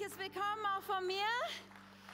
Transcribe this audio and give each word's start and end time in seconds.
herzliches 0.00 0.18
Willkommen 0.18 0.64
auch 0.76 0.82
von 0.82 1.06
mir. 1.06 1.26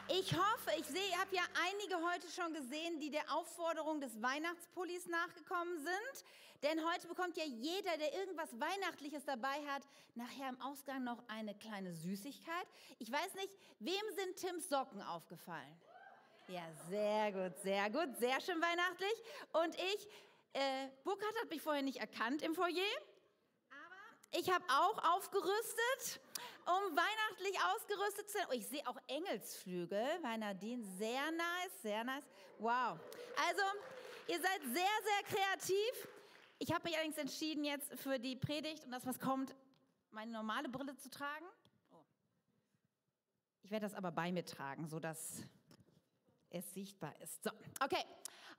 Ich 0.09 0.33
hoffe, 0.33 0.71
ich 0.79 0.87
sehe, 0.87 1.09
ihr 1.11 1.21
habt 1.21 1.33
ja 1.33 1.43
einige 1.69 1.97
heute 1.97 2.29
schon 2.29 2.53
gesehen, 2.53 2.99
die 3.01 3.11
der 3.11 3.23
Aufforderung 3.33 4.01
des 4.01 4.21
Weihnachtspullis 4.21 5.07
nachgekommen 5.07 5.79
sind. 5.79 6.25
Denn 6.63 6.85
heute 6.85 7.07
bekommt 7.07 7.37
ja 7.37 7.45
jeder, 7.45 7.97
der 7.99 8.15
irgendwas 8.15 8.49
Weihnachtliches 8.59 9.25
dabei 9.25 9.65
hat, 9.69 9.83
nachher 10.15 10.49
im 10.49 10.61
Ausgang 10.63 11.05
noch 11.05 11.23
eine 11.29 11.55
kleine 11.55 11.93
Süßigkeit. 11.93 12.67
Ich 12.99 13.13
weiß 13.13 13.35
nicht, 13.35 13.53
wem 13.79 14.03
sind 14.17 14.37
Tims 14.37 14.69
Socken 14.69 15.03
aufgefallen? 15.03 15.81
Ja, 16.49 16.63
sehr 16.89 17.33
gut, 17.33 17.59
sehr 17.59 17.91
gut, 17.91 18.17
sehr 18.19 18.41
schön 18.41 18.61
weihnachtlich. 18.61 19.15
Und 19.53 19.75
ich, 19.75 20.09
äh, 20.55 20.89
Burkhard 21.05 21.35
hat 21.43 21.51
mich 21.51 21.63
vorher 21.63 21.83
nicht 21.83 21.99
erkannt 21.99 22.43
im 22.43 22.55
Foyer. 22.55 22.83
Ich 24.39 24.51
habe 24.51 24.65
auch 24.69 25.17
aufgerüstet, 25.17 26.21
um 26.67 26.97
weihnachtlich 26.97 27.59
ausgerüstet 27.75 28.29
zu 28.29 28.37
sein. 28.37 28.47
Oh, 28.51 28.53
ich 28.53 28.67
sehe 28.67 28.87
auch 28.87 28.99
Engelsflügel 29.07 30.19
bei 30.21 30.37
Nadine. 30.37 30.85
Sehr 30.99 31.31
nice, 31.31 31.83
sehr 31.83 32.05
nice. 32.05 32.25
Wow. 32.59 32.99
Also, 33.49 33.63
ihr 34.29 34.39
seid 34.39 34.61
sehr, 34.63 34.75
sehr 34.75 35.23
kreativ. 35.39 36.09
Ich 36.59 36.71
habe 36.71 36.85
mich 36.85 36.95
allerdings 36.97 37.17
entschieden, 37.17 37.65
jetzt 37.65 37.95
für 37.99 38.19
die 38.19 38.37
Predigt 38.37 38.85
und 38.85 38.91
das, 38.91 39.07
was 39.07 39.19
kommt, 39.19 39.55
meine 40.11 40.33
normale 40.33 40.69
Brille 40.69 40.97
zu 40.97 41.09
tragen. 41.09 41.47
Oh. 41.93 42.05
Ich 43.63 43.71
werde 43.71 43.87
das 43.87 43.95
aber 43.95 44.13
bei 44.13 44.31
mir 44.33 44.45
tragen, 44.45 44.87
sodass 44.87 45.43
es 46.51 46.75
sichtbar 46.75 47.15
ist. 47.23 47.43
So, 47.43 47.51
okay. 47.83 48.05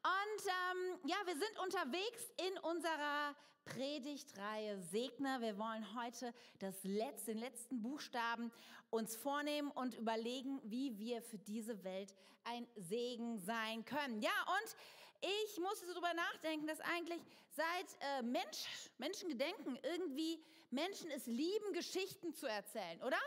Und 0.03 0.45
ähm, 0.45 0.99
ja, 1.05 1.17
wir 1.25 1.33
sind 1.33 1.59
unterwegs 1.59 2.31
in 2.37 2.57
unserer 2.59 3.35
Predigtreihe 3.65 4.79
Segner. 4.79 5.41
Wir 5.41 5.57
wollen 5.57 5.85
heute 5.95 6.33
das 6.59 6.83
letzte, 6.83 7.31
den 7.31 7.39
letzten 7.39 7.81
Buchstaben 7.81 8.51
uns 8.89 9.15
vornehmen 9.15 9.71
und 9.71 9.95
überlegen, 9.95 10.61
wie 10.63 10.97
wir 10.97 11.21
für 11.21 11.37
diese 11.37 11.83
Welt 11.83 12.15
ein 12.45 12.67
Segen 12.75 13.37
sein 13.39 13.83
können. 13.83 14.21
Ja, 14.21 14.31
und 14.47 14.75
ich 15.21 15.59
musste 15.59 15.87
so 15.87 15.93
drüber 15.93 16.13
nachdenken, 16.13 16.67
dass 16.67 16.79
eigentlich 16.79 17.21
seit 17.49 17.97
äh, 17.99 18.21
Mensch, 18.21 18.67
Menschengedenken 18.97 19.77
irgendwie 19.83 20.41
Menschen 20.69 21.09
es 21.11 21.25
lieben, 21.25 21.73
Geschichten 21.73 22.33
zu 22.33 22.47
erzählen, 22.47 23.01
oder? 23.03 23.19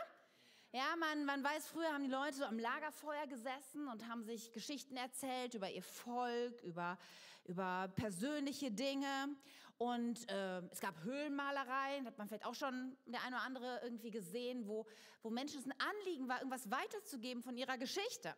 Ja, 0.73 0.95
man, 0.97 1.25
man 1.25 1.43
weiß, 1.43 1.67
früher 1.67 1.91
haben 1.91 2.05
die 2.05 2.09
Leute 2.09 2.37
so 2.37 2.45
am 2.45 2.57
Lagerfeuer 2.57 3.27
gesessen 3.27 3.89
und 3.89 4.07
haben 4.07 4.23
sich 4.23 4.53
Geschichten 4.53 4.95
erzählt 4.95 5.53
über 5.53 5.69
ihr 5.69 5.83
Volk, 5.83 6.61
über, 6.63 6.97
über 7.43 7.91
persönliche 7.97 8.71
Dinge. 8.71 9.35
Und 9.77 10.29
äh, 10.29 10.59
es 10.71 10.79
gab 10.79 11.03
Höhlenmalereien, 11.03 12.05
hat 12.05 12.17
man 12.17 12.29
vielleicht 12.29 12.45
auch 12.45 12.55
schon 12.55 12.95
der 13.05 13.21
eine 13.23 13.35
oder 13.35 13.43
andere 13.43 13.81
irgendwie 13.83 14.11
gesehen, 14.11 14.65
wo, 14.65 14.85
wo 15.23 15.29
Menschen 15.29 15.59
es 15.59 15.65
ein 15.65 15.73
Anliegen 15.77 16.29
war, 16.29 16.37
irgendwas 16.37 16.71
weiterzugeben 16.71 17.43
von 17.43 17.57
ihrer 17.57 17.77
Geschichte. 17.77 18.33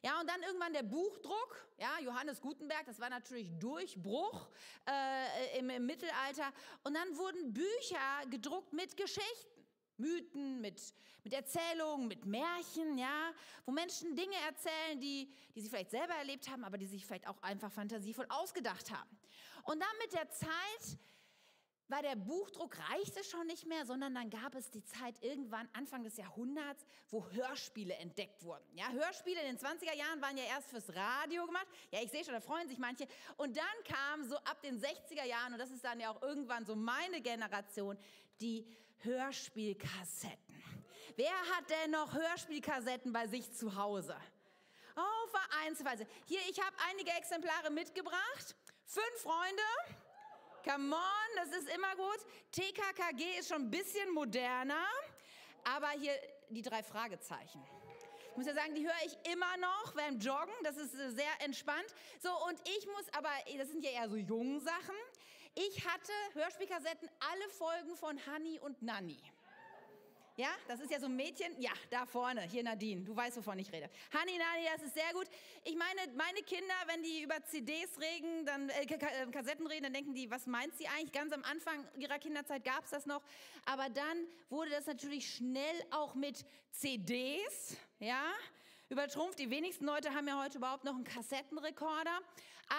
Ja, 0.00 0.18
und 0.20 0.30
dann 0.30 0.40
irgendwann 0.40 0.72
der 0.72 0.84
Buchdruck, 0.84 1.68
ja, 1.76 1.98
Johannes 2.00 2.40
Gutenberg, 2.40 2.86
das 2.86 2.98
war 2.98 3.10
natürlich 3.10 3.50
Durchbruch 3.58 4.48
äh, 4.86 5.58
im, 5.58 5.68
im 5.68 5.84
Mittelalter. 5.84 6.50
Und 6.84 6.94
dann 6.94 7.14
wurden 7.18 7.52
Bücher 7.52 8.26
gedruckt 8.30 8.72
mit 8.72 8.96
Geschichten. 8.96 9.57
Mythen, 9.98 10.60
mit, 10.60 10.80
mit 11.24 11.32
Erzählungen, 11.32 12.08
mit 12.08 12.24
Märchen, 12.24 12.98
ja, 12.98 13.32
wo 13.64 13.72
Menschen 13.72 14.14
Dinge 14.16 14.36
erzählen, 14.46 15.00
die, 15.00 15.32
die 15.54 15.60
sie 15.60 15.68
vielleicht 15.68 15.90
selber 15.90 16.14
erlebt 16.14 16.48
haben, 16.48 16.64
aber 16.64 16.78
die 16.78 16.86
sich 16.86 17.04
vielleicht 17.04 17.26
auch 17.26 17.42
einfach 17.42 17.70
fantasievoll 17.70 18.26
ausgedacht 18.28 18.90
haben. 18.90 19.18
Und 19.64 19.80
dann 19.80 19.98
mit 20.02 20.12
der 20.12 20.30
Zeit 20.30 20.98
war 21.88 22.02
der 22.02 22.16
Buchdruck 22.16 22.76
reichte 22.90 23.24
schon 23.24 23.46
nicht 23.46 23.66
mehr, 23.66 23.86
sondern 23.86 24.14
dann 24.14 24.28
gab 24.28 24.54
es 24.54 24.70
die 24.70 24.84
Zeit 24.84 25.14
irgendwann 25.22 25.68
Anfang 25.72 26.04
des 26.04 26.16
Jahrhunderts, 26.18 26.84
wo 27.08 27.26
Hörspiele 27.30 27.94
entdeckt 27.94 28.44
wurden. 28.44 28.64
Ja, 28.74 28.90
Hörspiele 28.90 29.40
in 29.40 29.56
den 29.56 29.58
20er 29.58 29.94
Jahren 29.94 30.20
waren 30.20 30.36
ja 30.36 30.44
erst 30.44 30.68
fürs 30.68 30.94
Radio 30.94 31.46
gemacht. 31.46 31.66
Ja, 31.90 32.00
ich 32.02 32.10
sehe 32.10 32.24
schon, 32.24 32.34
da 32.34 32.40
freuen 32.40 32.68
sich 32.68 32.78
manche. 32.78 33.08
Und 33.38 33.56
dann 33.56 33.64
kam 33.84 34.22
so 34.22 34.36
ab 34.36 34.60
den 34.62 34.78
60er 34.78 35.24
Jahren, 35.24 35.54
und 35.54 35.58
das 35.58 35.70
ist 35.70 35.82
dann 35.82 35.98
ja 35.98 36.10
auch 36.10 36.20
irgendwann 36.20 36.66
so 36.66 36.76
meine 36.76 37.22
Generation, 37.22 37.96
die 38.40 38.66
Hörspielkassetten. 39.02 40.62
Wer 41.16 41.30
hat 41.30 41.68
denn 41.70 41.90
noch 41.90 42.14
Hörspielkassetten 42.14 43.12
bei 43.12 43.26
sich 43.26 43.52
zu 43.52 43.74
Hause? 43.76 44.16
Oh, 44.96 45.28
vereinsweise. 45.28 46.06
Hier, 46.26 46.40
ich 46.48 46.60
habe 46.60 46.76
einige 46.90 47.10
Exemplare 47.12 47.70
mitgebracht. 47.70 48.56
Fünf 48.84 49.22
Freunde. 49.22 49.62
Come 50.64 50.94
on, 50.94 51.36
das 51.36 51.48
ist 51.48 51.68
immer 51.74 51.94
gut. 51.96 52.18
TKKG 52.50 53.38
ist 53.38 53.48
schon 53.48 53.62
ein 53.62 53.70
bisschen 53.70 54.12
moderner, 54.12 54.86
aber 55.64 55.90
hier 55.90 56.12
die 56.50 56.62
drei 56.62 56.82
Fragezeichen. 56.82 57.64
Ich 58.30 58.36
muss 58.36 58.46
ja 58.46 58.54
sagen, 58.54 58.74
die 58.74 58.86
höre 58.86 59.04
ich 59.04 59.32
immer 59.32 59.56
noch 59.56 59.94
beim 59.94 60.18
Joggen. 60.18 60.54
Das 60.62 60.76
ist 60.76 60.94
äh, 60.94 61.10
sehr 61.10 61.40
entspannt. 61.44 61.94
So, 62.20 62.30
und 62.46 62.60
ich 62.68 62.86
muss 62.86 63.04
aber, 63.12 63.30
das 63.56 63.68
sind 63.68 63.84
ja 63.84 63.90
eher 63.90 64.08
so 64.08 64.16
jungen 64.16 64.60
Sachen. 64.60 64.94
Ich 65.60 65.84
hatte 65.84 66.12
Hörspielkassetten, 66.34 67.10
alle 67.18 67.48
Folgen 67.50 67.96
von 67.96 68.16
Honey 68.26 68.60
und 68.60 68.80
Nanny. 68.80 69.18
Ja, 70.36 70.50
das 70.68 70.78
ist 70.78 70.92
ja 70.92 71.00
so 71.00 71.06
ein 71.06 71.16
Mädchen. 71.16 71.60
Ja, 71.60 71.72
da 71.90 72.06
vorne, 72.06 72.42
hier 72.42 72.62
Nadine. 72.62 73.02
Du 73.02 73.16
weißt, 73.16 73.38
wovon 73.38 73.58
ich 73.58 73.72
rede. 73.72 73.90
Hani 74.12 74.38
Nani, 74.38 74.68
das 74.72 74.86
ist 74.86 74.94
sehr 74.94 75.12
gut. 75.12 75.26
Ich 75.64 75.74
meine, 75.74 76.12
meine 76.14 76.42
Kinder, 76.42 76.74
wenn 76.86 77.02
die 77.02 77.22
über 77.24 77.42
CDs 77.42 77.98
reden, 77.98 78.46
dann 78.46 78.68
äh, 78.68 78.82
äh, 78.82 79.26
Kassetten 79.32 79.66
reden, 79.66 79.82
dann 79.82 79.94
denken 79.94 80.14
die, 80.14 80.30
was 80.30 80.46
meint 80.46 80.76
sie 80.76 80.86
eigentlich? 80.86 81.10
Ganz 81.10 81.32
am 81.32 81.42
Anfang 81.42 81.84
ihrer 81.96 82.20
Kinderzeit 82.20 82.62
gab 82.62 82.84
es 82.84 82.90
das 82.90 83.04
noch, 83.04 83.24
aber 83.64 83.88
dann 83.88 84.28
wurde 84.50 84.70
das 84.70 84.86
natürlich 84.86 85.28
schnell 85.28 85.84
auch 85.90 86.14
mit 86.14 86.46
CDs, 86.70 87.76
ja, 87.98 88.32
übertrumpft. 88.88 89.38
Die 89.38 89.50
wenigsten 89.50 89.84
Leute 89.84 90.14
haben 90.14 90.26
ja 90.28 90.42
heute 90.42 90.58
überhaupt 90.58 90.84
noch 90.84 90.94
einen 90.94 91.04
Kassettenrekorder. 91.04 92.18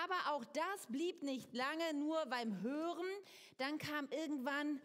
Aber 0.03 0.33
auch 0.35 0.45
das 0.45 0.87
blieb 0.87 1.23
nicht 1.23 1.53
lange 1.53 1.93
nur 1.93 2.25
beim 2.27 2.61
Hören. 2.61 3.07
Dann 3.57 3.77
kam 3.77 4.07
irgendwann, 4.11 4.81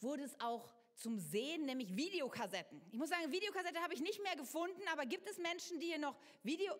wurde 0.00 0.24
es 0.24 0.38
auch 0.40 0.72
zum 0.94 1.18
Sehen, 1.18 1.64
nämlich 1.64 1.96
Videokassetten. 1.96 2.80
Ich 2.90 2.98
muss 2.98 3.08
sagen, 3.08 3.30
Videokassette 3.30 3.80
habe 3.80 3.94
ich 3.94 4.00
nicht 4.00 4.22
mehr 4.22 4.36
gefunden, 4.36 4.82
aber 4.92 5.06
gibt 5.06 5.28
es 5.28 5.38
Menschen, 5.38 5.78
die 5.80 5.86
hier 5.86 5.98
noch 5.98 6.16
Video... 6.42 6.74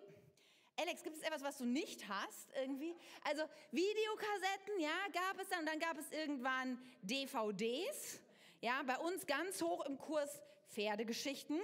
Alex, 0.80 1.02
gibt 1.02 1.16
es 1.16 1.22
etwas, 1.22 1.42
was 1.42 1.58
du 1.58 1.64
nicht 1.64 2.08
hast 2.08 2.52
irgendwie? 2.54 2.94
Also 3.24 3.42
Videokassetten, 3.72 4.78
ja, 4.78 4.96
gab 5.12 5.40
es 5.40 5.48
dann. 5.48 5.60
Und 5.60 5.66
dann 5.66 5.80
gab 5.80 5.98
es 5.98 6.08
irgendwann 6.12 6.80
DVDs. 7.02 8.20
Ja, 8.60 8.82
bei 8.84 8.96
uns 8.98 9.26
ganz 9.26 9.60
hoch 9.60 9.84
im 9.86 9.98
Kurs 9.98 10.40
Pferdegeschichten. 10.68 11.60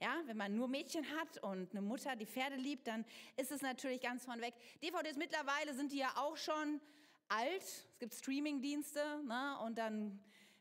Ja, 0.00 0.22
wenn 0.24 0.36
man 0.36 0.56
nur 0.56 0.66
Mädchen 0.66 1.04
hat 1.18 1.42
und 1.42 1.72
eine 1.72 1.82
Mutter, 1.82 2.16
die 2.16 2.24
Pferde 2.24 2.56
liebt, 2.56 2.86
dann 2.86 3.04
ist 3.36 3.52
es 3.52 3.60
natürlich 3.60 4.00
ganz 4.00 4.24
von 4.24 4.40
weg. 4.40 4.54
DVDs 4.82 5.16
mittlerweile 5.16 5.74
sind 5.74 5.92
die 5.92 5.98
ja 5.98 6.12
auch 6.16 6.38
schon 6.38 6.80
alt. 7.28 7.62
Es 7.62 7.98
gibt 7.98 8.14
Streamingdienste 8.14 9.22
ne? 9.26 9.58
und 9.64 9.76
dann 9.76 10.18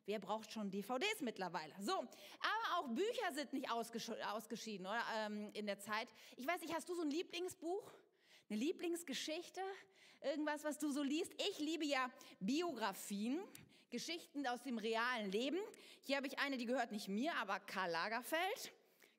Wer 0.09 0.17
braucht 0.17 0.51
schon 0.51 0.71
DVDs 0.71 1.21
mittlerweile? 1.21 1.71
So, 1.79 1.91
aber 1.91 2.79
auch 2.79 2.87
Bücher 2.87 3.31
sind 3.31 3.53
nicht 3.53 3.69
ausgesch 3.69 4.09
ausgeschieden 4.33 4.87
oder, 4.87 5.03
ähm, 5.15 5.51
in 5.53 5.67
der 5.67 5.77
Zeit. 5.77 6.07
Ich 6.35 6.47
weiß 6.47 6.61
nicht, 6.61 6.73
hast 6.73 6.89
du 6.89 6.95
so 6.95 7.03
ein 7.03 7.11
Lieblingsbuch? 7.11 7.93
Eine 8.49 8.57
Lieblingsgeschichte? 8.57 9.61
Irgendwas, 10.21 10.63
was 10.63 10.79
du 10.79 10.89
so 10.89 11.03
liest? 11.03 11.31
Ich 11.51 11.59
liebe 11.59 11.85
ja 11.85 12.09
Biografien, 12.39 13.39
Geschichten 13.91 14.47
aus 14.47 14.63
dem 14.63 14.79
realen 14.79 15.31
Leben. 15.31 15.59
Hier 16.01 16.17
habe 16.17 16.25
ich 16.25 16.39
eine, 16.39 16.57
die 16.57 16.65
gehört 16.65 16.91
nicht 16.91 17.07
mir, 17.07 17.35
aber 17.35 17.59
Karl 17.59 17.91
Lagerfeld. 17.91 18.71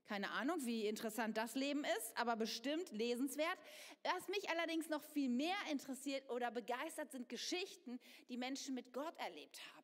Keine 0.06 0.30
Ahnung, 0.32 0.64
wie 0.66 0.86
interessant 0.86 1.36
das 1.36 1.54
Leben 1.54 1.84
ist, 1.84 2.16
aber 2.16 2.36
bestimmt 2.36 2.90
lesenswert. 2.90 3.58
Was 4.02 4.28
mich 4.28 4.50
allerdings 4.50 4.88
noch 4.88 5.02
viel 5.02 5.28
mehr 5.28 5.56
interessiert 5.70 6.28
oder 6.30 6.50
begeistert, 6.50 7.12
sind 7.12 7.28
Geschichten, 7.28 8.00
die 8.28 8.36
Menschen 8.36 8.74
mit 8.74 8.92
Gott 8.92 9.16
erlebt 9.18 9.60
haben. 9.76 9.80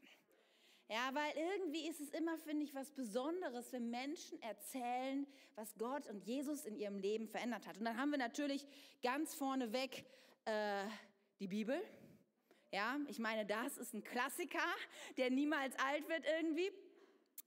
Ja, 0.88 1.10
weil 1.14 1.32
irgendwie 1.36 1.88
ist 1.88 2.00
es 2.00 2.10
immer, 2.10 2.38
finde 2.38 2.64
ich, 2.64 2.72
was 2.72 2.92
Besonderes, 2.92 3.72
wenn 3.72 3.90
Menschen 3.90 4.40
erzählen, 4.40 5.26
was 5.56 5.74
Gott 5.76 6.08
und 6.08 6.24
Jesus 6.24 6.64
in 6.64 6.76
ihrem 6.76 6.98
Leben 6.98 7.26
verändert 7.26 7.66
hat. 7.66 7.78
Und 7.78 7.84
dann 7.84 7.96
haben 7.96 8.10
wir 8.10 8.18
natürlich 8.18 8.64
ganz 9.02 9.34
vorneweg 9.34 10.04
äh, 10.44 10.84
die 11.40 11.48
Bibel. 11.48 11.82
Ja, 12.72 12.98
ich 13.08 13.18
meine, 13.18 13.44
das 13.44 13.78
ist 13.78 13.94
ein 13.94 14.04
Klassiker, 14.04 14.58
der 15.16 15.30
niemals 15.30 15.76
alt 15.78 16.08
wird 16.08 16.24
irgendwie. 16.38 16.70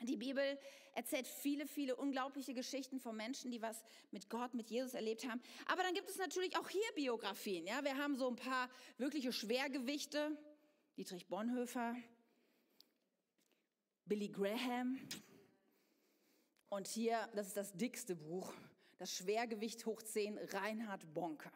Die 0.01 0.15
Bibel 0.15 0.57
erzählt 0.93 1.27
viele, 1.27 1.67
viele 1.67 1.95
unglaubliche 1.95 2.53
Geschichten 2.53 2.99
von 2.99 3.15
Menschen, 3.15 3.51
die 3.51 3.61
was 3.61 3.83
mit 4.11 4.29
Gott, 4.29 4.53
mit 4.53 4.69
Jesus 4.69 4.93
erlebt 4.93 5.27
haben. 5.27 5.41
Aber 5.67 5.83
dann 5.83 5.93
gibt 5.93 6.09
es 6.09 6.17
natürlich 6.17 6.57
auch 6.57 6.69
hier 6.69 6.91
Biografien. 6.95 7.67
Ja, 7.67 7.83
wir 7.83 7.97
haben 7.97 8.17
so 8.17 8.29
ein 8.29 8.35
paar 8.35 8.69
wirkliche 8.97 9.33
Schwergewichte. 9.33 10.37
Dietrich 10.97 11.27
Bonhoeffer, 11.27 11.95
Billy 14.05 14.29
Graham. 14.29 14.99
Und 16.69 16.87
hier, 16.87 17.29
das 17.35 17.47
ist 17.47 17.57
das 17.57 17.73
dickste 17.73 18.15
Buch, 18.15 18.53
das 18.97 19.13
Schwergewicht 19.13 19.85
hoch 19.85 20.01
10, 20.01 20.37
Reinhard 20.37 21.13
Bonke 21.13 21.51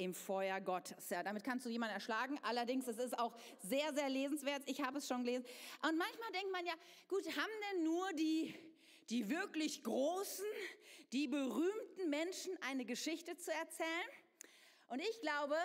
im 0.00 0.14
Feuer 0.14 0.60
Gottes. 0.60 1.10
Ja, 1.10 1.22
damit 1.22 1.44
kannst 1.44 1.66
du 1.66 1.68
jemanden 1.68 1.94
erschlagen. 1.94 2.38
Allerdings, 2.42 2.88
es 2.88 2.96
ist 2.96 3.18
auch 3.18 3.36
sehr, 3.58 3.92
sehr 3.92 4.08
lesenswert. 4.08 4.62
Ich 4.66 4.80
habe 4.80 4.98
es 4.98 5.06
schon 5.06 5.24
gelesen. 5.24 5.44
Und 5.86 5.98
manchmal 5.98 6.32
denkt 6.32 6.50
man 6.50 6.64
ja, 6.64 6.72
gut, 7.06 7.26
haben 7.36 7.50
denn 7.70 7.84
nur 7.84 8.10
die, 8.14 8.54
die 9.10 9.28
wirklich 9.28 9.82
großen, 9.82 10.46
die 11.12 11.28
berühmten 11.28 12.08
Menschen 12.08 12.52
eine 12.62 12.86
Geschichte 12.86 13.36
zu 13.36 13.52
erzählen. 13.52 14.08
Und 14.88 15.00
ich 15.00 15.20
glaube, 15.20 15.56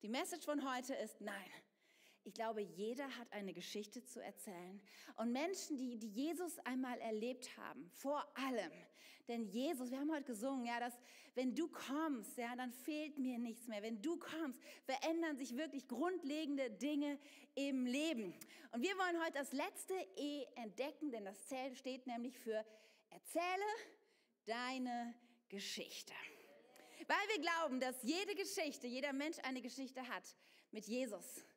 die 0.00 0.08
Message 0.08 0.46
von 0.46 0.72
heute 0.72 0.94
ist 0.94 1.20
nein. 1.20 1.50
Ich 2.28 2.34
glaube, 2.34 2.60
jeder 2.60 3.08
hat 3.16 3.32
eine 3.32 3.54
Geschichte 3.54 4.04
zu 4.04 4.22
erzählen. 4.22 4.82
Und 5.16 5.32
Menschen, 5.32 5.78
die, 5.78 5.96
die 5.96 6.10
Jesus 6.10 6.58
einmal 6.58 6.98
erlebt 6.98 7.56
haben, 7.56 7.88
vor 7.88 8.22
allem. 8.36 8.70
Denn 9.28 9.46
Jesus, 9.46 9.90
wir 9.90 9.98
haben 9.98 10.12
heute 10.12 10.24
gesungen, 10.24 10.66
ja, 10.66 10.78
dass 10.78 10.92
wenn 11.34 11.54
du 11.54 11.68
kommst, 11.68 12.36
ja, 12.36 12.54
dann 12.54 12.70
fehlt 12.70 13.16
mir 13.16 13.38
nichts 13.38 13.66
mehr. 13.66 13.82
Wenn 13.82 14.02
du 14.02 14.18
kommst, 14.18 14.60
verändern 14.84 15.38
sich 15.38 15.56
wirklich 15.56 15.88
grundlegende 15.88 16.70
Dinge 16.70 17.18
im 17.54 17.86
Leben. 17.86 18.34
Und 18.72 18.82
wir 18.82 18.94
wollen 18.98 19.24
heute 19.24 19.38
das 19.38 19.54
letzte 19.54 19.94
E 20.16 20.44
entdecken, 20.56 21.10
denn 21.10 21.24
das 21.24 21.46
Zelt 21.46 21.78
steht 21.78 22.06
nämlich 22.06 22.38
für 22.38 22.62
Erzähle 23.08 23.64
deine 24.44 25.14
Geschichte. 25.48 26.12
Weil 27.06 27.36
wir 27.36 27.40
glauben, 27.40 27.80
dass 27.80 28.02
jede 28.02 28.34
Geschichte, 28.34 28.86
jeder 28.86 29.14
Mensch 29.14 29.38
eine 29.44 29.62
Geschichte 29.62 30.06
hat 30.06 30.36
mit 30.72 30.84
Jesus, 30.84 31.47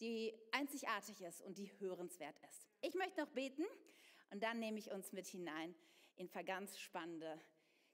die 0.00 0.34
einzigartig 0.52 1.20
ist 1.20 1.42
und 1.42 1.58
die 1.58 1.70
hörenswert 1.78 2.36
ist. 2.48 2.66
Ich 2.80 2.94
möchte 2.94 3.20
noch 3.20 3.30
beten 3.30 3.64
und 4.30 4.42
dann 4.42 4.58
nehme 4.58 4.78
ich 4.78 4.90
uns 4.90 5.12
mit 5.12 5.26
hinein 5.26 5.74
in 6.16 6.30
ganz 6.44 6.78
spannende 6.78 7.40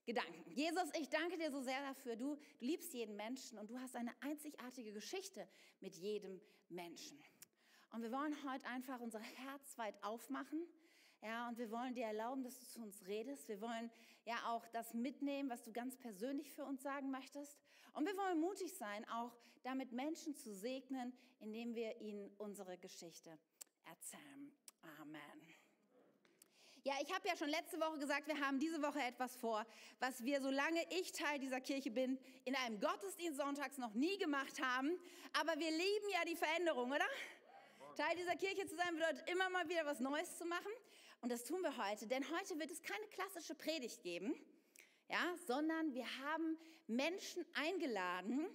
Gedanken. 0.04 0.50
Jesus, 0.52 0.88
ich 1.00 1.08
danke 1.08 1.36
dir 1.36 1.50
so 1.50 1.60
sehr 1.60 1.80
dafür. 1.80 2.16
Du, 2.16 2.36
du 2.36 2.64
liebst 2.64 2.92
jeden 2.94 3.16
Menschen 3.16 3.58
und 3.58 3.70
du 3.70 3.78
hast 3.78 3.96
eine 3.96 4.12
einzigartige 4.20 4.92
Geschichte 4.92 5.48
mit 5.80 5.96
jedem 5.96 6.40
Menschen. 6.68 7.18
Und 7.92 8.02
wir 8.02 8.12
wollen 8.12 8.36
heute 8.50 8.66
einfach 8.66 9.00
unser 9.00 9.20
Herz 9.20 9.76
weit 9.78 10.02
aufmachen 10.04 10.66
ja, 11.22 11.48
und 11.48 11.58
wir 11.58 11.70
wollen 11.70 11.94
dir 11.94 12.06
erlauben, 12.06 12.42
dass 12.44 12.58
du 12.58 12.66
zu 12.66 12.82
uns 12.82 13.04
redest. 13.06 13.48
Wir 13.48 13.60
wollen 13.60 13.90
ja 14.24 14.36
auch 14.46 14.66
das 14.68 14.94
mitnehmen, 14.94 15.48
was 15.48 15.62
du 15.64 15.72
ganz 15.72 15.96
persönlich 15.96 16.52
für 16.52 16.64
uns 16.64 16.82
sagen 16.82 17.10
möchtest. 17.10 17.58
Und 17.96 18.04
wir 18.04 18.16
wollen 18.19 18.38
mutig 18.38 18.75
sein, 18.75 19.08
auch 19.08 19.32
damit 19.62 19.90
Menschen 19.90 20.37
zu 20.37 20.54
segnen, 20.54 21.16
indem 21.40 21.75
wir 21.75 21.98
ihnen 22.02 22.31
unsere 22.37 22.76
Geschichte 22.76 23.38
erzählen. 23.87 24.52
Amen. 25.00 25.20
Ja, 26.84 26.93
ich 27.02 27.10
habe 27.12 27.26
ja 27.26 27.34
schon 27.37 27.48
letzte 27.48 27.81
Woche 27.81 27.98
gesagt, 27.98 28.28
wir 28.28 28.38
haben 28.38 28.58
diese 28.60 28.82
Woche 28.82 29.00
etwas 29.00 29.34
vor, 29.37 29.64
was 29.98 30.22
wir, 30.22 30.43
solange 30.43 30.84
ich 30.90 31.10
Teil 31.12 31.38
dieser 31.38 31.62
Kirche 31.62 31.90
bin, 31.90 32.19
in 32.44 32.54
einem 32.54 32.78
Gottesdienst 32.81 33.38
sonntags 33.38 33.78
noch 33.78 33.94
nie 33.94 34.19
gemacht 34.19 34.60
haben. 34.60 34.90
Aber 35.32 35.58
wir 35.58 35.70
lieben 35.70 36.10
ja 36.12 36.22
die 36.26 36.37
Veränderung, 36.37 36.92
oder? 36.92 37.06
Teil 37.96 38.14
dieser 38.14 38.37
Kirche 38.37 38.66
zu 38.66 38.76
sein 38.76 38.94
bedeutet 38.94 39.28
immer 39.31 39.49
mal 39.49 39.66
wieder 39.70 39.87
was 39.87 40.00
Neues 40.00 40.37
zu 40.37 40.44
machen. 40.44 40.70
Und 41.22 41.32
das 41.32 41.44
tun 41.44 41.62
wir 41.62 41.75
heute, 41.78 42.06
denn 42.06 42.22
heute 42.31 42.58
wird 42.58 42.70
es 42.70 42.82
keine 42.82 43.06
klassische 43.06 43.54
Predigt 43.54 44.02
geben, 44.02 44.34
ja, 45.08 45.34
sondern 45.46 45.94
wir 45.94 46.06
haben 46.24 46.58
Menschen 46.86 47.44
eingeladen, 47.54 48.46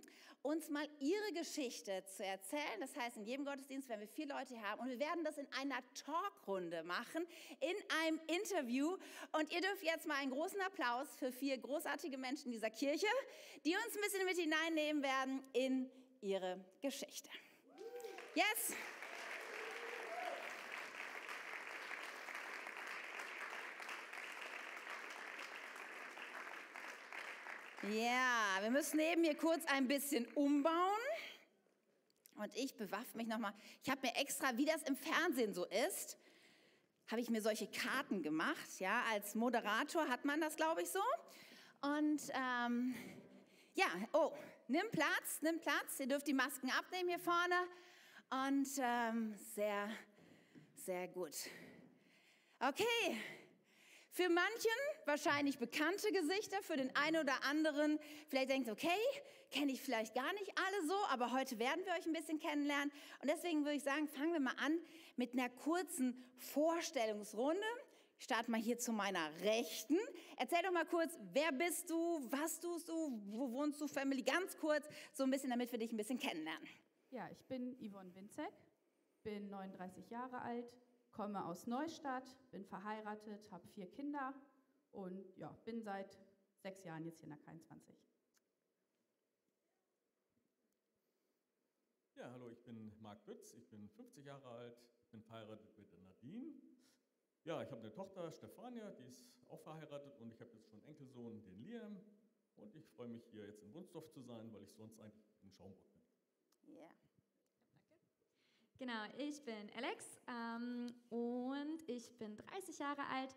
uns 0.43 0.69
mal 0.69 0.87
ihre 0.99 1.33
Geschichte 1.33 2.03
zu 2.15 2.25
erzählen. 2.25 2.79
Das 2.79 2.95
heißt, 2.95 3.17
in 3.17 3.25
jedem 3.25 3.45
Gottesdienst 3.45 3.87
werden 3.89 4.01
wir 4.01 4.07
vier 4.07 4.27
Leute 4.27 4.59
haben 4.61 4.81
und 4.81 4.89
wir 4.89 4.99
werden 4.99 5.23
das 5.23 5.37
in 5.37 5.47
einer 5.59 5.77
Talkrunde 5.93 6.83
machen, 6.83 7.27
in 7.59 7.75
einem 8.03 8.19
Interview. 8.27 8.97
Und 9.33 9.51
ihr 9.53 9.61
dürft 9.61 9.83
jetzt 9.83 10.07
mal 10.07 10.15
einen 10.15 10.31
großen 10.31 10.59
Applaus 10.61 11.07
für 11.19 11.31
vier 11.31 11.57
großartige 11.57 12.17
Menschen 12.17 12.51
dieser 12.51 12.69
Kirche, 12.69 13.07
die 13.65 13.75
uns 13.75 13.95
ein 13.95 14.01
bisschen 14.01 14.25
mit 14.25 14.37
hineinnehmen 14.37 15.03
werden 15.03 15.43
in 15.53 15.89
ihre 16.21 16.59
Geschichte. 16.81 17.29
Yes! 18.33 18.75
Ja, 27.89 28.59
wir 28.61 28.69
müssen 28.69 28.99
eben 28.99 29.23
hier 29.23 29.35
kurz 29.35 29.65
ein 29.65 29.87
bisschen 29.87 30.27
umbauen. 30.35 31.01
Und 32.35 32.55
ich 32.55 32.75
bewaffne 32.75 33.17
mich 33.17 33.27
nochmal. 33.27 33.53
Ich 33.81 33.89
habe 33.89 34.01
mir 34.05 34.15
extra, 34.17 34.55
wie 34.55 34.65
das 34.65 34.83
im 34.83 34.95
Fernsehen 34.95 35.55
so 35.55 35.65
ist, 35.65 36.17
habe 37.07 37.21
ich 37.21 37.31
mir 37.31 37.41
solche 37.41 37.65
Karten 37.67 38.21
gemacht. 38.21 38.79
Ja, 38.79 39.03
als 39.11 39.33
Moderator 39.33 40.07
hat 40.07 40.25
man 40.25 40.39
das, 40.39 40.55
glaube 40.57 40.83
ich, 40.83 40.89
so. 40.89 41.01
Und 41.81 42.21
ähm, 42.33 42.93
ja, 43.73 43.87
oh, 44.13 44.31
nimm 44.67 44.89
Platz, 44.91 45.39
nimm 45.41 45.59
Platz. 45.59 45.99
Ihr 45.99 46.07
dürft 46.07 46.27
die 46.27 46.33
Masken 46.33 46.69
abnehmen 46.69 47.09
hier 47.09 47.19
vorne. 47.19 47.67
Und 48.29 48.69
ähm, 48.77 49.33
sehr, 49.55 49.89
sehr 50.75 51.07
gut. 51.07 51.35
Okay, 52.59 53.17
für 54.11 54.29
manchen 54.29 54.71
wahrscheinlich 55.05 55.57
bekannte 55.57 56.11
Gesichter, 56.11 56.61
für 56.61 56.77
den 56.77 56.93
einen 56.95 57.21
oder 57.21 57.43
anderen 57.45 57.97
vielleicht 58.27 58.49
denkt, 58.49 58.69
okay, 58.69 58.89
kenne 59.51 59.71
ich 59.71 59.81
vielleicht 59.81 60.13
gar 60.13 60.31
nicht 60.33 60.51
alle 60.57 60.87
so, 60.87 60.95
aber 61.09 61.31
heute 61.31 61.59
werden 61.59 61.85
wir 61.85 61.93
euch 61.93 62.05
ein 62.05 62.13
bisschen 62.13 62.39
kennenlernen. 62.39 62.91
Und 63.21 63.29
deswegen 63.29 63.63
würde 63.63 63.77
ich 63.77 63.83
sagen, 63.83 64.07
fangen 64.07 64.33
wir 64.33 64.39
mal 64.39 64.55
an 64.57 64.77
mit 65.15 65.33
einer 65.33 65.49
kurzen 65.49 66.23
Vorstellungsrunde. 66.37 67.61
Ich 68.17 68.25
starte 68.25 68.51
mal 68.51 68.59
hier 68.59 68.77
zu 68.77 68.91
meiner 68.91 69.31
Rechten. 69.41 69.97
Erzähl 70.37 70.61
doch 70.63 70.71
mal 70.71 70.85
kurz, 70.85 71.17
wer 71.33 71.51
bist 71.51 71.89
du, 71.89 71.95
was 72.29 72.59
tust 72.59 72.87
du, 72.87 73.19
wo 73.29 73.51
wohnst 73.51 73.81
du, 73.81 73.87
Family, 73.87 74.21
ganz 74.21 74.57
kurz, 74.57 74.87
so 75.11 75.23
ein 75.23 75.31
bisschen, 75.31 75.49
damit 75.49 75.71
wir 75.71 75.79
dich 75.79 75.91
ein 75.91 75.97
bisschen 75.97 76.19
kennenlernen. 76.19 76.67
Ja, 77.09 77.27
ich 77.31 77.43
bin 77.45 77.75
Yvonne 77.81 78.13
Winzek, 78.13 78.53
bin 79.23 79.49
39 79.49 80.09
Jahre 80.09 80.41
alt, 80.41 80.71
komme 81.11 81.45
aus 81.45 81.67
Neustadt, 81.67 82.37
bin 82.51 82.65
verheiratet, 82.65 83.51
habe 83.51 83.67
vier 83.69 83.89
Kinder 83.89 84.33
und 84.91 85.37
ja, 85.37 85.51
bin 85.65 85.81
seit 85.81 86.17
sechs 86.59 86.83
Jahren 86.83 87.05
jetzt 87.05 87.19
hier 87.19 87.29
in 87.29 87.35
der 87.35 87.39
K21. 87.39 87.95
Ja, 92.15 92.31
hallo, 92.31 92.49
ich 92.51 92.63
bin 92.63 92.93
Marc 93.01 93.25
Bütz, 93.25 93.53
ich 93.53 93.67
bin 93.69 93.89
50 93.89 94.25
Jahre 94.25 94.47
alt, 94.47 94.77
bin 95.11 95.21
verheiratet 95.23 95.77
mit 95.77 95.91
der 95.91 95.99
Nadine. 96.01 96.53
Ja, 97.43 97.63
ich 97.63 97.71
habe 97.71 97.81
eine 97.81 97.91
Tochter, 97.91 98.31
Stefania, 98.31 98.91
die 98.91 99.05
ist 99.05 99.25
auch 99.49 99.61
verheiratet 99.61 100.19
und 100.19 100.31
ich 100.31 100.39
habe 100.39 100.51
jetzt 100.51 100.67
schon 100.69 100.79
einen 100.79 100.89
Enkelsohn, 100.89 101.41
den 101.41 101.63
Liam. 101.63 101.99
Und 102.57 102.75
ich 102.75 102.87
freue 102.89 103.07
mich 103.07 103.25
hier 103.31 103.47
jetzt 103.47 103.63
in 103.63 103.73
Wunsdorf 103.73 104.07
zu 104.11 104.21
sein, 104.21 104.53
weil 104.53 104.61
ich 104.61 104.73
sonst 104.73 104.99
eigentlich 104.99 105.41
in 105.41 105.51
Schaumburg 105.51 105.91
bin. 105.93 106.03
Ja. 106.75 106.81
Yeah. 106.81 107.10
Genau, 108.81 109.03
ich 109.15 109.45
bin 109.45 109.69
Alex 109.77 110.03
ähm, 110.27 110.87
und 111.11 111.83
ich 111.87 112.17
bin 112.17 112.35
30 112.35 112.79
Jahre 112.79 113.05
alt, 113.13 113.29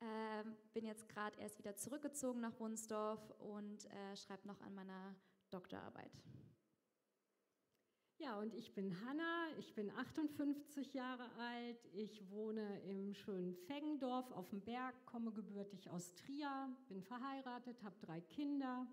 äh, 0.00 0.42
bin 0.74 0.84
jetzt 0.84 1.08
gerade 1.08 1.38
erst 1.38 1.60
wieder 1.60 1.76
zurückgezogen 1.76 2.40
nach 2.40 2.58
Wunsdorf 2.58 3.20
und 3.38 3.84
äh, 3.84 4.16
schreibe 4.16 4.48
noch 4.48 4.60
an 4.62 4.74
meiner 4.74 5.14
Doktorarbeit. 5.50 6.10
Ja, 8.18 8.36
und 8.40 8.52
ich 8.52 8.74
bin 8.74 8.92
Hanna, 9.06 9.46
ich 9.60 9.72
bin 9.76 9.92
58 9.92 10.92
Jahre 10.92 11.30
alt, 11.38 11.86
ich 11.92 12.28
wohne 12.28 12.80
im 12.80 13.14
schönen 13.14 13.54
Feggendorf 13.54 14.32
auf 14.32 14.48
dem 14.48 14.60
Berg, 14.60 15.06
komme 15.06 15.30
gebürtig 15.30 15.88
aus 15.88 16.16
Trier, 16.16 16.68
bin 16.88 17.00
verheiratet, 17.00 17.80
habe 17.84 17.94
drei 18.00 18.20
Kinder. 18.22 18.88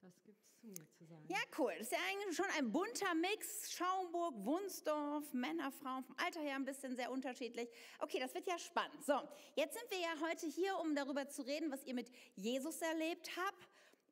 Das 0.00 0.22
gibt 0.22 0.40
es 0.42 0.60
zu 0.60 0.66
mir 0.68 0.88
zu 0.90 1.04
sagen. 1.04 1.24
Ja, 1.28 1.38
cool. 1.58 1.72
Das 1.78 1.88
ist 1.88 1.92
ja 1.92 1.98
eigentlich 2.10 2.36
schon 2.36 2.50
ein 2.56 2.70
bunter 2.70 3.14
Mix. 3.14 3.72
Schaumburg, 3.72 4.34
Wunsdorf, 4.44 5.32
Männer, 5.32 5.70
Frauen, 5.72 6.04
vom 6.04 6.16
Alter 6.18 6.40
her 6.40 6.56
ein 6.56 6.64
bisschen 6.64 6.94
sehr 6.94 7.10
unterschiedlich. 7.10 7.68
Okay, 7.98 8.18
das 8.20 8.34
wird 8.34 8.46
ja 8.46 8.58
spannend. 8.58 9.04
So, 9.04 9.20
jetzt 9.56 9.76
sind 9.78 9.90
wir 9.90 9.98
ja 9.98 10.14
heute 10.28 10.46
hier, 10.46 10.78
um 10.78 10.94
darüber 10.94 11.28
zu 11.28 11.42
reden, 11.42 11.70
was 11.70 11.84
ihr 11.84 11.94
mit 11.94 12.10
Jesus 12.36 12.80
erlebt 12.80 13.30
habt 13.36 13.68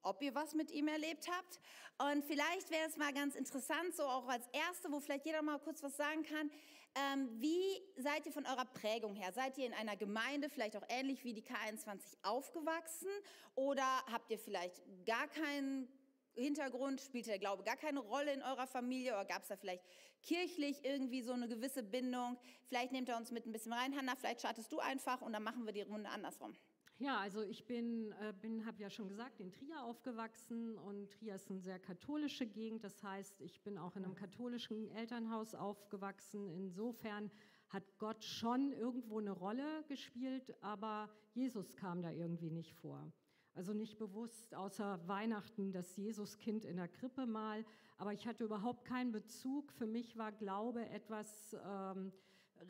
ob 0.07 0.23
ihr 0.23 0.35
was 0.35 0.55
mit 0.55 0.71
ihm 0.71 0.87
erlebt 0.87 1.29
habt. 1.29 1.61
Und 1.99 2.25
vielleicht 2.25 2.71
wäre 2.71 2.87
es 2.89 2.97
mal 2.97 3.13
ganz 3.13 3.35
interessant, 3.35 3.95
so 3.97 4.05
auch 4.05 4.29
als 4.29 4.47
Erste, 4.53 4.91
wo 4.93 5.01
vielleicht 5.01 5.27
jeder 5.27 5.43
mal 5.43 5.59
kurz 5.59 5.83
was 5.83 5.97
sagen 5.97 6.23
kann. 6.23 6.51
Ähm, 6.97 7.29
wie 7.39 7.83
seid 7.99 8.25
ihr 8.25 8.33
von 8.33 8.47
eurer 8.47 8.65
Prägung 8.65 9.15
her? 9.15 9.31
Seid 9.35 9.59
ihr 9.59 9.67
in 9.67 9.75
einer 9.75 9.97
Gemeinde, 9.97 10.49
vielleicht 10.49 10.77
auch 10.77 10.85
ähnlich 10.89 11.23
wie 11.25 11.35
die 11.35 11.43
K21 11.43 12.17
aufgewachsen? 12.23 13.09
Oder 13.55 13.85
habt 14.11 14.31
ihr 14.31 14.39
vielleicht 14.39 14.81
gar 15.05 15.29
keinen 15.29 15.89
Hintergrund? 16.33 17.03
Spielt 17.03 17.27
der 17.27 17.39
Glaube 17.39 17.65
gar 17.65 17.77
keine 17.77 18.01
Rolle 18.01 18.33
in 18.33 18.43
eurer 18.43 18.67
Familie? 18.67 19.13
Oder 19.13 19.27
gab 19.27 19.43
es 19.43 19.49
da 19.49 19.57
vielleicht 19.57 19.85
kirchlich 20.23 20.87
irgendwie 20.87 21.21
so 21.21 21.33
eine 21.33 21.49
gewisse 21.49 21.83
Bindung? 21.83 22.39
Vielleicht 22.65 22.93
nehmt 22.93 23.11
ihr 23.11 23.17
uns 23.19 23.31
mit 23.31 23.45
ein 23.45 23.53
bisschen 23.53 23.75
rein, 23.75 23.95
Hanna. 23.95 24.17
Vielleicht 24.17 24.41
startest 24.41 24.73
du 24.73 24.79
einfach 24.79 25.21
und 25.21 25.35
dann 25.35 25.43
machen 25.43 25.67
wir 25.67 25.75
die 25.75 25.83
Runde 25.83 26.09
andersrum. 26.09 26.57
Ja, 26.99 27.19
also 27.19 27.43
ich 27.43 27.67
bin, 27.67 28.11
äh, 28.23 28.33
bin 28.41 28.65
habe 28.65 28.81
ja 28.81 28.89
schon 28.89 29.09
gesagt, 29.09 29.39
in 29.41 29.53
Trier 29.53 29.85
aufgewachsen 29.85 30.79
und 30.79 31.11
Trier 31.11 31.35
ist 31.35 31.51
eine 31.51 31.61
sehr 31.61 31.79
katholische 31.79 32.47
Gegend. 32.47 32.85
Das 32.85 33.03
heißt, 33.03 33.43
ich 33.43 33.63
bin 33.63 33.77
auch 33.77 33.97
in 33.97 34.05
einem 34.05 34.15
katholischen 34.15 34.89
Elternhaus 34.89 35.55
aufgewachsen. 35.55 36.49
Insofern 36.49 37.31
hat 37.69 37.85
Gott 37.99 38.25
schon 38.25 38.73
irgendwo 38.73 39.19
eine 39.19 39.33
Rolle 39.33 39.85
gespielt, 39.89 40.55
aber 40.63 41.11
Jesus 41.35 41.77
kam 41.77 42.01
da 42.01 42.11
irgendwie 42.11 42.51
nicht 42.51 42.73
vor. 42.73 43.13
Also 43.53 43.75
nicht 43.75 43.99
bewusst, 43.99 44.55
außer 44.55 45.07
Weihnachten, 45.07 45.73
das 45.73 45.97
Jesuskind 45.99 46.65
in 46.65 46.77
der 46.77 46.89
Krippe 46.89 47.27
mal. 47.27 47.67
Aber 47.99 48.15
ich 48.15 48.27
hatte 48.27 48.45
überhaupt 48.45 48.87
keinen 48.87 49.13
Bezug. 49.13 49.71
Für 49.73 49.87
mich 49.87 50.17
war 50.17 50.33
Glaube 50.33 50.89
etwas 50.89 51.55
ähm, 51.63 52.11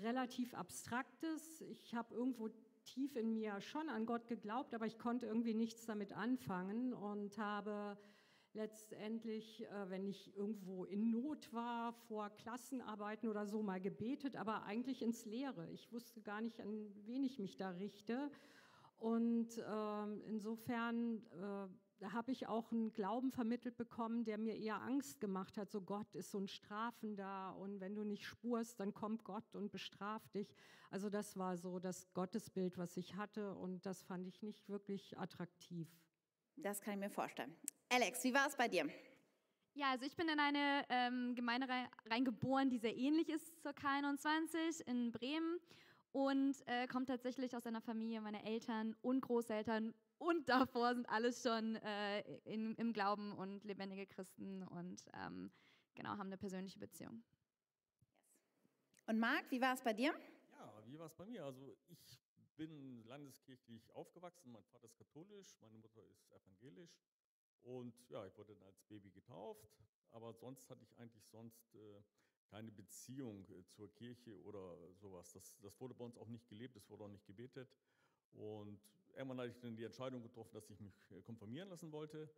relativ 0.00 0.52
Abstraktes. 0.54 1.60
Ich 1.60 1.94
habe 1.94 2.14
irgendwo 2.14 2.50
tief 2.86 3.16
in 3.16 3.34
mir 3.34 3.60
schon 3.60 3.88
an 3.88 4.06
Gott 4.06 4.26
geglaubt, 4.26 4.74
aber 4.74 4.86
ich 4.86 4.98
konnte 4.98 5.26
irgendwie 5.26 5.54
nichts 5.54 5.84
damit 5.86 6.12
anfangen 6.12 6.94
und 6.94 7.36
habe 7.36 7.98
letztendlich, 8.56 9.64
äh, 9.66 9.90
wenn 9.90 10.06
ich 10.06 10.34
irgendwo 10.34 10.84
in 10.84 11.10
Not 11.10 11.52
war, 11.52 11.92
vor 12.08 12.30
Klassenarbeiten 12.30 13.28
oder 13.28 13.46
so 13.46 13.62
mal 13.62 13.80
gebetet, 13.80 14.34
aber 14.34 14.64
eigentlich 14.64 15.02
ins 15.02 15.26
Leere. 15.26 15.68
Ich 15.70 15.92
wusste 15.92 16.22
gar 16.22 16.40
nicht, 16.40 16.60
an 16.60 16.90
wen 17.04 17.22
ich 17.22 17.38
mich 17.38 17.56
da 17.56 17.70
richte. 17.70 18.30
Und 18.98 19.58
äh, 19.58 20.04
insofern 20.26 21.22
äh, 21.32 21.68
habe 22.12 22.32
ich 22.32 22.46
auch 22.46 22.72
einen 22.72 22.92
Glauben 22.92 23.30
vermittelt 23.30 23.76
bekommen, 23.76 24.24
der 24.24 24.38
mir 24.38 24.56
eher 24.56 24.80
Angst 24.82 25.20
gemacht 25.20 25.56
hat. 25.56 25.70
So 25.70 25.80
Gott 25.80 26.14
ist 26.14 26.30
so 26.30 26.38
ein 26.38 26.48
Strafender 26.48 27.56
und 27.56 27.80
wenn 27.80 27.94
du 27.94 28.04
nicht 28.04 28.24
spurst, 28.24 28.80
dann 28.80 28.92
kommt 28.94 29.24
Gott 29.24 29.54
und 29.54 29.70
bestraft 29.70 30.34
dich. 30.34 30.54
Also 30.90 31.10
das 31.10 31.36
war 31.36 31.56
so 31.56 31.78
das 31.78 32.12
Gottesbild, 32.14 32.78
was 32.78 32.96
ich 32.96 33.16
hatte 33.16 33.54
und 33.54 33.86
das 33.86 34.02
fand 34.02 34.26
ich 34.26 34.42
nicht 34.42 34.68
wirklich 34.68 35.18
attraktiv. 35.18 35.88
Das 36.56 36.80
kann 36.80 36.94
ich 36.94 37.00
mir 37.00 37.10
vorstellen. 37.10 37.54
Alex, 37.88 38.24
wie 38.24 38.34
war 38.34 38.46
es 38.46 38.56
bei 38.56 38.68
dir? 38.68 38.88
Ja, 39.74 39.90
also 39.90 40.06
ich 40.06 40.16
bin 40.16 40.28
in 40.28 40.40
eine 40.40 40.84
ähm, 40.88 41.34
Gemeinde 41.34 41.66
reingeboren, 42.10 42.70
die 42.70 42.78
sehr 42.78 42.96
ähnlich 42.96 43.28
ist 43.28 43.60
zur 43.60 43.72
K21 43.72 44.86
in 44.86 45.12
Bremen 45.12 45.60
und 46.12 46.56
äh, 46.66 46.86
kommt 46.86 47.08
tatsächlich 47.08 47.54
aus 47.54 47.66
einer 47.66 47.82
Familie, 47.82 48.22
meine 48.22 48.42
Eltern 48.42 48.96
und 49.02 49.20
Großeltern 49.20 49.92
und 50.18 50.48
davor 50.48 50.94
sind 50.94 51.08
alles 51.08 51.42
schon 51.42 51.76
äh, 51.76 52.20
in, 52.44 52.74
im 52.76 52.92
Glauben 52.92 53.32
und 53.32 53.64
lebendige 53.64 54.06
Christen 54.06 54.62
und 54.62 55.06
ähm, 55.14 55.50
genau 55.94 56.10
haben 56.10 56.28
eine 56.28 56.38
persönliche 56.38 56.78
Beziehung. 56.78 57.22
Und 59.06 59.18
Marc, 59.18 59.50
wie 59.50 59.60
war 59.60 59.74
es 59.74 59.82
bei 59.82 59.92
dir? 59.92 60.12
Ja, 60.58 60.82
wie 60.86 60.98
war 60.98 61.06
es 61.06 61.14
bei 61.14 61.26
mir? 61.26 61.44
Also 61.44 61.76
ich 61.88 62.18
bin 62.56 63.04
landeskirchlich 63.04 63.90
aufgewachsen. 63.94 64.50
Mein 64.52 64.64
Vater 64.64 64.86
ist 64.86 64.96
katholisch, 64.96 65.56
meine 65.60 65.78
Mutter 65.78 66.02
ist 66.04 66.30
evangelisch. 66.32 66.98
Und 67.62 67.94
ja, 68.08 68.26
ich 68.26 68.36
wurde 68.36 68.54
dann 68.54 68.62
als 68.62 68.82
Baby 68.84 69.10
getauft. 69.10 69.68
Aber 70.12 70.32
sonst 70.32 70.68
hatte 70.70 70.82
ich 70.82 70.98
eigentlich 70.98 71.24
sonst 71.26 71.74
äh, 71.74 72.02
keine 72.46 72.72
Beziehung 72.72 73.46
äh, 73.50 73.64
zur 73.66 73.92
Kirche 73.92 74.34
oder 74.42 74.76
sowas. 74.94 75.32
Das, 75.32 75.56
das 75.60 75.80
wurde 75.80 75.94
bei 75.94 76.04
uns 76.04 76.16
auch 76.16 76.28
nicht 76.28 76.48
gelebt, 76.48 76.76
es 76.76 76.88
wurde 76.88 77.04
auch 77.04 77.08
nicht 77.08 77.26
gebetet. 77.26 77.68
Und 78.32 78.80
irgendwann 79.16 79.40
hatte 79.40 79.50
ich 79.50 79.60
dann 79.60 79.76
die 79.76 79.84
Entscheidung 79.84 80.22
getroffen, 80.22 80.54
dass 80.54 80.70
ich 80.70 80.80
mich 80.80 81.10
äh, 81.10 81.22
konfirmieren 81.22 81.68
lassen 81.68 81.92
wollte. 81.92 82.28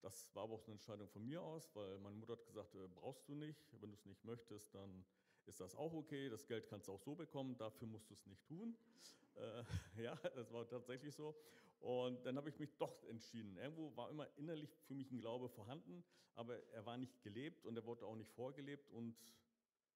Das 0.00 0.32
war 0.34 0.44
aber 0.44 0.54
auch 0.54 0.64
eine 0.64 0.74
Entscheidung 0.74 1.08
von 1.08 1.24
mir 1.24 1.42
aus, 1.42 1.74
weil 1.74 1.98
meine 1.98 2.16
Mutter 2.16 2.32
hat 2.34 2.46
gesagt, 2.46 2.74
äh, 2.74 2.88
brauchst 2.94 3.28
du 3.28 3.34
nicht. 3.34 3.60
Wenn 3.80 3.90
du 3.90 3.96
es 3.96 4.06
nicht 4.06 4.24
möchtest, 4.24 4.74
dann 4.74 5.04
ist 5.46 5.60
das 5.60 5.74
auch 5.74 5.92
okay. 5.92 6.28
Das 6.28 6.46
Geld 6.46 6.68
kannst 6.68 6.88
du 6.88 6.92
auch 6.92 7.00
so 7.00 7.14
bekommen, 7.14 7.56
dafür 7.56 7.88
musst 7.88 8.08
du 8.10 8.14
es 8.14 8.26
nicht 8.26 8.46
tun. 8.46 8.76
Äh, 9.34 9.64
ja, 10.02 10.14
das 10.34 10.52
war 10.52 10.68
tatsächlich 10.68 11.14
so. 11.14 11.34
Und 11.80 12.24
dann 12.26 12.36
habe 12.36 12.48
ich 12.48 12.58
mich 12.58 12.76
doch 12.76 13.04
entschieden. 13.04 13.56
Irgendwo 13.56 13.96
war 13.96 14.10
immer 14.10 14.28
innerlich 14.36 14.76
für 14.86 14.94
mich 14.94 15.10
ein 15.10 15.20
Glaube 15.20 15.48
vorhanden, 15.48 16.04
aber 16.34 16.58
er 16.72 16.84
war 16.86 16.96
nicht 16.96 17.22
gelebt 17.22 17.64
und 17.64 17.76
er 17.76 17.84
wurde 17.84 18.04
auch 18.06 18.16
nicht 18.16 18.32
vorgelebt. 18.32 18.90
Und 18.90 19.16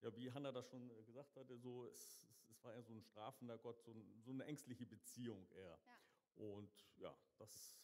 ja, 0.01 0.15
wie 0.17 0.31
Hannah 0.33 0.53
das 0.53 0.69
schon 0.69 0.89
gesagt 1.05 1.37
hatte, 1.37 1.57
so, 1.59 1.87
es, 1.87 2.27
es 2.51 2.63
war 2.65 2.75
eher 2.75 2.83
so 2.83 2.93
ein 2.93 3.03
strafender 3.03 3.59
Gott, 3.59 3.81
so, 3.83 3.93
ein, 3.93 4.21
so 4.21 4.31
eine 4.31 4.45
ängstliche 4.45 4.87
Beziehung 4.87 5.47
eher. 5.51 5.79
Ja. 5.87 6.02
Und 6.37 6.71
ja, 6.97 7.17
das, 7.39 7.79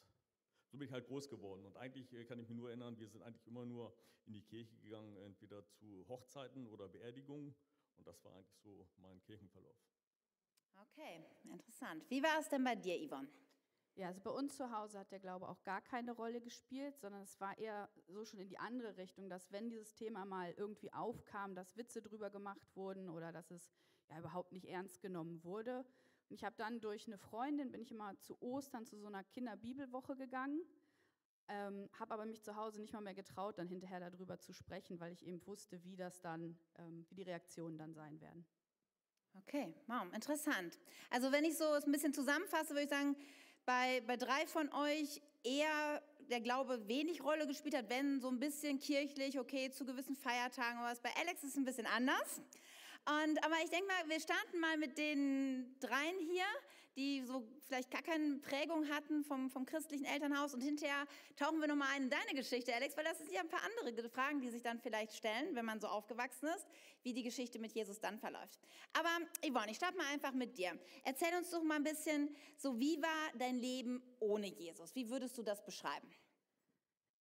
so 0.71 0.79
bin 0.79 0.89
ich 0.89 0.93
halt 0.93 1.07
groß 1.07 1.29
geworden. 1.29 1.65
Und 1.65 1.77
eigentlich 1.77 2.13
äh, 2.13 2.25
kann 2.25 2.39
ich 2.39 2.49
mich 2.49 2.57
nur 2.57 2.69
erinnern, 2.69 2.99
wir 2.99 3.09
sind 3.09 3.23
eigentlich 3.23 3.47
immer 3.47 3.65
nur 3.65 3.95
in 4.27 4.35
die 4.35 4.43
Kirche 4.43 4.77
gegangen, 4.79 5.17
entweder 5.17 5.67
zu 5.67 6.05
Hochzeiten 6.09 6.67
oder 6.67 6.89
Beerdigungen. 6.89 7.55
Und 7.97 8.07
das 8.07 8.23
war 8.25 8.35
eigentlich 8.35 8.59
so 8.61 8.89
mein 8.99 9.21
Kirchenverlauf. 9.23 9.77
Okay, 10.81 11.25
interessant. 11.45 12.05
Wie 12.09 12.23
war 12.23 12.39
es 12.39 12.49
denn 12.49 12.63
bei 12.63 12.77
dir, 12.77 12.97
Yvonne? 12.97 13.29
Ja, 13.99 14.07
also 14.07 14.21
bei 14.21 14.31
uns 14.31 14.57
zu 14.57 14.71
Hause 14.71 15.01
hat 15.01 15.11
der 15.11 15.19
Glaube 15.19 15.49
auch 15.49 15.61
gar 15.65 15.81
keine 15.81 16.13
Rolle 16.13 16.41
gespielt, 16.41 16.97
sondern 17.01 17.23
es 17.23 17.41
war 17.41 17.59
eher 17.59 17.91
so 18.07 18.25
schon 18.25 18.39
in 18.39 18.49
die 18.49 18.59
andere 18.59 18.97
Richtung, 18.97 19.29
dass 19.29 19.51
wenn 19.51 19.69
dieses 19.71 19.93
Thema 19.97 20.25
mal 20.25 20.55
irgendwie 20.57 20.93
aufkam, 20.93 21.57
dass 21.57 21.77
Witze 21.77 22.01
drüber 22.01 22.31
gemacht 22.31 22.77
wurden 22.77 23.09
oder 23.09 23.33
dass 23.33 23.51
es 23.51 23.73
ja 24.09 24.21
überhaupt 24.21 24.53
nicht 24.53 24.67
ernst 24.67 25.01
genommen 25.01 25.43
wurde, 25.43 25.85
und 26.29 26.35
ich 26.35 26.45
habe 26.45 26.57
dann 26.57 26.81
durch 26.81 27.07
eine 27.07 27.19
Freundin, 27.19 27.71
bin 27.71 27.81
ich 27.81 27.91
immer 27.91 28.19
zu 28.21 28.41
Ostern 28.43 28.85
zu 28.85 28.99
so 28.99 29.07
einer 29.07 29.25
Kinderbibelwoche 29.25 30.17
gegangen, 30.17 30.61
ähm, 31.49 31.89
habe 31.99 32.15
aber 32.15 32.27
mich 32.27 32.43
zu 32.43 32.57
Hause 32.57 32.81
nicht 32.81 32.93
mal 32.93 33.01
mehr 33.01 33.15
getraut, 33.15 33.59
dann 33.59 33.69
hinterher 33.69 34.01
darüber 34.01 34.39
zu 34.39 34.53
sprechen, 34.53 35.01
weil 35.01 35.13
ich 35.13 35.27
eben 35.27 35.45
wusste, 35.47 35.83
wie 35.85 35.97
das 35.97 36.21
dann, 36.21 36.59
ähm, 36.77 37.07
wie 37.09 37.15
die 37.15 37.23
Reaktionen 37.23 37.79
dann 37.79 37.95
sein 37.95 38.21
werden. 38.21 38.45
Okay, 39.35 39.75
wow, 39.87 40.07
interessant. 40.13 40.79
Also 41.11 41.33
wenn 41.33 41.45
ich 41.45 41.57
so 41.57 41.65
ein 41.65 41.93
bisschen 41.93 42.13
zusammenfasse, 42.13 42.71
würde 42.71 42.83
ich 42.83 42.91
sagen, 42.91 43.17
bei, 43.65 44.03
bei 44.07 44.17
drei 44.17 44.47
von 44.47 44.71
euch 44.73 45.23
eher 45.45 46.03
der 46.29 46.41
Glaube 46.41 46.87
wenig 46.89 47.23
Rolle 47.23 47.47
gespielt 47.47 47.77
hat, 47.77 47.89
wenn 47.89 48.21
so 48.21 48.29
ein 48.29 48.39
bisschen 48.39 48.79
kirchlich, 48.79 49.39
okay, 49.39 49.71
zu 49.71 49.85
gewissen 49.85 50.17
Feiertagen 50.17 50.79
oder 50.79 50.91
was. 50.91 51.01
Bei 51.01 51.11
Alex 51.17 51.43
ist 51.43 51.51
es 51.53 51.57
ein 51.57 51.65
bisschen 51.65 51.87
anders. 51.87 52.43
Und, 53.07 53.43
aber 53.45 53.55
ich 53.65 53.71
denke 53.71 53.87
mal, 53.87 54.09
wir 54.09 54.21
starten 54.21 54.61
mal 54.61 54.77
mit 54.77 54.99
den 54.99 55.79
dreien 55.81 56.19
hier, 56.19 56.45
die 56.99 57.23
so 57.23 57.47
vielleicht 57.61 57.91
gar 57.91 58.03
keine 58.03 58.39
Prägung 58.39 58.89
hatten 58.89 59.23
vom, 59.23 59.49
vom 59.51 59.65
christlichen 59.65 60.05
Elternhaus. 60.05 60.53
Und 60.53 60.61
hinterher 60.61 61.07
tauchen 61.37 61.61
wir 61.61 61.69
nochmal 61.69 61.89
ein 61.95 62.05
in 62.05 62.11
deine 62.11 62.35
Geschichte, 62.35 62.75
Alex, 62.75 62.97
weil 62.97 63.05
das 63.05 63.19
sind 63.19 63.31
ja 63.31 63.41
ein 63.41 63.49
paar 63.49 63.63
andere 63.63 64.09
Fragen, 64.11 64.41
die 64.41 64.51
sich 64.51 64.63
dann 64.63 64.81
vielleicht 64.81 65.15
stellen, 65.15 65.55
wenn 65.55 65.65
man 65.65 65.81
so 65.81 65.87
aufgewachsen 65.87 66.49
ist, 66.49 66.67
wie 67.03 67.13
die 67.13 67.23
Geschichte 67.23 67.59
mit 67.61 67.73
Jesus 67.73 68.01
dann 68.01 68.19
verläuft. 68.19 68.59
Aber 68.93 69.11
Yvonne, 69.49 69.71
ich 69.71 69.77
starte 69.77 69.97
mal 69.97 70.07
einfach 70.13 70.33
mit 70.33 70.59
dir. 70.59 70.79
Erzähl 71.05 71.35
uns 71.37 71.51
doch 71.51 71.63
mal 71.63 71.77
ein 71.77 71.85
bisschen, 71.85 72.35
so 72.57 72.79
wie 72.79 73.01
war 73.01 73.39
dein 73.39 73.57
Leben 73.57 74.03
ohne 74.19 74.49
Jesus? 74.49 74.95
Wie 74.97 75.09
würdest 75.09 75.39
du 75.39 75.43
das 75.43 75.65
beschreiben? 75.65 76.11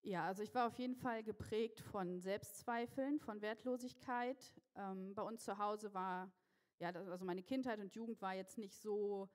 Ja, 0.02 0.26
also 0.26 0.42
ich 0.42 0.56
war 0.56 0.68
auf 0.68 0.80
jeden 0.80 0.96
Fall 0.96 1.24
geprägt 1.24 1.82
von 1.82 2.20
Selbstzweifeln, 2.20 3.20
von 3.20 3.42
Wertlosigkeit. 3.42 4.54
Ähm, 4.78 5.14
bei 5.16 5.24
uns 5.24 5.44
zu 5.44 5.58
Hause 5.58 5.94
war, 5.94 6.32
ja, 6.80 6.90
also 6.90 7.26
meine 7.26 7.44
Kindheit 7.44 7.80
und 7.80 7.94
Jugend 7.94 8.22
war 8.22 8.36
jetzt 8.36 8.58
nicht 8.58 8.80
so, 8.80 9.30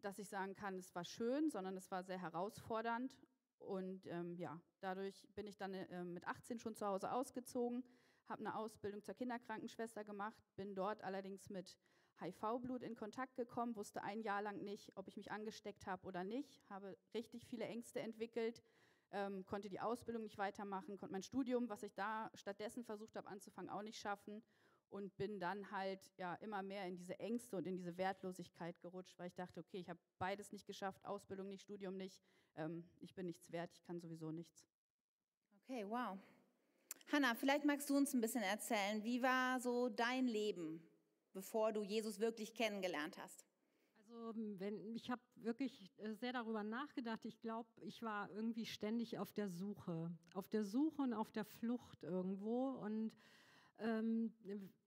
dass 0.00 0.18
ich 0.18 0.28
sagen 0.28 0.54
kann, 0.54 0.78
es 0.78 0.94
war 0.94 1.04
schön, 1.04 1.50
sondern 1.50 1.76
es 1.76 1.90
war 1.90 2.02
sehr 2.02 2.20
herausfordernd. 2.20 3.16
Und 3.58 4.06
ähm, 4.06 4.36
ja, 4.36 4.60
dadurch 4.80 5.26
bin 5.34 5.46
ich 5.46 5.56
dann 5.56 5.74
äh, 5.74 6.04
mit 6.04 6.26
18 6.26 6.58
schon 6.58 6.74
zu 6.74 6.86
Hause 6.86 7.12
ausgezogen, 7.12 7.84
habe 8.28 8.40
eine 8.40 8.56
Ausbildung 8.56 9.02
zur 9.02 9.14
Kinderkrankenschwester 9.14 10.04
gemacht, 10.04 10.42
bin 10.56 10.74
dort 10.74 11.02
allerdings 11.02 11.48
mit 11.50 11.76
HIV-Blut 12.20 12.82
in 12.82 12.94
Kontakt 12.94 13.36
gekommen, 13.36 13.76
wusste 13.76 14.02
ein 14.02 14.20
Jahr 14.20 14.42
lang 14.42 14.62
nicht, 14.62 14.92
ob 14.96 15.08
ich 15.08 15.16
mich 15.16 15.30
angesteckt 15.30 15.86
habe 15.86 16.06
oder 16.06 16.24
nicht, 16.24 16.62
habe 16.68 16.96
richtig 17.14 17.46
viele 17.46 17.64
Ängste 17.64 18.00
entwickelt 18.00 18.62
ähm, 19.10 19.44
konnte 19.46 19.68
die 19.68 19.80
Ausbildung 19.80 20.22
nicht 20.22 20.38
weitermachen, 20.38 20.98
konnte 20.98 21.12
mein 21.12 21.22
Studium, 21.22 21.68
was 21.68 21.82
ich 21.82 21.94
da 21.94 22.30
stattdessen 22.34 22.84
versucht 22.84 23.16
habe 23.16 23.28
anzufangen, 23.28 23.70
auch 23.70 23.82
nicht 23.82 23.98
schaffen 23.98 24.42
und 24.90 25.16
bin 25.16 25.40
dann 25.40 25.70
halt 25.70 26.00
ja 26.16 26.34
immer 26.36 26.62
mehr 26.62 26.86
in 26.86 26.96
diese 26.96 27.18
Ängste 27.18 27.56
und 27.56 27.66
in 27.66 27.76
diese 27.76 27.96
Wertlosigkeit 27.96 28.80
gerutscht, 28.80 29.18
weil 29.18 29.28
ich 29.28 29.34
dachte, 29.34 29.60
okay, 29.60 29.78
ich 29.78 29.88
habe 29.88 30.00
beides 30.18 30.52
nicht 30.52 30.66
geschafft, 30.66 31.04
Ausbildung 31.04 31.48
nicht, 31.48 31.62
Studium 31.62 31.96
nicht, 31.96 32.22
ähm, 32.56 32.88
ich 33.00 33.14
bin 33.14 33.26
nichts 33.26 33.50
wert, 33.52 33.70
ich 33.72 33.82
kann 33.82 34.00
sowieso 34.00 34.30
nichts. 34.30 34.66
Okay, 35.62 35.84
wow. 35.88 36.18
Hanna, 37.12 37.34
vielleicht 37.34 37.64
magst 37.64 37.88
du 37.90 37.96
uns 37.96 38.12
ein 38.14 38.20
bisschen 38.20 38.42
erzählen, 38.42 39.02
wie 39.04 39.22
war 39.22 39.60
so 39.60 39.88
dein 39.88 40.26
Leben, 40.26 40.82
bevor 41.32 41.72
du 41.72 41.82
Jesus 41.82 42.18
wirklich 42.20 42.54
kennengelernt 42.54 43.18
hast? 43.18 43.48
Also 44.10 44.32
wenn, 44.58 44.94
ich 44.94 45.10
habe 45.10 45.20
wirklich 45.36 45.90
äh, 45.98 46.14
sehr 46.14 46.32
darüber 46.32 46.62
nachgedacht. 46.62 47.24
Ich 47.24 47.40
glaube, 47.40 47.68
ich 47.82 48.02
war 48.02 48.30
irgendwie 48.30 48.64
ständig 48.64 49.18
auf 49.18 49.32
der 49.32 49.48
Suche, 49.48 50.10
auf 50.34 50.48
der 50.48 50.64
Suche 50.64 51.02
und 51.02 51.12
auf 51.12 51.30
der 51.30 51.44
Flucht 51.44 52.02
irgendwo. 52.02 52.70
Und 52.70 53.12
ähm, 53.78 54.32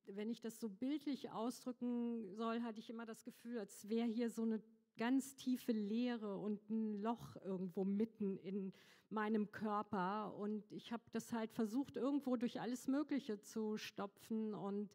wenn 0.08 0.29
ich 0.29 0.41
das 0.41 0.60
so 0.60 0.70
bildlich 0.70 1.31
ausdrücken 1.31 2.34
soll, 2.36 2.62
hatte 2.62 2.79
ich 2.79 2.89
immer 2.89 3.05
das 3.05 3.24
Gefühl, 3.24 3.60
als 3.60 3.89
wäre 3.89 4.08
hier 4.08 4.29
so 4.29 4.43
eine 4.43 4.62
ganz 4.98 5.36
tiefe 5.36 5.72
Leere 5.72 6.38
und 6.38 6.70
ein 6.70 7.01
Loch 7.01 7.36
irgendwo 7.43 7.84
mitten 7.86 8.38
in 8.38 8.74
meinem 9.10 9.51
Körper. 9.51 10.36
Und 10.36 10.72
ich 10.72 10.91
habe 10.91 11.03
das 11.12 11.34
halt 11.34 11.51
versucht, 11.51 11.98
irgendwo 11.98 12.36
durch 12.36 12.62
alles 12.62 12.88
Mögliche 12.88 13.39
zu 13.41 13.77
stopfen 13.77 14.53
und 14.53 14.89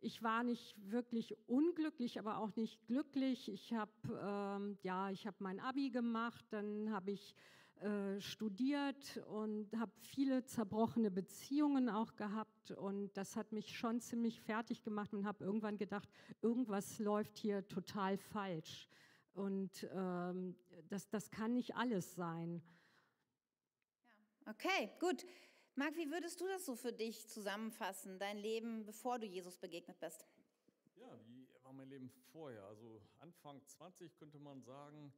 ich 0.00 0.22
war 0.22 0.44
nicht 0.44 0.76
wirklich 0.90 1.36
unglücklich, 1.48 2.18
aber 2.20 2.38
auch 2.38 2.54
nicht 2.54 2.86
glücklich. 2.86 3.48
Ich 3.50 3.72
habe 3.72 3.90
ähm, 4.22 4.78
ja, 4.82 5.10
ich 5.10 5.26
mein 5.38 5.58
Abi 5.58 5.90
gemacht, 5.90 6.44
dann 6.50 6.90
habe 6.92 7.10
ich 7.10 7.34
äh, 7.82 8.20
studiert 8.20 9.18
und 9.28 9.70
habe 9.78 9.92
viele 10.00 10.44
zerbrochene 10.44 11.10
Beziehungen 11.10 11.88
auch 11.88 12.16
gehabt 12.16 12.72
und 12.72 13.16
das 13.16 13.36
hat 13.36 13.52
mich 13.52 13.76
schon 13.76 14.00
ziemlich 14.00 14.40
fertig 14.40 14.82
gemacht 14.82 15.14
und 15.14 15.24
habe 15.24 15.44
irgendwann 15.44 15.78
gedacht, 15.78 16.08
irgendwas 16.42 16.98
läuft 16.98 17.38
hier 17.38 17.66
total 17.68 18.18
falsch 18.18 18.88
und 19.32 19.88
ähm, 19.94 20.56
das, 20.88 21.08
das 21.08 21.30
kann 21.30 21.54
nicht 21.54 21.76
alles 21.76 22.14
sein. 22.14 22.62
Ja. 24.44 24.52
Okay, 24.52 24.90
gut. 24.98 25.24
Marc, 25.76 25.96
wie 25.96 26.10
würdest 26.10 26.40
du 26.40 26.48
das 26.48 26.66
so 26.66 26.74
für 26.74 26.92
dich 26.92 27.28
zusammenfassen, 27.28 28.18
dein 28.18 28.38
Leben, 28.38 28.84
bevor 28.84 29.20
du 29.20 29.26
Jesus 29.26 29.56
begegnet 29.56 30.00
bist? 30.00 30.26
Ja, 30.96 31.16
wie 31.26 31.46
war 31.62 31.72
mein 31.72 31.88
Leben 31.88 32.10
vorher? 32.32 32.64
Also 32.64 33.00
Anfang 33.20 33.64
20 33.64 34.16
könnte 34.16 34.40
man 34.40 34.60
sagen, 34.62 35.12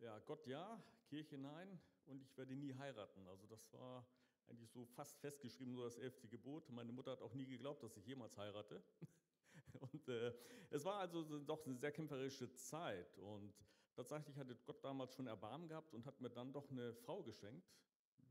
ja, 0.00 0.18
Gott 0.20 0.46
ja, 0.46 0.82
Kirche 1.08 1.38
nein 1.38 1.80
und 2.06 2.22
ich 2.22 2.36
werde 2.36 2.54
nie 2.56 2.74
heiraten. 2.74 3.26
Also 3.28 3.46
das 3.46 3.72
war 3.72 4.06
eigentlich 4.46 4.70
so 4.70 4.84
fast 4.84 5.18
festgeschrieben, 5.20 5.74
so 5.74 5.84
das 5.84 5.96
elfte 5.96 6.28
Gebot. 6.28 6.68
Meine 6.70 6.92
Mutter 6.92 7.12
hat 7.12 7.22
auch 7.22 7.34
nie 7.34 7.46
geglaubt, 7.46 7.82
dass 7.82 7.96
ich 7.96 8.06
jemals 8.06 8.36
heirate. 8.36 8.82
Und 9.92 10.08
äh, 10.08 10.32
es 10.70 10.84
war 10.84 10.98
also 10.98 11.38
doch 11.40 11.64
eine 11.64 11.76
sehr 11.76 11.92
kämpferische 11.92 12.52
Zeit. 12.54 13.18
Und 13.18 13.54
tatsächlich 13.94 14.36
hatte 14.36 14.56
Gott 14.66 14.82
damals 14.84 15.14
schon 15.14 15.26
Erbarmen 15.26 15.68
gehabt 15.68 15.94
und 15.94 16.06
hat 16.06 16.20
mir 16.20 16.30
dann 16.30 16.52
doch 16.52 16.70
eine 16.70 16.94
Frau 16.94 17.22
geschenkt, 17.22 17.68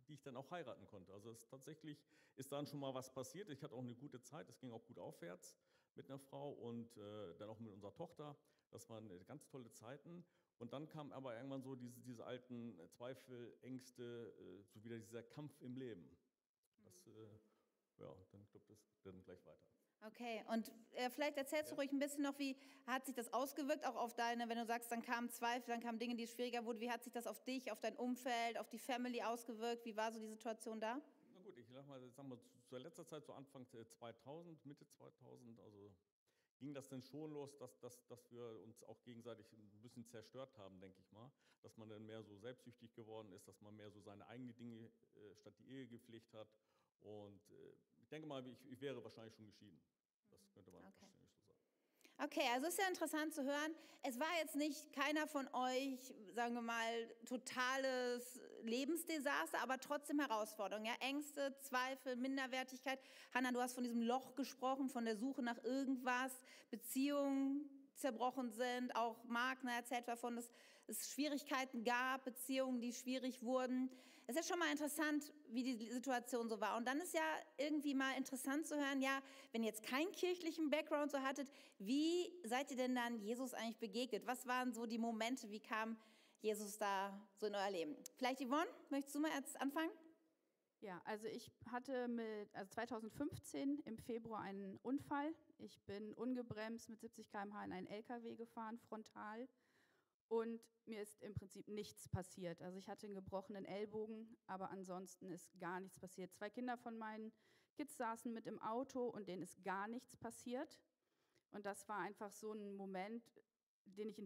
die 0.08 0.14
ich 0.14 0.22
dann 0.22 0.36
auch 0.36 0.50
heiraten 0.52 0.86
konnte. 0.88 1.14
Also 1.14 1.32
es, 1.32 1.48
tatsächlich 1.48 2.04
ist 2.36 2.52
dann 2.52 2.66
schon 2.68 2.80
mal 2.80 2.94
was 2.94 3.14
passiert. 3.14 3.50
Ich 3.50 3.64
hatte 3.64 3.76
auch 3.76 3.84
eine 3.84 3.96
gute 3.96 4.22
Zeit, 4.22 4.50
es 4.50 4.60
ging 4.60 4.72
auch 4.72 4.86
gut 4.86 5.00
aufwärts 5.00 5.56
mit 5.96 6.10
einer 6.10 6.20
Frau 6.20 6.52
und 6.52 6.98
äh, 6.98 7.36
dann 7.38 7.50
auch 7.50 7.60
mit 7.60 7.72
unserer 7.72 7.94
Tochter. 7.94 8.38
Das 8.72 8.90
waren 8.90 9.10
ganz 9.26 9.48
tolle 9.48 9.72
Zeiten. 9.72 10.26
Und 10.60 10.74
dann 10.74 10.88
kam 10.90 11.12
aber 11.14 11.36
irgendwann 11.36 11.62
so 11.62 11.76
diese, 11.76 12.02
diese 12.02 12.26
alten 12.26 12.78
Zweifel, 12.90 13.58
Ängste, 13.62 14.34
äh, 14.38 14.64
so 14.74 14.84
wieder 14.84 15.00
dieser 15.00 15.24
Kampf 15.24 15.60
im 15.62 15.78
Leben. 15.78 16.18
Das, 16.84 17.08
äh, 17.08 18.02
ja, 18.04 18.14
dann 18.32 18.46
glaube 18.52 18.66
das 18.68 18.78
dann 19.04 19.24
gleich 19.24 19.46
weiter. 19.46 19.70
Okay, 20.08 20.46
und 20.50 20.72
äh, 20.92 21.10
vielleicht 21.10 21.38
erzählst 21.38 21.72
du 21.72 21.76
ruhig 21.76 21.92
ein 21.92 22.00
bisschen 22.00 22.24
noch, 22.24 22.38
wie 22.40 22.56
hat 22.88 23.06
sich 23.06 23.16
das 23.16 23.34
ausgewirkt, 23.34 23.86
auch 23.86 23.96
auf 23.96 24.14
deine, 24.14 24.48
wenn 24.48 24.58
du 24.58 24.66
sagst, 24.66 24.92
dann 24.92 25.02
kamen 25.02 25.30
Zweifel, 25.30 25.68
dann 25.68 25.82
kamen 25.82 26.00
Dinge, 26.00 26.16
die 26.16 26.26
schwieriger 26.26 26.64
wurden, 26.64 26.80
wie 26.80 26.90
hat 26.90 27.04
sich 27.04 27.12
das 27.12 27.28
auf 27.28 27.44
dich, 27.44 27.72
auf 27.72 27.82
dein 27.82 27.98
Umfeld, 27.98 28.58
auf 28.58 28.70
die 28.70 28.80
Family 28.80 29.22
ausgewirkt, 29.22 29.86
wie 29.86 29.98
war 29.98 30.12
so 30.12 30.20
die 30.20 30.28
Situation 30.28 30.80
da? 30.80 31.02
Na 31.34 31.42
gut, 31.42 31.58
ich 31.58 31.68
sag 31.68 31.86
mal, 31.86 32.00
sagen 32.12 32.30
wir, 32.30 32.40
zu 32.66 32.78
letzter 32.78 33.06
Zeit, 33.06 33.26
so 33.26 33.34
Anfang 33.34 33.68
2000, 33.68 34.66
Mitte 34.66 34.88
2000, 34.88 35.60
also 35.62 35.92
ging 36.60 36.74
das 36.74 36.90
denn 36.90 37.02
schon 37.02 37.32
los, 37.32 37.58
dass, 37.58 37.80
dass, 37.80 38.06
dass 38.08 38.30
wir 38.32 38.44
uns 38.64 38.84
auch 38.84 39.02
gegenseitig 39.04 39.52
ein 39.54 39.82
bisschen 39.82 40.06
zerstört 40.06 40.56
haben, 40.58 40.80
denke 40.80 41.00
ich 41.00 41.12
mal. 41.12 41.32
Dass 41.62 41.76
man 41.78 41.90
dann 41.90 42.06
mehr 42.06 42.24
so 42.24 42.38
selbstsüchtig 42.38 42.94
geworden 42.94 43.32
ist, 43.34 43.48
dass 43.48 43.60
man 43.62 43.76
mehr 43.76 43.90
so 43.92 44.00
seine 44.02 44.26
eigenen 44.28 44.56
Dinge 44.56 44.92
äh, 45.16 45.36
statt 45.36 45.54
die 45.60 45.70
Ehe 45.70 45.88
gepflegt 45.88 46.34
hat. 46.34 46.48
Und 47.02 47.42
äh, 47.52 47.74
ich 47.98 48.08
denke 48.10 48.28
mal, 48.28 48.46
ich, 48.48 48.66
ich, 48.72 48.80
wäre 48.82 49.04
wahrscheinlich 49.04 49.36
schon 49.36 49.46
geschieden. 49.46 49.82
Das 50.30 50.52
könnte 50.52 50.72
man 50.72 50.82
okay. 50.82 50.92
wahrscheinlich 50.92 51.20
so 51.20 51.42
sagen. 51.42 51.60
Okay, 52.18 52.48
also 52.54 52.68
ist 52.68 52.78
ja 52.78 52.88
interessant 52.88 53.34
zu 53.34 53.44
hören. 53.44 53.76
Es 54.04 54.20
war 54.20 54.32
jetzt 54.42 54.56
nicht 54.56 54.92
keiner 54.94 55.28
von 55.28 55.48
euch, 55.54 56.14
sagen 56.34 56.54
wir 56.56 56.62
mal, 56.62 57.16
totales 57.26 58.40
Lebensdesaster, 58.64 59.60
aber 59.62 59.80
trotzdem 59.80 60.20
Herausforderungen. 60.20 60.86
Ja? 60.86 60.96
Ängste, 61.00 61.56
Zweifel, 61.60 62.16
Minderwertigkeit. 62.16 63.00
Hanna, 63.34 63.52
du 63.52 63.62
hast 63.62 63.74
von 63.74 63.84
diesem 63.84 64.02
Loch 64.02 64.36
gesprochen, 64.36 64.90
von 64.90 65.06
der 65.06 65.18
Suche 65.18 65.42
nach 65.42 65.64
irgendwas, 65.64 66.32
Beziehungen 66.70 67.70
zerbrochen 67.96 68.52
sind. 68.52 68.96
Auch 68.96 69.24
Magner 69.26 69.74
erzählt 69.74 70.08
davon, 70.08 70.36
dass 70.36 70.50
es 70.88 71.12
Schwierigkeiten 71.12 71.84
gab, 71.84 72.26
Beziehungen, 72.26 72.82
die 72.82 72.94
schwierig 72.94 73.44
wurden. 73.44 73.90
Es 74.28 74.36
ist 74.36 74.48
schon 74.48 74.60
mal 74.60 74.72
interessant, 74.72 75.34
wie 75.50 75.64
die 75.64 75.90
Situation 75.92 76.50
so 76.50 76.62
war. 76.62 76.78
Und 76.78 76.88
dann 76.88 77.00
ist 77.02 77.16
ja 77.16 77.22
irgendwie 77.58 77.96
mal 77.96 78.16
interessant 78.16 78.68
zu 78.68 78.76
hören, 78.76 79.02
ja, 79.02 79.22
wenn 79.52 79.64
ihr 79.64 79.70
jetzt 79.70 79.82
keinen 79.82 80.12
kirchlichen 80.12 80.70
Background 80.70 81.12
so 81.12 81.20
hattet, 81.20 81.50
wie 81.80 82.32
seid 82.44 82.70
ihr 82.70 82.78
denn 82.78 82.94
dann 82.94 83.20
Jesus 83.20 83.56
eigentlich 83.56 83.78
begegnet? 83.78 84.28
Was 84.28 84.46
waren 84.46 84.72
so 84.72 84.86
die 84.86 85.00
Momente, 85.00 85.50
wie 85.50 85.60
kam 85.60 85.98
Jesus 86.42 86.78
da 86.78 87.28
so 87.36 87.48
in 87.48 87.56
euer 87.56 87.70
Leben? 87.70 87.96
Vielleicht 88.18 88.42
Yvonne, 88.42 88.70
möchtest 88.90 89.16
du 89.16 89.20
mal 89.20 89.32
jetzt 89.32 89.60
anfangen? 89.60 89.92
Ja, 90.82 91.02
also 91.04 91.28
ich 91.28 91.52
hatte 91.72 92.08
mit, 92.08 92.56
also 92.56 92.70
2015 92.70 93.80
im 93.80 93.98
Februar 93.98 94.42
einen 94.42 94.78
Unfall. 94.78 95.34
Ich 95.58 95.82
bin 95.82 96.14
ungebremst 96.14 96.90
mit 96.90 97.02
70 97.02 97.30
km/h 97.30 97.66
in 97.66 97.74
einen 97.74 97.88
LKW 97.88 98.36
gefahren, 98.36 98.80
frontal 98.80 99.50
und 100.30 100.62
mir 100.86 101.02
ist 101.02 101.22
im 101.22 101.34
Prinzip 101.34 101.68
nichts 101.68 102.08
passiert. 102.08 102.62
Also 102.62 102.78
ich 102.78 102.88
hatte 102.88 103.08
einen 103.08 103.16
gebrochenen 103.16 103.66
Ellbogen, 103.66 104.38
aber 104.48 104.70
ansonsten 104.70 105.32
ist 105.32 105.52
gar 105.60 105.82
nichts 105.82 106.00
passiert. 106.00 106.34
Zwei 106.34 106.50
Kinder 106.50 106.78
von 106.78 106.98
meinen 106.98 107.34
Kids 107.76 107.98
saßen 107.98 108.32
mit 108.32 108.48
im 108.48 108.62
Auto 108.62 109.10
und 109.10 109.28
denen 109.28 109.42
ist 109.42 109.62
gar 109.64 109.88
nichts 109.88 110.16
passiert. 110.16 110.80
Und 111.52 111.66
das 111.66 111.88
war 111.90 111.98
einfach 111.98 112.32
so 112.32 112.54
ein 112.54 112.76
Moment, 112.76 113.24
den 113.96 114.10
ich 114.10 114.22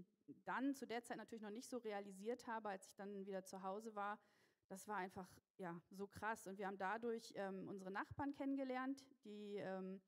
dann 0.45 0.75
zu 0.75 0.85
der 0.85 1.03
Zeit 1.03 1.17
natürlich 1.17 1.41
noch 1.41 1.49
nicht 1.49 1.69
so 1.69 1.77
realisiert 1.77 2.47
habe, 2.47 2.69
als 2.69 2.87
ich 2.87 2.95
dann 2.95 3.25
wieder 3.25 3.43
zu 3.43 3.63
Hause 3.63 3.95
war. 3.95 4.19
Das 4.67 4.87
war 4.87 4.97
einfach 4.97 5.29
ja 5.57 5.79
so 5.91 6.07
krass. 6.07 6.47
Und 6.47 6.57
wir 6.57 6.67
haben 6.67 6.77
dadurch 6.77 7.33
ähm, 7.35 7.67
unsere 7.67 7.91
Nachbarn 7.91 8.33
kennengelernt, 8.33 9.03
die 9.23 9.57
ähm, 9.57 10.01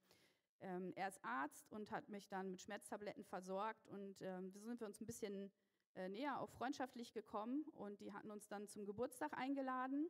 ähm, 0.62 0.94
er 0.96 1.10
ist 1.10 1.24
Arzt 1.24 1.72
und 1.72 1.92
hat 1.92 2.10
mich 2.10 2.28
dann 2.28 2.50
mit 2.52 2.62
Schmerztabletten 2.62 3.24
versorgt 3.24 3.88
und 3.88 4.22
ähm, 4.22 4.50
so 4.50 4.60
sind 4.62 4.80
wir 4.80 4.88
uns 4.88 5.02
ein 5.02 5.06
bisschen 5.06 5.52
äh, 5.96 6.10
näher 6.10 6.40
auch 6.40 6.50
freundschaftlich 6.50 7.14
gekommen 7.14 7.66
und 7.74 8.00
die 8.00 8.14
hatten 8.14 8.32
uns 8.32 8.48
dann 8.48 8.68
zum 8.68 8.86
Geburtstag 8.86 9.38
eingeladen. 9.38 10.10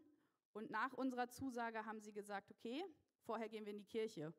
Und 0.54 0.72
nach 0.72 0.94
unserer 0.94 1.28
Zusage 1.28 1.86
haben 1.86 2.00
sie 2.00 2.14
gesagt, 2.14 2.50
okay, 2.52 2.84
vorher 3.20 3.50
gehen 3.50 3.66
wir 3.66 3.74
in 3.74 3.80
die 3.80 3.86
Kirche. 3.86 4.34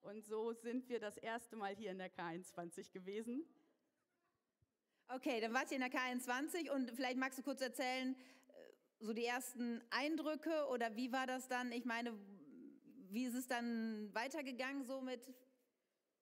Und 0.00 0.24
so 0.24 0.52
sind 0.54 0.88
wir 0.88 0.98
das 0.98 1.18
erste 1.18 1.56
Mal 1.56 1.74
hier 1.76 1.90
in 1.90 1.98
der 1.98 2.10
K21 2.10 2.90
gewesen. 2.90 3.44
Okay, 5.14 5.40
dann 5.40 5.52
wart 5.52 5.70
ihr 5.70 5.76
in 5.76 5.82
der 5.82 5.90
K21 5.90 6.70
und 6.70 6.90
vielleicht 6.92 7.16
magst 7.16 7.38
du 7.38 7.42
kurz 7.42 7.60
erzählen, 7.60 8.14
äh, 8.14 8.52
so 9.00 9.12
die 9.12 9.24
ersten 9.24 9.82
Eindrücke 9.90 10.66
oder 10.70 10.94
wie 10.94 11.12
war 11.12 11.26
das 11.26 11.48
dann? 11.48 11.72
Ich 11.72 11.84
meine, 11.84 12.12
wie 13.10 13.24
ist 13.24 13.34
es 13.34 13.48
dann 13.48 14.14
weitergegangen 14.14 14.84
so 14.84 15.00
mit? 15.00 15.26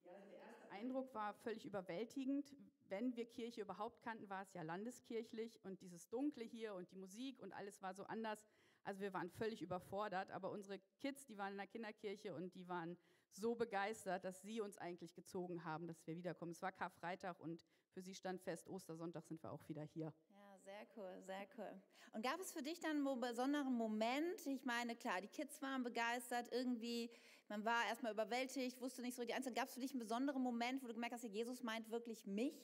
Ja, 0.05 0.13
der 0.31 0.41
erste 0.41 0.71
Eindruck 0.71 1.13
war 1.15 1.35
völlig 1.35 1.67
überwältigend 1.67 2.55
wenn 2.89 3.15
wir 3.17 3.27
Kirche 3.27 3.61
überhaupt 3.61 4.03
kannten, 4.03 4.29
war 4.29 4.43
es 4.43 4.53
ja 4.53 4.63
landeskirchlich 4.63 5.63
und 5.65 5.81
dieses 5.81 6.09
Dunkle 6.09 6.45
hier 6.45 6.75
und 6.75 6.91
die 6.91 6.97
Musik 6.97 7.41
und 7.41 7.53
alles 7.53 7.83
war 7.83 7.95
so 7.95 8.05
anders. 8.05 8.47
Also 8.85 9.01
wir 9.01 9.13
waren 9.13 9.31
völlig 9.31 9.63
überfordert, 9.63 10.31
aber 10.31 10.51
unsere 10.51 10.79
Kids, 10.99 11.27
die 11.27 11.37
waren 11.37 11.53
in 11.53 11.59
der 11.59 11.67
Kinderkirche 11.67 12.35
und 12.35 12.55
die 12.55 12.69
waren 12.69 12.97
so 13.33 13.55
begeistert, 13.55 14.25
dass 14.25 14.43
sie 14.43 14.61
uns 14.61 14.79
eigentlich 14.79 15.15
gezogen 15.15 15.65
haben, 15.65 15.87
dass 15.87 16.07
wir 16.07 16.17
wiederkommen. 16.17 16.53
Es 16.53 16.63
war 16.63 16.73
Karfreitag 16.73 17.39
und 17.41 17.65
für 17.93 18.03
sie 18.03 18.15
stand 18.15 18.41
fest, 18.41 18.69
Ostersonntag 18.69 19.25
sind 19.25 19.43
wir 19.43 19.53
auch 19.53 19.69
wieder 19.69 19.83
hier. 19.83 20.13
Ja, 20.31 20.59
sehr 20.65 20.87
cool, 20.97 21.23
sehr 21.27 21.47
cool. 21.57 21.83
Und 22.13 22.23
gab 22.23 22.41
es 22.41 22.53
für 22.53 22.63
dich 22.63 22.81
dann 22.81 23.07
einen 23.07 23.21
besonderen 23.21 23.75
Moment? 23.75 24.47
Ich 24.47 24.65
meine, 24.65 24.97
klar, 24.97 25.21
die 25.21 25.29
Kids 25.29 25.61
waren 25.63 25.83
begeistert, 25.83 26.49
irgendwie, 26.53 27.11
man 27.49 27.65
war 27.65 27.87
erstmal 27.87 28.13
überwältigt, 28.13 28.81
wusste 28.81 29.03
nicht 29.03 29.17
so 29.17 29.25
die 29.25 29.35
Einzelnen. 29.35 29.55
Gab 29.55 29.69
es 29.69 29.75
für 29.75 29.81
dich 29.81 29.93
einen 29.93 30.01
besonderen 30.01 30.43
Moment, 30.43 30.83
wo 30.83 30.87
du 30.87 30.95
gemerkt 30.95 31.15
hast, 31.15 31.25
Jesus 31.25 31.63
meint 31.63 31.91
wirklich 31.91 32.27
mich? 32.27 32.55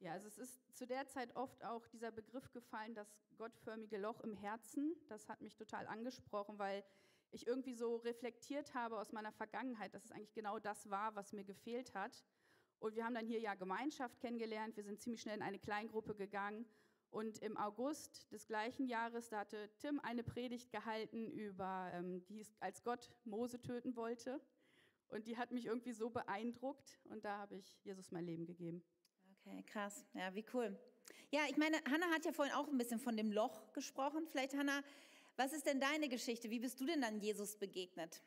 Ja, 0.00 0.12
also 0.12 0.26
es 0.28 0.38
ist 0.38 0.76
zu 0.76 0.86
der 0.86 1.06
Zeit 1.06 1.34
oft 1.36 1.64
auch 1.64 1.86
dieser 1.86 2.10
Begriff 2.10 2.50
gefallen, 2.52 2.94
das 2.94 3.08
gottförmige 3.36 3.98
Loch 3.98 4.20
im 4.20 4.34
Herzen. 4.34 4.94
Das 5.08 5.28
hat 5.28 5.40
mich 5.40 5.54
total 5.54 5.86
angesprochen, 5.86 6.58
weil 6.58 6.84
ich 7.34 7.46
irgendwie 7.46 7.74
so 7.74 7.96
reflektiert 7.96 8.74
habe 8.74 8.98
aus 8.98 9.12
meiner 9.12 9.32
Vergangenheit, 9.32 9.92
dass 9.94 10.04
es 10.04 10.12
eigentlich 10.12 10.34
genau 10.34 10.58
das 10.58 10.88
war, 10.90 11.14
was 11.16 11.32
mir 11.32 11.44
gefehlt 11.44 11.94
hat. 11.94 12.24
Und 12.78 12.96
wir 12.96 13.04
haben 13.04 13.14
dann 13.14 13.26
hier 13.26 13.40
ja 13.40 13.54
Gemeinschaft 13.54 14.20
kennengelernt. 14.20 14.76
Wir 14.76 14.84
sind 14.84 15.00
ziemlich 15.00 15.22
schnell 15.22 15.36
in 15.36 15.42
eine 15.42 15.58
Kleingruppe 15.58 16.14
gegangen. 16.14 16.66
Und 17.10 17.38
im 17.38 17.56
August 17.56 18.30
des 18.32 18.46
gleichen 18.46 18.86
Jahres, 18.86 19.28
da 19.28 19.38
hatte 19.40 19.70
Tim 19.78 20.00
eine 20.00 20.24
Predigt 20.24 20.72
gehalten 20.72 21.30
über, 21.30 21.90
ähm, 21.92 22.24
die 22.26 22.34
hieß, 22.34 22.56
als 22.60 22.82
Gott 22.82 23.12
Mose 23.24 23.60
töten 23.60 23.94
wollte. 23.94 24.40
Und 25.08 25.26
die 25.26 25.36
hat 25.36 25.52
mich 25.52 25.66
irgendwie 25.66 25.92
so 25.92 26.10
beeindruckt. 26.10 26.98
Und 27.04 27.24
da 27.24 27.38
habe 27.38 27.56
ich 27.56 27.78
Jesus 27.84 28.10
mein 28.10 28.24
Leben 28.24 28.46
gegeben. 28.46 28.82
Okay, 29.38 29.62
krass. 29.62 30.04
Ja, 30.14 30.34
wie 30.34 30.44
cool. 30.52 30.76
Ja, 31.30 31.42
ich 31.48 31.56
meine, 31.56 31.76
Hanna 31.90 32.06
hat 32.06 32.24
ja 32.24 32.32
vorhin 32.32 32.54
auch 32.54 32.68
ein 32.68 32.78
bisschen 32.78 32.98
von 32.98 33.16
dem 33.16 33.30
Loch 33.30 33.72
gesprochen. 33.72 34.26
Vielleicht, 34.26 34.54
Hanna, 34.54 34.82
was 35.36 35.52
ist 35.52 35.66
denn 35.66 35.80
deine 35.80 36.08
Geschichte? 36.08 36.50
Wie 36.50 36.60
bist 36.60 36.80
du 36.80 36.86
denn 36.86 37.00
dann 37.00 37.18
Jesus 37.18 37.56
begegnet? 37.56 38.22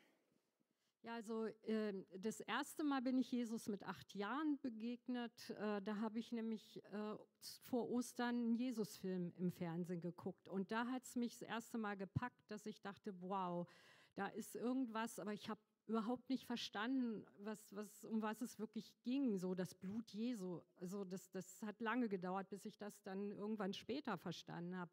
Ja, 1.02 1.14
also 1.14 1.46
äh, 1.46 1.92
das 2.18 2.40
erste 2.40 2.82
Mal 2.82 3.00
bin 3.00 3.18
ich 3.18 3.30
Jesus 3.30 3.68
mit 3.68 3.84
acht 3.84 4.14
Jahren 4.14 4.58
begegnet. 4.60 5.50
Äh, 5.50 5.80
da 5.82 5.96
habe 6.00 6.18
ich 6.18 6.32
nämlich 6.32 6.82
äh, 6.84 7.16
vor 7.62 7.88
Ostern 7.90 8.34
einen 8.34 8.54
Jesus-Film 8.54 9.32
im 9.36 9.52
Fernsehen 9.52 10.00
geguckt. 10.00 10.48
Und 10.48 10.72
da 10.72 10.86
hat 10.88 11.04
es 11.04 11.14
mich 11.14 11.38
das 11.38 11.48
erste 11.48 11.78
Mal 11.78 11.96
gepackt, 11.96 12.50
dass 12.50 12.66
ich 12.66 12.80
dachte, 12.80 13.14
wow, 13.20 13.66
da 14.16 14.26
ist 14.26 14.56
irgendwas, 14.56 15.20
aber 15.20 15.32
ich 15.32 15.48
habe 15.48 15.60
überhaupt 15.86 16.28
nicht 16.28 16.44
verstanden, 16.44 17.24
was, 17.38 17.74
was, 17.74 18.04
um 18.04 18.20
was 18.20 18.42
es 18.42 18.58
wirklich 18.58 18.92
ging, 19.02 19.38
so 19.38 19.54
das 19.54 19.74
Blut 19.74 20.10
Jesu. 20.10 20.60
Also 20.80 21.04
das, 21.04 21.30
das 21.30 21.62
hat 21.62 21.80
lange 21.80 22.08
gedauert, 22.08 22.50
bis 22.50 22.66
ich 22.66 22.76
das 22.76 23.00
dann 23.02 23.30
irgendwann 23.30 23.72
später 23.72 24.18
verstanden 24.18 24.76
habe. 24.76 24.90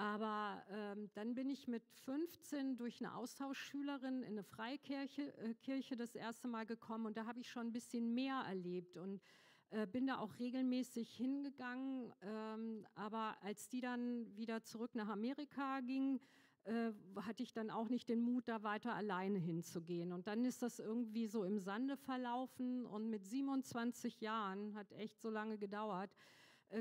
Aber 0.00 0.64
ähm, 0.70 1.10
dann 1.12 1.34
bin 1.34 1.50
ich 1.50 1.68
mit 1.68 1.86
15 2.06 2.78
durch 2.78 3.04
eine 3.04 3.14
Austauschschülerin 3.16 4.22
in 4.22 4.32
eine 4.32 4.44
Freikirche 4.44 5.36
äh, 5.36 5.52
Kirche 5.52 5.94
das 5.94 6.14
erste 6.14 6.48
Mal 6.48 6.64
gekommen 6.64 7.04
und 7.04 7.18
da 7.18 7.26
habe 7.26 7.38
ich 7.38 7.50
schon 7.50 7.66
ein 7.66 7.72
bisschen 7.72 8.14
mehr 8.14 8.42
erlebt 8.48 8.96
und 8.96 9.20
äh, 9.68 9.86
bin 9.86 10.06
da 10.06 10.16
auch 10.16 10.38
regelmäßig 10.38 11.14
hingegangen. 11.14 12.14
Ähm, 12.22 12.86
aber 12.94 13.36
als 13.42 13.68
die 13.68 13.82
dann 13.82 14.34
wieder 14.38 14.62
zurück 14.62 14.94
nach 14.94 15.08
Amerika 15.08 15.80
ging, 15.80 16.18
äh, 16.64 16.92
hatte 17.16 17.42
ich 17.42 17.52
dann 17.52 17.68
auch 17.68 17.90
nicht 17.90 18.08
den 18.08 18.22
Mut, 18.22 18.48
da 18.48 18.62
weiter 18.62 18.94
alleine 18.94 19.38
hinzugehen. 19.38 20.12
Und 20.14 20.26
dann 20.28 20.46
ist 20.46 20.62
das 20.62 20.78
irgendwie 20.78 21.26
so 21.26 21.44
im 21.44 21.58
Sande 21.58 21.98
verlaufen 21.98 22.86
und 22.86 23.10
mit 23.10 23.26
27 23.26 24.22
Jahren, 24.22 24.74
hat 24.74 24.92
echt 24.92 25.20
so 25.20 25.28
lange 25.28 25.58
gedauert, 25.58 26.16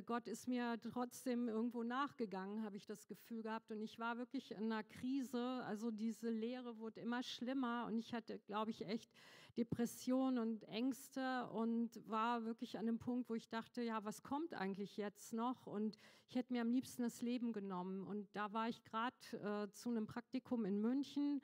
Gott 0.06 0.28
ist 0.28 0.48
mir 0.48 0.80
trotzdem 0.82 1.48
irgendwo 1.48 1.84
nachgegangen, 1.84 2.64
habe 2.64 2.78
ich 2.78 2.86
das 2.86 3.08
Gefühl 3.08 3.42
gehabt. 3.42 3.72
Und 3.72 3.82
ich 3.82 3.98
war 3.98 4.18
wirklich 4.18 4.52
in 4.52 4.72
einer 4.72 4.84
Krise. 4.84 5.64
Also 5.66 5.90
diese 5.90 6.30
Lehre 6.30 6.78
wurde 6.78 7.02
immer 7.02 7.24
schlimmer 7.24 7.86
und 7.88 7.98
ich 7.98 8.14
hatte, 8.14 8.40
glaube 8.40 8.70
ich, 8.70 8.86
echt 8.86 9.12
Depressionen 9.58 10.38
und 10.38 10.64
Ängste 10.66 11.48
und 11.50 12.00
war 12.08 12.46
wirklich 12.46 12.78
an 12.78 12.86
dem 12.86 13.00
Punkt, 13.00 13.30
wo 13.30 13.36
ich 13.36 13.50
dachte, 13.50 13.82
ja, 13.82 14.04
was 14.06 14.22
kommt 14.22 14.54
eigentlich 14.54 14.96
jetzt 14.96 15.34
noch? 15.34 15.66
Und 15.66 15.98
ich 16.28 16.36
hätte 16.36 16.54
mir 16.54 16.62
am 16.62 16.72
liebsten 16.72 17.02
das 17.02 17.22
Leben 17.22 17.52
genommen. 17.52 18.06
Und 18.06 18.30
da 18.36 18.54
war 18.54 18.70
ich 18.70 18.84
gerade 18.84 19.16
äh, 19.34 19.72
zu 19.72 19.90
einem 19.90 20.06
Praktikum 20.06 20.66
in 20.66 20.80
München 20.80 21.42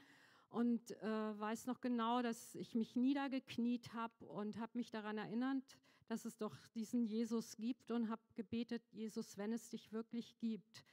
und 0.49 0.91
äh, 1.01 1.39
weiß 1.39 1.65
noch 1.65 1.81
genau, 1.81 2.21
dass 2.21 2.55
ich 2.55 2.75
mich 2.75 2.95
niedergekniet 2.95 3.93
habe 3.93 4.25
und 4.25 4.58
habe 4.58 4.77
mich 4.77 4.91
daran 4.91 5.17
erinnert, 5.17 5.77
dass 6.07 6.25
es 6.25 6.37
doch 6.37 6.55
diesen 6.75 7.05
Jesus 7.05 7.57
gibt 7.57 7.91
und 7.91 8.09
habe 8.09 8.21
gebetet, 8.35 8.83
Jesus, 8.91 9.37
wenn 9.37 9.53
es 9.53 9.69
dich 9.69 9.91
wirklich 9.91 10.37
gibt, 10.37 10.83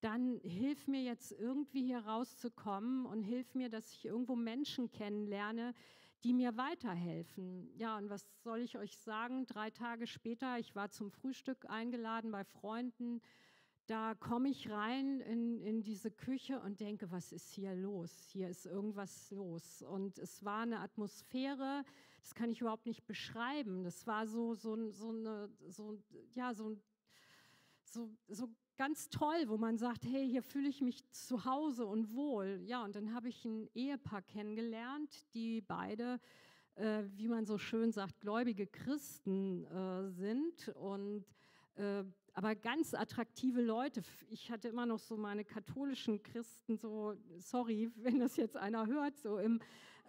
dann 0.00 0.40
hilf 0.42 0.88
mir 0.88 1.02
jetzt 1.02 1.32
irgendwie 1.32 1.84
hier 1.84 2.00
rauszukommen 2.00 3.06
und 3.06 3.22
hilf 3.22 3.54
mir, 3.54 3.68
dass 3.68 3.92
ich 3.92 4.04
irgendwo 4.04 4.34
Menschen 4.34 4.90
kennenlerne, 4.90 5.74
die 6.24 6.32
mir 6.32 6.56
weiterhelfen. 6.56 7.70
Ja, 7.76 7.98
und 7.98 8.10
was 8.10 8.26
soll 8.42 8.60
ich 8.60 8.76
euch 8.76 8.96
sagen? 8.98 9.46
Drei 9.46 9.70
Tage 9.70 10.06
später, 10.06 10.58
ich 10.58 10.74
war 10.74 10.90
zum 10.90 11.10
Frühstück 11.10 11.68
eingeladen 11.68 12.32
bei 12.32 12.44
Freunden. 12.44 13.20
Da 13.86 14.14
komme 14.14 14.48
ich 14.48 14.70
rein 14.70 15.20
in, 15.20 15.60
in 15.60 15.82
diese 15.82 16.10
Küche 16.10 16.60
und 16.60 16.80
denke, 16.80 17.10
was 17.10 17.32
ist 17.32 17.52
hier 17.52 17.74
los? 17.74 18.28
Hier 18.32 18.48
ist 18.48 18.66
irgendwas 18.66 19.30
los. 19.30 19.82
Und 19.82 20.18
es 20.18 20.44
war 20.44 20.62
eine 20.62 20.80
Atmosphäre, 20.80 21.84
das 22.22 22.34
kann 22.34 22.50
ich 22.50 22.60
überhaupt 22.60 22.86
nicht 22.86 23.04
beschreiben. 23.06 23.82
Das 23.82 24.06
war 24.06 24.26
so, 24.26 24.54
so, 24.54 24.90
so 24.90 25.10
eine, 25.10 25.50
so, 25.68 25.98
ja, 26.34 26.54
so, 26.54 26.76
so, 27.84 28.08
so 28.28 28.48
ganz 28.76 29.10
toll, 29.10 29.44
wo 29.48 29.58
man 29.58 29.76
sagt, 29.76 30.04
hey, 30.04 30.28
hier 30.28 30.42
fühle 30.42 30.68
ich 30.68 30.80
mich 30.80 31.04
zu 31.10 31.44
Hause 31.44 31.84
und 31.84 32.14
wohl. 32.14 32.62
Ja, 32.64 32.84
und 32.84 32.96
dann 32.96 33.12
habe 33.12 33.28
ich 33.28 33.44
ein 33.44 33.68
Ehepaar 33.74 34.22
kennengelernt, 34.22 35.26
die 35.34 35.60
beide, 35.60 36.20
äh, 36.76 37.02
wie 37.16 37.28
man 37.28 37.44
so 37.44 37.58
schön 37.58 37.92
sagt, 37.92 38.20
gläubige 38.20 38.66
Christen 38.66 39.64
äh, 39.64 40.08
sind 40.10 40.68
und 40.76 41.24
äh, 41.74 42.04
aber 42.34 42.54
ganz 42.54 42.94
attraktive 42.94 43.60
Leute. 43.60 44.02
Ich 44.30 44.50
hatte 44.50 44.68
immer 44.68 44.86
noch 44.86 44.98
so 44.98 45.16
meine 45.16 45.44
katholischen 45.44 46.22
Christen, 46.22 46.78
so, 46.78 47.14
sorry, 47.36 47.90
wenn 47.96 48.20
das 48.20 48.36
jetzt 48.36 48.56
einer 48.56 48.86
hört, 48.86 49.18
so 49.18 49.38
im 49.38 49.60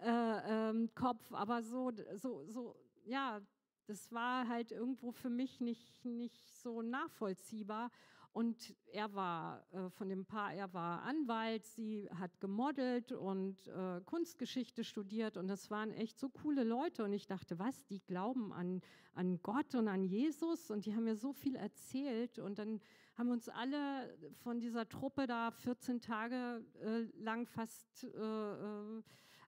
äh, 0.04 0.70
ähm, 0.70 0.90
Kopf, 0.94 1.32
aber 1.32 1.62
so, 1.62 1.92
so, 2.14 2.44
so, 2.46 2.76
ja, 3.04 3.40
das 3.86 4.12
war 4.12 4.48
halt 4.48 4.72
irgendwo 4.72 5.12
für 5.12 5.30
mich 5.30 5.60
nicht, 5.60 6.04
nicht 6.04 6.54
so 6.62 6.82
nachvollziehbar. 6.82 7.90
Und 8.32 8.74
er 8.90 9.14
war 9.14 9.64
äh, 9.70 9.88
von 9.90 10.08
dem 10.08 10.24
Paar, 10.26 10.52
er 10.52 10.74
war 10.74 11.02
Anwalt, 11.02 11.64
sie 11.66 12.10
hat 12.18 12.40
gemodelt 12.40 13.12
und 13.12 13.68
äh, 13.68 14.00
Kunstgeschichte 14.04 14.82
studiert 14.82 15.36
und 15.36 15.46
das 15.46 15.70
waren 15.70 15.92
echt 15.92 16.18
so 16.18 16.28
coole 16.30 16.64
Leute. 16.64 17.04
Und 17.04 17.12
ich 17.12 17.28
dachte, 17.28 17.60
was, 17.60 17.86
die 17.86 18.00
glauben 18.00 18.52
an, 18.52 18.80
an 19.14 19.40
Gott 19.40 19.76
und 19.76 19.86
an 19.86 20.02
Jesus 20.02 20.72
und 20.72 20.84
die 20.84 20.96
haben 20.96 21.04
mir 21.04 21.14
so 21.14 21.32
viel 21.32 21.54
erzählt. 21.54 22.40
Und 22.40 22.58
dann 22.58 22.80
haben 23.16 23.30
uns 23.30 23.48
alle 23.48 24.18
von 24.42 24.58
dieser 24.58 24.88
Truppe 24.88 25.28
da 25.28 25.52
14 25.52 26.00
Tage 26.00 26.64
äh, 26.82 27.02
lang 27.22 27.46
fast 27.46 28.02
äh, 28.02 28.08
äh, 28.08 29.02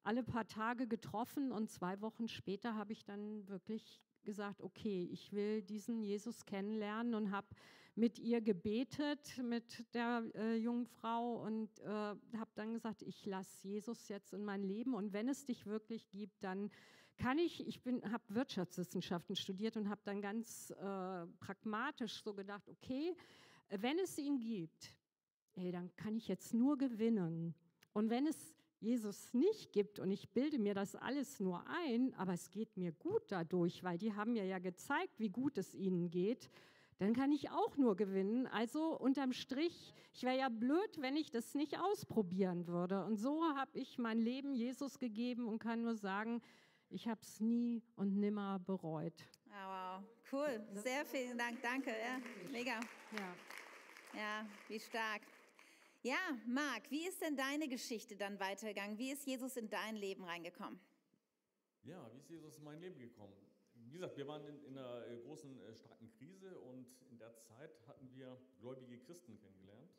alle 0.07 0.23
paar 0.23 0.47
Tage 0.47 0.87
getroffen 0.87 1.51
und 1.51 1.69
zwei 1.69 2.01
Wochen 2.01 2.29
später 2.29 2.77
habe 2.77 2.93
ich 2.93 3.05
dann 3.05 3.47
wirklich 3.49 4.01
gesagt, 4.23 4.63
okay, 4.63 5.09
ich 5.11 5.33
will 5.33 5.63
diesen 5.63 6.03
Jesus 6.03 6.45
kennenlernen 6.47 7.15
und 7.15 7.33
habe 7.33 7.49
mit 7.97 8.19
ihr 8.19 8.41
gebetet, 8.41 9.39
mit 9.43 9.85
der 9.95 10.23
äh, 10.35 10.57
jungen 10.57 10.87
Frau 10.87 11.43
und 11.43 11.79
äh, 11.81 11.87
habe 11.89 12.51
dann 12.55 12.73
gesagt, 12.73 13.03
ich 13.03 13.27
lasse 13.27 13.67
Jesus 13.67 14.09
jetzt 14.09 14.33
in 14.33 14.45
mein 14.45 14.63
Leben 14.63 14.95
und 14.95 15.13
wenn 15.13 15.29
es 15.29 15.45
dich 15.45 15.67
wirklich 15.67 16.09
gibt, 16.11 16.45
dann 16.45 16.71
kann 17.17 17.39
ich, 17.39 17.67
ich 17.67 17.81
habe 17.87 18.23
Wirtschaftswissenschaften 18.29 19.35
studiert 19.35 19.77
und 19.77 19.89
habe 19.89 20.03
dann 20.05 20.21
ganz 20.21 20.71
äh, 20.71 21.27
pragmatisch 21.41 22.23
so 22.23 22.35
gedacht, 22.35 22.69
okay, 22.69 23.17
wenn 23.71 23.99
es 23.99 24.19
ihn 24.19 24.39
gibt, 24.39 24.95
ey, 25.55 25.73
dann 25.73 25.95
kann 25.97 26.15
ich 26.15 26.29
jetzt 26.29 26.55
nur 26.55 26.77
gewinnen. 26.79 27.55
Und 27.93 28.11
wenn 28.11 28.27
es 28.27 28.56
Jesus 28.87 29.35
nicht 29.35 29.73
gibt 29.73 29.99
und 29.99 30.13
ich 30.13 30.29
bilde 30.31 30.61
mir 30.61 30.73
das 30.73 30.95
alles 30.95 31.41
nur 31.41 31.65
ein, 31.69 32.15
aber 32.15 32.35
es 32.35 32.51
geht 32.51 32.77
mir 32.77 32.93
gut 32.93 33.25
dadurch, 33.29 33.83
weil 33.83 33.99
die 33.99 34.15
haben 34.15 34.35
mir 34.35 34.47
ja 34.47 34.61
gezeigt, 34.61 35.19
wie 35.19 35.29
gut 35.29 35.59
es 35.59 35.75
ihnen 35.75 36.09
geht, 36.09 36.49
dann 36.99 37.13
kann 37.13 37.33
ich 37.33 37.51
auch 37.51 37.77
nur 37.77 37.97
gewinnen. 37.97 38.47
Also 38.47 38.97
unterm 38.97 39.33
Strich, 39.33 39.93
ich 40.15 40.23
wäre 40.23 40.39
ja 40.39 40.49
blöd, 40.49 41.01
wenn 41.01 41.17
ich 41.17 41.31
das 41.31 41.55
nicht 41.55 41.79
ausprobieren 41.79 42.69
würde. 42.69 43.05
Und 43.05 43.17
so 43.17 43.43
habe 43.57 43.77
ich 43.77 43.99
mein 43.99 44.19
Leben 44.19 44.55
Jesus 44.55 45.01
gegeben 45.01 45.47
und 45.47 45.59
kann 45.59 45.83
nur 45.83 45.97
sagen, 45.97 46.41
ich 46.89 47.09
habe 47.09 47.21
es 47.23 47.41
nie 47.41 47.83
und 47.97 48.17
nimmer 48.17 48.61
bereut. 48.61 49.25
Ah, 49.51 49.99
wow, 49.99 50.05
cool. 50.33 50.65
Sehr 50.75 51.05
vielen 51.05 51.37
Dank, 51.37 51.61
danke. 51.61 51.91
Ja, 51.91 52.21
mega. 52.53 52.79
Ja. 53.13 53.35
ja, 54.15 54.47
wie 54.69 54.79
stark. 54.79 55.23
Ja, 56.07 56.39
Marc, 56.47 56.89
wie 56.89 57.05
ist 57.05 57.21
denn 57.21 57.37
deine 57.37 57.67
Geschichte 57.67 58.15
dann 58.15 58.39
weitergegangen? 58.39 58.97
Wie 58.97 59.11
ist 59.11 59.27
Jesus 59.27 59.57
in 59.57 59.69
dein 59.69 59.97
Leben 59.97 60.23
reingekommen? 60.23 60.79
Ja, 61.83 62.09
wie 62.13 62.19
ist 62.19 62.31
Jesus 62.31 62.59
in 62.59 62.63
mein 62.63 62.79
Leben 62.79 62.97
gekommen? 62.97 63.35
Wie 63.75 63.91
gesagt, 63.91 64.17
wir 64.17 64.29
waren 64.29 64.45
in, 64.45 64.63
in 64.67 64.79
einer 64.79 65.05
äh, 65.09 65.17
großen, 65.17 65.61
äh, 65.63 65.75
starken 65.75 66.09
Krise 66.13 66.57
und 66.61 66.87
in 67.11 67.19
der 67.19 67.35
Zeit 67.35 67.85
hatten 67.89 68.09
wir 68.13 68.41
gläubige 68.61 69.01
Christen 69.01 69.37
kennengelernt, 69.37 69.91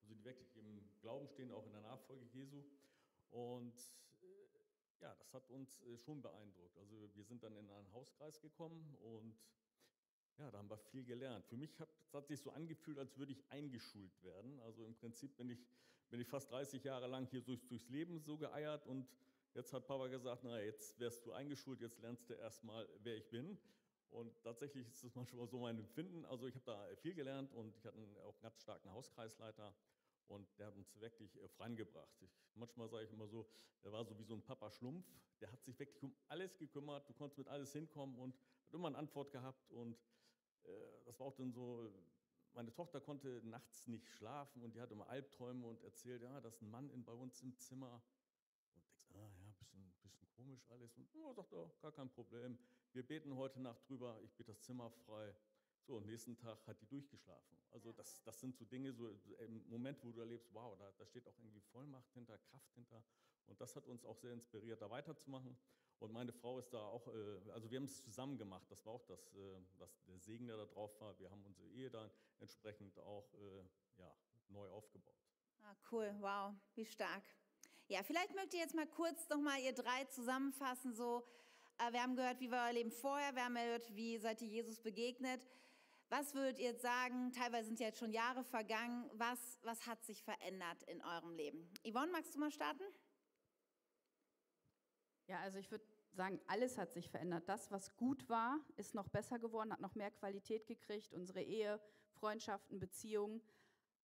also 0.00 0.14
die 0.14 0.22
wirklich 0.22 0.54
im 0.54 0.88
Glauben 1.00 1.26
stehen, 1.26 1.50
auch 1.50 1.66
in 1.66 1.72
der 1.72 1.82
Nachfolge 1.82 2.26
Jesu. 2.26 2.62
Und 3.32 3.74
äh, 4.22 4.26
ja, 5.00 5.12
das 5.16 5.34
hat 5.34 5.50
uns 5.50 5.82
schon 5.96 6.22
beeindruckt. 6.22 6.78
Also 6.78 7.10
wir 7.12 7.24
sind 7.24 7.42
dann 7.42 7.56
in 7.56 7.68
einen 7.68 7.92
Hauskreis 7.92 8.40
gekommen 8.40 8.94
und 9.02 9.34
ja, 10.38 10.50
da 10.50 10.58
haben 10.58 10.70
wir 10.70 10.78
viel 10.78 11.04
gelernt. 11.04 11.44
Für 11.46 11.56
mich 11.56 11.78
hat 11.78 11.88
es 12.12 12.28
sich 12.28 12.40
so 12.40 12.50
angefühlt, 12.52 12.98
als 12.98 13.16
würde 13.18 13.32
ich 13.32 13.44
eingeschult 13.50 14.22
werden. 14.22 14.60
Also 14.60 14.84
im 14.84 14.94
Prinzip 14.94 15.36
bin 15.36 15.50
ich, 15.50 15.66
bin 16.08 16.20
ich 16.20 16.28
fast 16.28 16.50
30 16.50 16.82
Jahre 16.82 17.06
lang 17.06 17.26
hier 17.26 17.42
durch, 17.42 17.66
durchs 17.66 17.88
Leben 17.88 18.20
so 18.20 18.36
geeiert 18.36 18.86
und 18.86 19.06
Jetzt 19.54 19.72
hat 19.72 19.86
Papa 19.88 20.06
gesagt, 20.06 20.44
na, 20.44 20.60
jetzt 20.60 20.98
wärst 21.00 21.26
du 21.26 21.32
eingeschult, 21.32 21.80
jetzt 21.80 21.98
lernst 22.00 22.30
du 22.30 22.34
erstmal, 22.34 22.88
wer 23.02 23.16
ich 23.16 23.28
bin. 23.30 23.58
Und 24.10 24.32
tatsächlich 24.42 24.86
ist 24.86 25.02
das 25.02 25.14
manchmal 25.16 25.48
so 25.48 25.58
mein 25.58 25.78
Empfinden. 25.78 26.24
Also 26.26 26.46
ich 26.46 26.54
habe 26.54 26.64
da 26.66 26.96
viel 26.96 27.14
gelernt 27.14 27.52
und 27.52 27.76
ich 27.76 27.84
hatte 27.84 27.98
auch 28.24 28.32
einen 28.32 28.42
ganz 28.42 28.60
starken 28.60 28.90
Hauskreisleiter 28.92 29.74
und 30.28 30.46
der 30.58 30.68
hat 30.68 30.76
uns 30.76 31.00
wirklich 31.00 31.36
äh, 31.36 31.48
vorangebracht. 31.48 32.14
Manchmal 32.54 32.88
sage 32.88 33.04
ich 33.04 33.12
immer 33.12 33.26
so, 33.26 33.44
der 33.82 33.92
war 33.92 34.04
so 34.04 34.16
wie 34.18 34.22
so 34.24 34.34
ein 34.34 34.42
Papa 34.42 34.70
Schlumpf, 34.70 35.06
der 35.40 35.50
hat 35.50 35.64
sich 35.64 35.76
wirklich 35.78 36.02
um 36.02 36.14
alles 36.28 36.56
gekümmert, 36.56 37.08
du 37.08 37.14
konntest 37.14 37.38
mit 37.38 37.48
alles 37.48 37.72
hinkommen 37.72 38.16
und 38.18 38.36
hat 38.66 38.74
immer 38.74 38.88
eine 38.88 38.98
Antwort 38.98 39.32
gehabt 39.32 39.72
und 39.72 39.98
das 41.04 41.18
war 41.20 41.26
auch 41.26 41.36
dann 41.36 41.52
so, 41.52 41.90
meine 42.54 42.72
Tochter 42.72 43.00
konnte 43.00 43.40
nachts 43.44 43.86
nicht 43.86 44.08
schlafen 44.08 44.62
und 44.62 44.74
die 44.74 44.80
hatte 44.80 44.94
immer 44.94 45.08
Albträume 45.08 45.66
und 45.66 45.82
erzählt, 45.82 46.22
ja, 46.22 46.40
da 46.40 46.48
ist 46.48 46.62
ein 46.62 46.70
Mann 46.70 46.90
in, 46.90 47.04
bei 47.04 47.12
uns 47.12 47.42
im 47.42 47.56
Zimmer 47.58 48.02
ah 49.14 49.30
ja, 49.42 49.52
bisschen, 49.58 49.92
bisschen 50.02 50.28
komisch 50.36 50.64
alles. 50.70 50.96
Und 50.96 51.08
oh, 51.14 51.32
sagt 51.32 51.52
er, 51.52 51.70
gar 51.80 51.92
kein 51.92 52.10
Problem. 52.10 52.58
Wir 52.92 53.06
beten 53.06 53.36
heute 53.36 53.60
Nacht 53.60 53.88
drüber, 53.88 54.18
ich 54.22 54.34
bete 54.34 54.52
das 54.52 54.62
Zimmer 54.62 54.90
frei. 55.06 55.34
So, 55.86 55.96
und 55.96 56.06
nächsten 56.06 56.36
Tag 56.36 56.66
hat 56.66 56.80
die 56.80 56.86
durchgeschlafen. 56.86 57.58
Also 57.70 57.92
das, 57.92 58.22
das 58.22 58.38
sind 58.40 58.56
so 58.56 58.64
Dinge, 58.64 58.92
so 58.92 59.08
im 59.38 59.66
Moment, 59.68 60.02
wo 60.04 60.12
du 60.12 60.20
erlebst, 60.20 60.52
wow, 60.52 60.76
da, 60.78 60.92
da 60.98 61.06
steht 61.06 61.26
auch 61.26 61.38
irgendwie 61.38 61.60
Vollmacht 61.60 62.12
hinter, 62.12 62.36
Kraft 62.38 62.72
hinter. 62.74 63.02
Und 63.46 63.60
das 63.60 63.74
hat 63.74 63.86
uns 63.86 64.04
auch 64.04 64.16
sehr 64.18 64.32
inspiriert, 64.32 64.82
da 64.82 64.90
weiterzumachen. 64.90 65.56
Und 66.00 66.12
meine 66.12 66.32
Frau 66.32 66.58
ist 66.58 66.72
da 66.72 66.78
auch, 66.78 67.06
äh, 67.08 67.50
also 67.52 67.70
wir 67.70 67.78
haben 67.78 67.84
es 67.84 68.02
zusammen 68.02 68.38
gemacht. 68.38 68.66
Das 68.70 68.84
war 68.86 68.94
auch 68.94 69.04
das, 69.04 69.32
äh, 69.34 69.60
das, 69.78 70.02
der 70.06 70.18
Segen, 70.18 70.46
der 70.46 70.56
da 70.56 70.64
drauf 70.64 70.98
war. 71.00 71.18
Wir 71.18 71.30
haben 71.30 71.44
unsere 71.44 71.68
Ehe 71.68 71.90
dann 71.90 72.10
entsprechend 72.40 72.98
auch 72.98 73.32
äh, 73.34 73.62
ja, 73.98 74.12
neu 74.48 74.66
aufgebaut. 74.70 75.14
Ah, 75.62 75.76
cool, 75.92 76.14
wow, 76.20 76.54
wie 76.74 76.86
stark. 76.86 77.22
Ja, 77.88 78.02
vielleicht 78.02 78.34
mögt 78.34 78.54
ihr 78.54 78.60
jetzt 78.60 78.74
mal 78.74 78.86
kurz 78.86 79.28
nochmal 79.28 79.60
ihr 79.60 79.74
drei 79.74 80.04
zusammenfassen. 80.04 80.94
So, 80.94 81.26
wir 81.90 82.02
haben 82.02 82.16
gehört, 82.16 82.40
wie 82.40 82.50
war 82.50 82.68
euer 82.68 82.72
Leben 82.72 82.90
vorher, 82.90 83.34
wir 83.34 83.44
haben 83.44 83.54
gehört, 83.54 83.94
wie 83.94 84.16
seid 84.18 84.40
ihr 84.40 84.48
Jesus 84.48 84.80
begegnet. 84.80 85.46
Was 86.08 86.34
würdet 86.34 86.58
ihr 86.58 86.70
jetzt 86.70 86.82
sagen? 86.82 87.32
Teilweise 87.32 87.66
sind 87.66 87.78
ja 87.78 87.86
jetzt 87.86 87.98
schon 87.98 88.12
Jahre 88.12 88.42
vergangen. 88.42 89.08
Was, 89.14 89.58
was 89.62 89.86
hat 89.86 90.02
sich 90.04 90.22
verändert 90.22 90.82
in 90.84 91.02
eurem 91.02 91.32
Leben? 91.34 91.68
Yvonne, 91.84 92.10
magst 92.10 92.34
du 92.34 92.38
mal 92.38 92.50
starten? 92.50 92.82
Ja, 95.30 95.38
also 95.42 95.58
ich 95.58 95.70
würde 95.70 95.84
sagen, 96.10 96.40
alles 96.48 96.76
hat 96.76 96.90
sich 96.90 97.08
verändert. 97.08 97.48
Das, 97.48 97.70
was 97.70 97.94
gut 97.94 98.28
war, 98.28 98.58
ist 98.74 98.96
noch 98.96 99.08
besser 99.08 99.38
geworden, 99.38 99.72
hat 99.72 99.80
noch 99.80 99.94
mehr 99.94 100.10
Qualität 100.10 100.66
gekriegt. 100.66 101.14
Unsere 101.14 101.40
Ehe, 101.40 101.80
Freundschaften, 102.14 102.80
Beziehungen. 102.80 103.40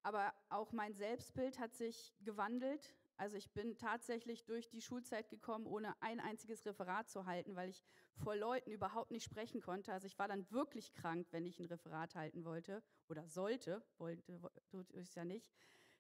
Aber 0.05 0.33
auch 0.51 0.71
mein 0.71 0.95
Selbstbild 0.95 1.59
hat 1.59 1.75
sich 1.75 2.15
gewandelt. 2.21 2.95
Also 3.17 3.37
ich 3.37 3.51
bin 3.51 3.77
tatsächlich 3.77 4.45
durch 4.45 4.69
die 4.69 4.81
Schulzeit 4.81 5.29
gekommen, 5.29 5.67
ohne 5.67 6.01
ein 6.01 6.21
einziges 6.21 6.65
Referat 6.65 7.11
zu 7.11 7.27
halten, 7.27 7.57
weil 7.57 7.71
ich 7.71 7.83
vor 8.23 8.37
Leuten 8.37 8.71
überhaupt 8.71 9.11
nicht 9.11 9.25
sprechen 9.25 9.61
konnte. 9.61 9.93
Also 9.93 10.07
ich 10.07 10.17
war 10.17 10.29
dann 10.29 10.49
wirklich 10.53 10.95
krank, 10.95 11.27
wenn 11.33 11.45
ich 11.45 11.59
ein 11.59 11.67
Referat 11.67 12.15
halten 12.15 12.45
wollte 12.45 12.85
oder 13.09 13.27
sollte, 13.27 13.85
wollte, 13.99 14.23
tut 14.69 14.93
es 14.93 15.13
ja 15.17 15.25
nicht. 15.25 15.51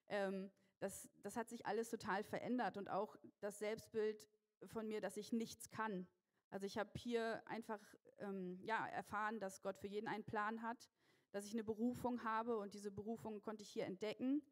Ähm, 0.06 0.52
das, 0.78 1.08
das 1.22 1.36
hat 1.36 1.48
sich 1.48 1.66
alles 1.66 1.90
total 1.90 2.22
verändert 2.22 2.76
und 2.76 2.88
auch 2.88 3.16
das 3.40 3.58
Selbstbild 3.58 4.28
von 4.64 4.88
mir, 4.88 5.00
dass 5.00 5.16
ich 5.16 5.32
nichts 5.32 5.70
kann. 5.70 6.06
Also 6.50 6.66
ich 6.66 6.78
habe 6.78 6.90
hier 6.96 7.42
einfach 7.46 7.80
ähm, 8.18 8.58
ja, 8.62 8.86
erfahren, 8.86 9.40
dass 9.40 9.62
Gott 9.62 9.78
für 9.78 9.88
jeden 9.88 10.08
einen 10.08 10.24
Plan 10.24 10.62
hat 10.62 10.88
dass 11.36 11.44
ich 11.44 11.52
eine 11.52 11.64
Berufung 11.64 12.24
habe 12.24 12.56
und 12.56 12.72
diese 12.72 12.90
Berufung 12.90 13.42
konnte 13.42 13.62
ich 13.62 13.68
hier 13.68 13.84
entdecken 13.84 14.42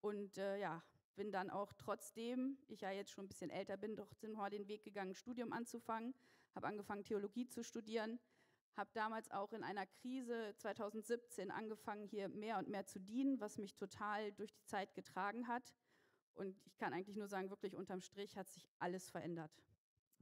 und 0.00 0.36
äh, 0.36 0.58
ja, 0.58 0.82
bin 1.14 1.30
dann 1.30 1.48
auch 1.48 1.72
trotzdem, 1.74 2.58
ich 2.66 2.80
ja 2.80 2.90
jetzt 2.90 3.12
schon 3.12 3.26
ein 3.26 3.28
bisschen 3.28 3.50
älter 3.50 3.76
bin, 3.76 3.94
doch 3.94 4.10
mal 4.34 4.50
den 4.50 4.66
Weg 4.66 4.82
gegangen, 4.82 5.14
Studium 5.14 5.52
anzufangen, 5.52 6.12
habe 6.56 6.66
angefangen 6.66 7.04
Theologie 7.04 7.46
zu 7.46 7.62
studieren, 7.62 8.18
habe 8.76 8.90
damals 8.94 9.30
auch 9.30 9.52
in 9.52 9.62
einer 9.62 9.86
Krise 9.86 10.54
2017 10.56 11.52
angefangen, 11.52 12.04
hier 12.04 12.28
mehr 12.28 12.58
und 12.58 12.68
mehr 12.68 12.84
zu 12.84 12.98
dienen, 12.98 13.38
was 13.38 13.56
mich 13.56 13.76
total 13.76 14.32
durch 14.32 14.52
die 14.52 14.64
Zeit 14.64 14.92
getragen 14.96 15.46
hat. 15.46 15.72
Und 16.34 16.56
ich 16.66 16.76
kann 16.76 16.92
eigentlich 16.92 17.16
nur 17.16 17.28
sagen, 17.28 17.50
wirklich 17.50 17.74
unterm 17.74 18.00
Strich 18.00 18.36
hat 18.36 18.48
sich 18.48 18.68
alles 18.78 19.10
verändert. 19.10 19.52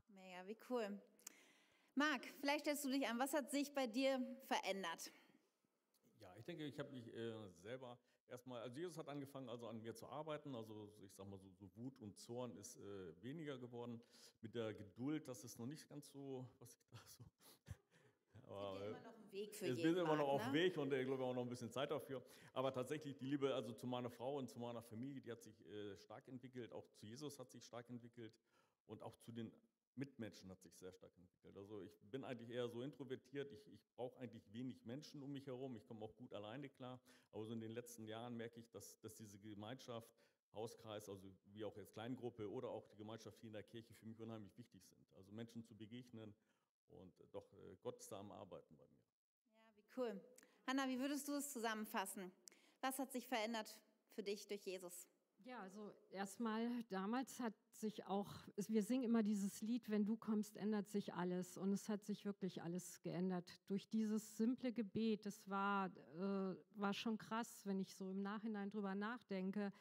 Mega, 0.09 0.46
wie 0.46 0.59
cool. 0.68 1.01
Marc, 1.94 2.27
vielleicht 2.40 2.64
stellst 2.64 2.85
du 2.85 2.90
dich 2.90 3.07
an, 3.07 3.18
was 3.18 3.33
hat 3.33 3.51
sich 3.51 3.72
bei 3.72 3.87
dir 3.87 4.20
verändert? 4.46 5.12
ich 6.38 6.44
denke, 6.46 6.64
ich 6.64 6.79
habe 6.79 6.90
mich 6.90 7.14
äh, 7.14 7.35
selber 7.61 7.96
erstmal, 8.29 8.62
also 8.62 8.77
Jesus 8.77 8.98
hat 8.98 9.09
angefangen, 9.09 9.48
also 9.48 9.68
an 9.68 9.81
mir 9.81 9.94
zu 9.94 10.09
arbeiten. 10.09 10.55
Also 10.55 10.92
ich 11.05 11.14
sag 11.14 11.29
mal 11.29 11.38
so, 11.38 11.48
so 11.53 11.70
Wut 11.77 12.01
und 12.01 12.18
Zorn 12.18 12.57
ist 12.57 12.79
äh, 12.79 13.22
weniger 13.22 13.59
geworden. 13.59 14.03
Mit 14.40 14.55
der 14.55 14.75
Geduld, 14.75 15.29
das 15.29 15.44
ist 15.44 15.59
noch 15.59 15.66
nicht 15.66 15.88
ganz 15.88 16.11
so, 16.11 16.44
was 16.59 16.75
ich 16.75 16.87
da 16.90 16.98
so. 17.07 17.22
Aber 18.52 18.80
äh, 18.80 18.88
immer 18.88 19.00
noch 19.00 19.16
ein 19.16 19.32
Weg 19.32 19.54
für 19.54 19.66
es 19.66 19.78
jeden. 19.78 19.94
bin 19.94 20.04
immer 20.04 20.16
noch 20.16 20.28
auf 20.28 20.46
ne? 20.46 20.52
Weg 20.52 20.76
und 20.78 20.92
ich 20.92 21.06
glaube 21.06 21.24
auch 21.24 21.34
noch 21.34 21.42
ein 21.42 21.48
bisschen 21.48 21.70
Zeit 21.70 21.90
dafür. 21.90 22.22
Aber 22.52 22.72
tatsächlich 22.72 23.16
die 23.16 23.26
Liebe, 23.26 23.54
also 23.54 23.72
zu 23.72 23.86
meiner 23.86 24.10
Frau 24.10 24.36
und 24.36 24.48
zu 24.48 24.58
meiner 24.58 24.82
Familie, 24.82 25.20
die 25.20 25.30
hat 25.30 25.42
sich 25.42 25.64
äh, 25.66 25.96
stark 25.96 26.28
entwickelt. 26.28 26.72
Auch 26.72 26.88
zu 26.92 27.06
Jesus 27.06 27.38
hat 27.38 27.50
sich 27.50 27.64
stark 27.64 27.88
entwickelt 27.88 28.34
und 28.86 29.02
auch 29.02 29.16
zu 29.18 29.32
den 29.32 29.52
Mitmenschen 29.94 30.50
hat 30.50 30.60
sich 30.62 30.74
sehr 30.76 30.92
stark 30.92 31.12
entwickelt. 31.16 31.56
Also 31.56 31.82
ich 31.82 32.00
bin 32.10 32.24
eigentlich 32.24 32.50
eher 32.50 32.68
so 32.68 32.82
introvertiert, 32.82 33.52
ich, 33.52 33.66
ich 33.72 33.86
brauche 33.94 34.18
eigentlich 34.18 34.52
wenig 34.52 34.84
Menschen 34.84 35.22
um 35.22 35.32
mich 35.32 35.46
herum, 35.46 35.76
ich 35.76 35.86
komme 35.86 36.02
auch 36.04 36.16
gut 36.16 36.32
alleine 36.32 36.68
klar, 36.68 37.00
aber 37.30 37.44
so 37.44 37.52
in 37.52 37.60
den 37.60 37.72
letzten 37.72 38.06
Jahren 38.06 38.36
merke 38.36 38.58
ich, 38.58 38.70
dass, 38.70 38.98
dass 39.00 39.14
diese 39.14 39.38
Gemeinschaft, 39.38 40.10
Hauskreis, 40.54 41.08
also 41.08 41.32
wie 41.46 41.64
auch 41.64 41.76
jetzt 41.76 41.92
Kleingruppe 41.92 42.50
oder 42.50 42.68
auch 42.68 42.86
die 42.88 42.96
Gemeinschaft 42.96 43.38
hier 43.40 43.48
in 43.48 43.54
der 43.54 43.62
Kirche 43.62 43.94
für 43.94 44.06
mich 44.06 44.20
unheimlich 44.20 44.56
wichtig 44.58 44.84
sind. 44.84 45.14
Also 45.14 45.32
Menschen 45.32 45.62
zu 45.64 45.74
begegnen 45.74 46.34
und 46.94 47.12
doch 47.33 47.52
äh, 47.52 47.76
Gott 47.83 47.98
ist 47.98 48.11
da 48.11 48.20
am 48.20 48.33
Arbeiten 48.33 48.76
bei 48.76 48.87
mir. 48.87 49.00
Ja, 49.64 49.76
wie 49.76 49.85
cool. 49.96 50.20
Hanna, 50.66 50.88
wie 50.88 50.98
würdest 50.98 51.28
du 51.28 51.35
es 51.35 51.52
zusammenfassen? 51.52 52.33
Was 52.81 52.98
hat 52.98 53.12
sich 53.12 53.26
verändert 53.26 53.78
für 54.14 54.22
dich 54.22 54.46
durch 54.46 54.64
Jesus? 54.64 55.09
Ja, 55.44 55.61
also 55.61 55.92
erstmal, 56.11 56.68
damals 56.85 57.40
hat 57.40 57.55
sich 57.72 58.07
auch, 58.07 58.33
wir 58.68 58.83
singen 58.85 59.02
immer 59.02 59.24
dieses 59.24 59.61
Lied, 59.61 59.90
wenn 59.90 60.05
du 60.05 60.16
kommst, 60.16 60.57
ändert 60.57 60.88
sich 60.88 61.14
alles. 61.14 61.57
Und 61.57 61.72
es 61.72 61.88
hat 61.88 62.05
sich 62.05 62.24
wirklich 62.24 62.62
alles 62.62 63.00
geändert. 63.00 63.50
Durch 63.66 63.88
dieses 63.88 64.37
simple 64.37 64.72
Gebet, 64.72 65.26
das 65.26 65.48
war, 65.48 65.90
äh, 66.14 66.57
war 66.76 66.94
schon 66.94 67.18
krass, 67.18 67.62
wenn 67.64 67.81
ich 67.81 67.92
so 67.94 68.09
im 68.11 68.22
Nachhinein 68.22 68.70
drüber 68.70 68.94
nachdenke. 68.94 69.72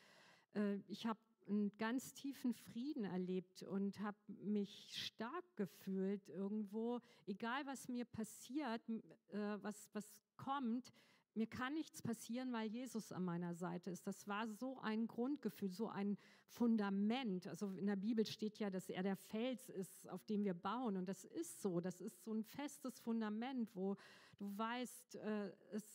Äh, 0.56 0.78
ich 0.88 1.06
habe 1.06 1.20
einen 1.48 1.76
ganz 1.78 2.14
tiefen 2.14 2.54
Frieden 2.54 3.04
erlebt 3.04 3.64
und 3.64 4.00
habe 4.00 4.18
mich 4.44 4.92
stark 4.96 5.44
gefühlt 5.56 6.30
irgendwo, 6.30 7.00
egal 7.26 7.66
was 7.66 7.88
mir 7.88 8.06
passiert, 8.06 8.82
äh, 8.90 9.58
was, 9.62 9.90
was 9.94 10.06
kommt, 10.38 10.94
mir 11.34 11.48
kann 11.48 11.74
nichts 11.74 12.02
passieren, 12.02 12.52
weil 12.52 12.68
Jesus 12.70 13.12
an 13.14 13.24
meiner 13.24 13.54
Seite 13.54 13.90
ist. 13.90 14.06
Das 14.06 14.28
war 14.28 14.48
so 14.50 14.80
ein 14.82 15.08
Grundgefühl, 15.08 15.72
so 15.72 15.88
ein 15.88 16.18
Fundament. 16.46 17.48
Also 17.48 17.72
in 17.78 17.86
der 17.86 17.96
Bibel 17.96 18.26
steht 18.26 18.60
ja, 18.60 18.70
dass 18.70 18.90
er 18.90 19.02
der 19.02 19.16
Fels 19.16 19.70
ist, 19.70 20.10
auf 20.10 20.26
dem 20.26 20.44
wir 20.44 20.54
bauen. 20.54 20.98
Und 20.98 21.08
das 21.08 21.24
ist 21.24 21.62
so. 21.62 21.80
Das 21.80 22.02
ist 22.02 22.22
so 22.26 22.34
ein 22.34 22.44
festes 22.44 23.00
Fundament, 23.00 23.74
wo 23.76 23.96
du 24.40 24.58
weißt, 24.58 25.16
äh, 25.16 25.52
es, 25.72 25.91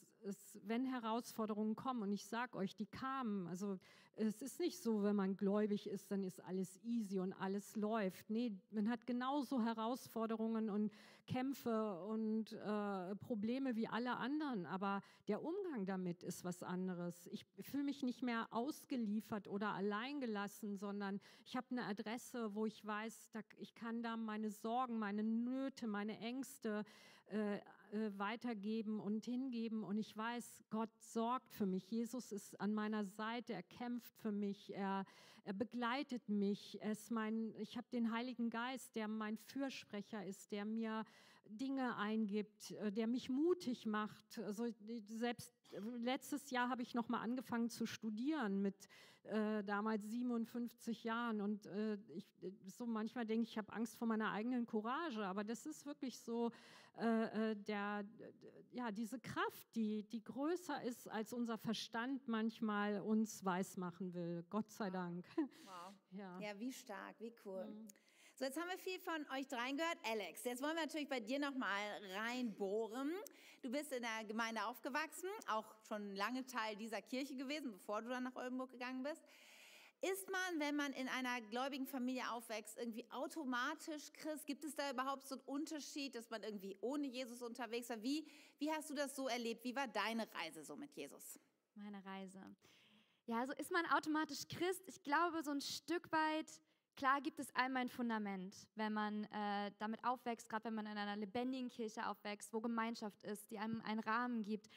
wenn 0.68 0.87
Herausforderungen 0.87 1.76
kommen, 1.76 2.02
und 2.02 2.12
ich 2.12 2.24
sage 2.26 2.57
euch, 2.57 2.74
die 2.74 2.87
kamen, 2.87 3.46
also 3.48 3.79
es 4.16 4.40
ist 4.40 4.61
nicht 4.61 4.83
so, 4.83 5.02
wenn 5.02 5.14
man 5.14 5.37
gläubig 5.37 5.87
ist, 5.87 6.11
dann 6.11 6.22
ist 6.22 6.42
alles 6.44 6.81
easy 6.85 7.18
und 7.18 7.35
alles 7.35 7.76
läuft. 7.76 8.31
Nee, 8.31 8.52
man 8.70 8.88
hat 8.88 9.07
genauso 9.07 9.62
Herausforderungen 9.62 10.70
und 10.70 10.90
Kämpfe 11.26 12.02
und 12.05 12.52
äh, 12.52 13.16
Probleme 13.16 13.76
wie 13.76 13.88
alle 13.88 14.16
anderen, 14.16 14.64
aber 14.64 15.02
der 15.29 15.42
Umgang 15.42 15.85
damit 15.85 16.22
ist 16.22 16.44
was 16.44 16.62
anderes. 16.62 17.26
Ich 17.26 17.44
fühle 17.61 17.85
mich 17.85 18.02
nicht 18.02 18.22
mehr 18.22 18.48
ausgeliefert 18.52 19.48
oder 19.48 19.74
alleingelassen, 19.74 20.76
sondern 20.76 21.20
ich 21.44 21.57
habe 21.57 21.66
eine 21.70 21.85
Adresse, 21.85 22.55
wo 22.55 22.64
ich 22.64 22.85
weiß, 22.87 23.31
da, 23.33 23.40
ich 23.59 23.74
kann 23.74 24.02
da 24.02 24.16
meine 24.16 24.50
Sorgen, 24.50 24.98
meine 24.98 25.24
Nöte, 25.24 25.87
meine 25.87 26.18
Ängste 26.20 26.85
äh, 27.28 27.56
äh, 27.92 28.10
weitergeben 28.18 28.98
und 28.98 29.24
hingeben. 29.24 29.84
Und 29.84 29.96
ich 29.98 30.16
weiß, 30.16 30.64
Gott 30.70 30.90
sorgt 30.98 31.52
für 31.52 31.66
mich. 31.66 31.88
Jesus 31.90 32.32
ist 32.32 32.60
an 32.60 32.74
meiner 32.74 33.04
Seite. 33.04 33.52
Er 33.52 33.62
kämpft 33.62 34.16
für 34.18 34.32
mich. 34.32 34.74
Er, 34.74 35.04
er 35.44 35.52
begleitet 35.52 36.28
mich. 36.28 36.80
Er 36.82 36.92
ist 36.92 37.10
mein, 37.12 37.54
ich 37.58 37.76
habe 37.76 37.86
den 37.92 38.10
Heiligen 38.10 38.50
Geist, 38.50 38.96
der 38.96 39.06
mein 39.06 39.36
Fürsprecher 39.36 40.24
ist, 40.24 40.50
der 40.50 40.64
mir 40.64 41.04
Dinge 41.48 41.96
eingibt, 41.96 42.72
äh, 42.72 42.92
der 42.92 43.06
mich 43.06 43.28
mutig 43.28 43.87
macht. 43.87 44.38
Also 44.38 44.66
selbst 45.00 45.54
letztes 45.98 46.50
Jahr 46.50 46.68
habe 46.68 46.82
ich 46.82 46.94
noch 46.94 47.09
mal 47.09 47.20
angefangen 47.20 47.70
zu 47.70 47.87
studieren 47.87 48.62
mit 48.62 48.88
äh, 49.24 49.64
damals 49.64 50.09
57 50.09 51.04
Jahren 51.04 51.40
und 51.40 51.66
äh, 51.66 51.98
ich, 52.14 52.26
so 52.66 52.87
manchmal 52.87 53.26
denke 53.26 53.42
ich, 53.42 53.50
ich 53.50 53.59
habe 53.59 53.72
Angst 53.72 53.96
vor 53.96 54.06
meiner 54.06 54.30
eigenen 54.30 54.66
Courage, 54.66 55.24
aber 55.24 55.42
das 55.42 55.66
ist 55.66 55.85
wirklich 55.85 56.18
so 56.18 56.52
äh, 56.98 57.50
äh 57.50 57.56
der 57.56 58.04
ja 58.70 58.92
diese 58.92 59.18
Kraft, 59.18 59.74
die 59.74 60.04
die 60.04 60.22
größer 60.22 60.82
ist 60.82 61.09
als 61.09 61.32
unser 61.32 61.59
Verstand 61.59 62.28
manchmal 62.28 63.00
uns 63.00 63.44
weismachen 63.44 64.14
will. 64.14 64.44
Gott 64.48 64.70
sei 64.70 64.90
Dank. 64.90 65.26
Wow. 65.64 65.94
Ja, 66.12 66.38
ja 66.40 66.59
wie 66.59 66.72
stark, 66.72 67.16
wie 67.18 67.35
cool. 67.44 67.66
Mhm. 67.66 67.88
So, 68.38 68.44
jetzt 68.44 68.61
haben 68.61 68.68
wir 68.68 68.77
viel 68.77 69.01
von 69.01 69.27
euch 69.35 69.49
dreien 69.49 69.79
gehört. 69.79 69.96
Alex, 70.03 70.44
jetzt 70.44 70.62
wollen 70.62 70.77
wir 70.77 70.83
natürlich 70.83 71.09
bei 71.09 71.20
dir 71.20 71.38
nochmal 71.38 71.81
reinbohren. 72.16 73.11
Du 73.62 73.70
bist 73.70 73.90
in 73.92 74.03
der 74.03 74.25
Gemeinde 74.29 74.62
aufgewachsen, 74.66 75.31
auch 75.46 75.64
schon 75.88 76.14
lange 76.14 76.44
Teil 76.44 76.77
dieser 76.77 77.01
Kirche 77.01 77.35
gewesen, 77.35 77.72
bevor 77.72 78.03
du 78.03 78.11
dann 78.11 78.25
nach 78.25 78.37
Oldenburg 78.37 78.70
gegangen 78.72 79.03
bist. 79.03 79.22
Ist 80.03 80.31
man, 80.31 80.61
wenn 80.61 80.77
man 80.77 80.92
in 80.92 81.09
einer 81.09 81.40
gläubigen 81.49 81.87
Familie 81.87 82.31
aufwächst, 82.31 82.77
irgendwie 82.77 83.11
automatisch 83.11 84.12
Christ? 84.12 84.44
Gibt 84.44 84.64
es 84.64 84.75
da 84.75 84.90
überhaupt 84.90 85.27
so 85.27 85.37
einen 85.37 85.44
Unterschied, 85.46 86.14
dass 86.14 86.29
man 86.29 86.42
irgendwie 86.42 86.77
ohne 86.83 87.07
Jesus 87.07 87.40
unterwegs 87.40 87.88
war? 87.88 88.03
Wie, 88.03 88.29
wie 88.59 88.70
hast 88.70 88.90
du 88.90 88.94
das 88.94 89.16
so 89.16 89.29
erlebt? 89.29 89.64
Wie 89.64 89.75
war 89.75 89.88
deine 89.88 90.31
Reise 90.35 90.62
so 90.62 90.77
mit 90.77 90.92
Jesus? 90.94 91.40
Meine 91.75 92.05
Reise. 92.05 92.55
Ja, 93.25 93.40
also 93.40 93.55
ist 93.55 93.70
man 93.70 93.87
automatisch 93.87 94.46
Christ? 94.46 94.83
Ich 94.88 95.03
glaube, 95.03 95.42
so 95.42 95.53
ein 95.53 95.62
Stück 95.62 96.12
weit 96.12 96.61
Klar 96.96 97.20
gibt 97.20 97.38
es 97.38 97.54
einmal 97.54 97.82
ein 97.82 97.88
Fundament, 97.88 98.66
wenn 98.74 98.94
man 98.94 99.24
äh, 99.24 99.70
damit 99.78 100.02
aufwächst, 100.02 100.48
gerade 100.48 100.64
wenn 100.64 100.74
man 100.74 100.87
in 100.87 100.96
einer 100.96 101.16
lebendigen 101.16 101.68
Kirche 101.68 102.06
aufwächst, 102.06 102.54
wo 102.54 102.61
Gemeinschaft 102.62 103.22
ist, 103.22 103.50
die 103.50 103.59
einem 103.59 103.82
einen 103.82 104.00
Rahmen 104.00 104.42
gibt. 104.42 104.68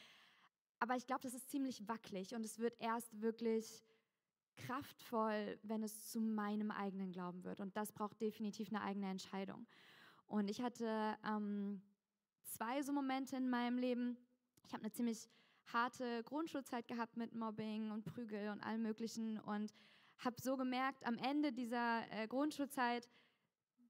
Aber 0.79 0.97
ich 0.97 1.07
glaube, 1.07 1.21
das 1.21 1.33
ist 1.33 1.49
ziemlich 1.49 1.87
wackelig 1.87 2.35
und 2.35 2.43
es 2.43 2.59
wird 2.59 2.75
erst 2.81 3.21
wirklich 3.21 3.85
kraftvoll, 4.57 5.57
wenn 5.63 5.81
es 5.81 6.09
zu 6.09 6.19
meinem 6.19 6.71
eigenen 6.71 7.13
Glauben 7.13 7.45
wird. 7.45 7.61
Und 7.61 7.77
das 7.77 7.93
braucht 7.93 8.21
definitiv 8.21 8.67
eine 8.67 8.81
eigene 8.81 9.09
Entscheidung. 9.09 9.65
Und 10.27 10.49
ich 10.49 10.61
hatte 10.61 11.17
ähm, 11.25 11.81
zwei 12.43 12.81
so 12.81 12.91
Momente 12.91 13.37
in 13.37 13.49
meinem 13.49 13.77
Leben. 13.77 14.17
Ich 14.65 14.73
habe 14.73 14.83
eine 14.83 14.91
ziemlich 14.91 15.29
harte 15.71 16.23
Grundschulzeit 16.23 16.87
gehabt 16.87 17.15
mit 17.15 17.33
Mobbing 17.33 17.91
und 17.91 18.03
Prügel 18.03 18.49
und 18.49 18.61
allem 18.61 18.81
Möglichen 18.81 19.39
und 19.39 19.73
habe 20.19 20.35
so 20.41 20.57
gemerkt, 20.57 21.05
am 21.05 21.17
Ende 21.17 21.51
dieser 21.51 22.03
äh, 22.11 22.27
Grundschulzeit, 22.27 23.07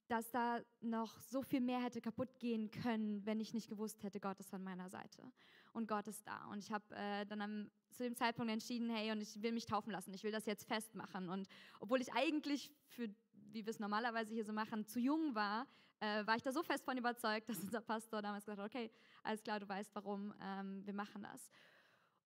dass 0.07 0.31
da 0.31 0.59
noch 0.81 1.19
so 1.21 1.43
viel 1.43 1.61
mehr 1.61 1.81
hätte 1.81 2.01
kaputt 2.01 2.39
gehen 2.39 2.71
können, 2.71 3.25
wenn 3.25 3.39
ich 3.39 3.53
nicht 3.53 3.69
gewusst 3.69 4.01
hätte, 4.03 4.19
Gott 4.19 4.39
ist 4.39 4.53
an 4.53 4.63
meiner 4.63 4.89
Seite 4.89 5.31
und 5.73 5.87
Gott 5.87 6.07
ist 6.07 6.25
da. 6.25 6.45
Und 6.51 6.59
ich 6.59 6.71
habe 6.71 6.95
äh, 6.95 7.25
dann 7.25 7.41
am, 7.41 7.71
zu 7.91 8.03
dem 8.03 8.15
Zeitpunkt 8.15 8.51
entschieden, 8.51 8.89
hey, 8.89 9.11
und 9.11 9.21
ich 9.21 9.41
will 9.41 9.51
mich 9.51 9.65
taufen 9.65 9.91
lassen, 9.91 10.13
ich 10.13 10.23
will 10.23 10.31
das 10.31 10.45
jetzt 10.47 10.67
festmachen. 10.67 11.29
Und 11.29 11.47
obwohl 11.79 12.01
ich 12.01 12.11
eigentlich 12.13 12.71
für, 12.87 13.07
wie 13.51 13.65
wir 13.65 13.69
es 13.69 13.79
normalerweise 13.79 14.33
hier 14.33 14.45
so 14.45 14.53
machen, 14.53 14.85
zu 14.85 14.99
jung 14.99 15.35
war, 15.35 15.67
äh, 15.99 16.25
war 16.25 16.35
ich 16.35 16.43
da 16.43 16.51
so 16.51 16.63
fest 16.63 16.85
von 16.85 16.97
überzeugt, 16.97 17.49
dass 17.49 17.59
unser 17.59 17.81
Pastor 17.81 18.21
damals 18.21 18.45
gesagt 18.45 18.59
hat, 18.59 18.65
okay, 18.65 18.91
alles 19.23 19.43
klar, 19.43 19.59
du 19.59 19.67
weißt 19.67 19.93
warum, 19.93 20.33
ähm, 20.41 20.85
wir 20.85 20.93
machen 20.93 21.21
das. 21.21 21.51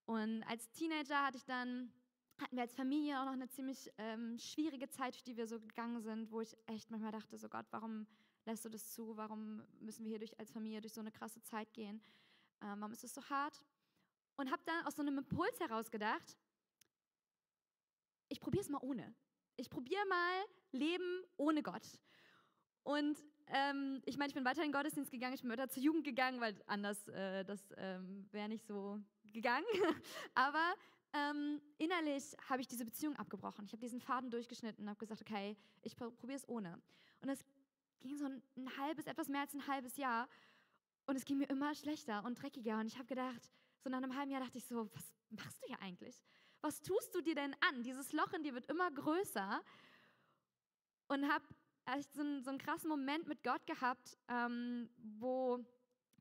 Und 0.06 0.44
als 0.44 0.70
Teenager 0.72 1.26
hatte 1.26 1.38
ich 1.38 1.46
dann 1.46 1.92
hatten 2.40 2.56
wir 2.56 2.64
als 2.64 2.74
Familie 2.74 3.20
auch 3.20 3.26
noch 3.26 3.34
eine 3.34 3.50
ziemlich 3.50 3.92
ähm, 3.98 4.38
schwierige 4.38 4.90
Zeit, 4.90 5.14
durch 5.14 5.24
die 5.24 5.38
wir 5.38 5.48
so 5.48 5.60
gegangen 5.60 6.02
sind, 6.02 6.32
wo 6.32 6.42
ich 6.42 6.56
echt 6.68 6.90
manchmal 6.92 7.12
dachte, 7.12 7.38
so 7.38 7.50
Gott, 7.50 7.66
warum 7.72 8.08
lässt 8.46 8.66
du 8.66 8.70
das 8.70 8.92
zu? 8.92 9.16
Warum 9.18 9.64
müssen 9.80 10.04
wir 10.04 10.10
hier 10.10 10.20
durch, 10.20 10.38
als 10.40 10.52
Familie 10.52 10.82
durch 10.82 10.94
so 10.94 11.02
eine 11.02 11.12
krasse 11.12 11.42
Zeit 11.44 11.74
gehen? 11.74 12.02
Ähm, 12.62 12.80
warum 12.80 12.92
ist 12.92 13.04
es 13.04 13.14
so 13.14 13.24
hart? 13.30 13.64
Und 14.36 14.52
habe 14.52 14.64
dann 14.66 14.86
aus 14.86 14.96
so 14.96 15.02
einem 15.02 15.20
Impuls 15.20 15.60
heraus 15.60 15.92
gedacht, 15.92 16.38
ich 18.30 18.40
probiere 18.40 18.64
es 18.64 18.70
mal 18.70 18.80
ohne. 18.82 19.14
Ich 19.56 19.70
probiere 19.70 20.06
mal 20.08 20.44
Leben 20.72 21.24
ohne 21.38 21.62
Gott. 21.62 21.88
Und 22.82 23.18
ähm, 23.48 24.02
ich 24.06 24.18
meine, 24.18 24.30
ich 24.30 24.34
bin 24.34 24.46
weiter 24.46 24.64
in 24.64 24.70
den 24.70 24.74
Gottesdienst 24.74 25.12
gegangen, 25.12 25.36
ich 25.36 25.42
bin 25.42 25.52
weiter 25.52 25.70
zur 25.70 25.84
Jugend 25.84 26.04
gegangen, 26.04 26.42
weil 26.42 26.62
anders, 26.66 27.08
äh, 27.10 27.46
das 27.46 27.62
ähm, 27.78 28.28
wäre 28.32 28.50
nicht 28.50 28.66
so 28.66 29.00
gegangen. 29.32 29.66
Aber 30.34 30.74
ähm, 31.14 31.62
innerlich 31.78 32.36
habe 32.50 32.62
ich 32.62 32.68
diese 32.68 32.86
Beziehung 32.86 33.16
abgebrochen. 33.16 33.66
Ich 33.66 33.72
habe 33.72 33.82
diesen 33.82 34.02
Faden 34.02 34.32
durchgeschnitten 34.32 34.84
und 34.84 34.90
habe 34.90 35.00
gesagt, 35.00 35.22
okay, 35.22 35.56
ich 35.84 35.96
probiere 35.96 36.36
es 36.36 36.48
ohne. 36.50 36.82
Und 37.22 37.30
es 37.30 37.46
ging 38.00 38.18
so 38.18 38.26
ein, 38.26 38.42
ein, 38.58 38.78
halbes, 38.78 39.06
etwas 39.06 39.30
mehr 39.30 39.42
als 39.42 39.54
ein 39.54 39.68
halbes 39.68 39.98
Jahr. 39.98 40.28
Und 41.06 41.16
es 41.16 41.26
ging 41.26 41.38
mir 41.38 41.50
immer 41.50 41.76
schlechter 41.76 42.24
und 42.26 42.42
dreckiger. 42.42 42.80
Und 42.80 42.88
ich 42.88 42.96
habe 42.98 43.06
gedacht, 43.06 43.52
so 43.84 43.90
nach 43.90 43.98
einem 43.98 44.16
halben 44.16 44.32
Jahr 44.32 44.42
dachte 44.42 44.58
ich 44.58 44.66
so, 44.66 44.90
was 44.94 45.14
machst 45.30 45.62
du 45.62 45.68
hier 45.68 45.82
eigentlich? 45.82 46.22
Was 46.62 46.82
tust 46.82 47.14
du 47.14 47.22
dir 47.22 47.36
denn 47.36 47.56
an? 47.70 47.84
Dieses 47.84 48.12
Loch 48.14 48.34
in 48.34 48.44
dir 48.44 48.54
wird 48.54 48.66
immer 48.68 48.90
größer. 48.90 49.62
Und 51.08 51.32
habe 51.32 51.46
echt 51.86 52.14
so 52.14 52.22
einen, 52.22 52.44
so 52.44 52.50
einen 52.50 52.60
krassen 52.60 52.90
Moment 52.90 53.28
mit 53.28 53.44
Gott 53.44 53.66
gehabt, 53.68 54.18
ähm, 54.30 54.90
wo 54.98 55.64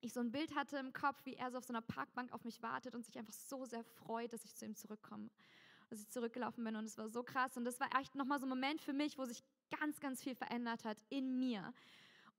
ich 0.02 0.12
so 0.12 0.20
ein 0.20 0.32
Bild 0.32 0.54
hatte 0.54 0.76
im 0.78 0.92
Kopf, 0.92 1.24
wie 1.24 1.34
er 1.34 1.50
so 1.50 1.58
auf 1.58 1.64
so 1.64 1.72
einer 1.72 1.80
Parkbank 1.80 2.32
auf 2.32 2.44
mich 2.44 2.60
wartet 2.62 2.94
und 2.94 3.06
sich 3.06 3.18
einfach 3.18 3.32
so 3.32 3.64
sehr 3.64 3.84
freut, 3.84 4.32
dass 4.32 4.44
ich 4.44 4.54
zu 4.54 4.64
ihm 4.64 4.74
zurückkomme. 4.74 5.30
Dass 5.88 6.00
ich 6.00 6.08
zurückgelaufen 6.08 6.64
bin 6.64 6.76
und 6.76 6.84
es 6.84 6.98
war 6.98 7.08
so 7.08 7.22
krass. 7.22 7.56
Und 7.56 7.64
das 7.64 7.78
war 7.78 7.88
echt 8.00 8.14
nochmal 8.14 8.40
so 8.40 8.46
ein 8.46 8.48
Moment 8.48 8.80
für 8.82 8.92
mich, 8.92 9.16
wo 9.16 9.24
sich 9.24 9.42
ganz, 9.78 10.00
ganz 10.00 10.22
viel 10.22 10.34
verändert 10.34 10.84
hat 10.84 10.98
in 11.08 11.38
mir. 11.38 11.72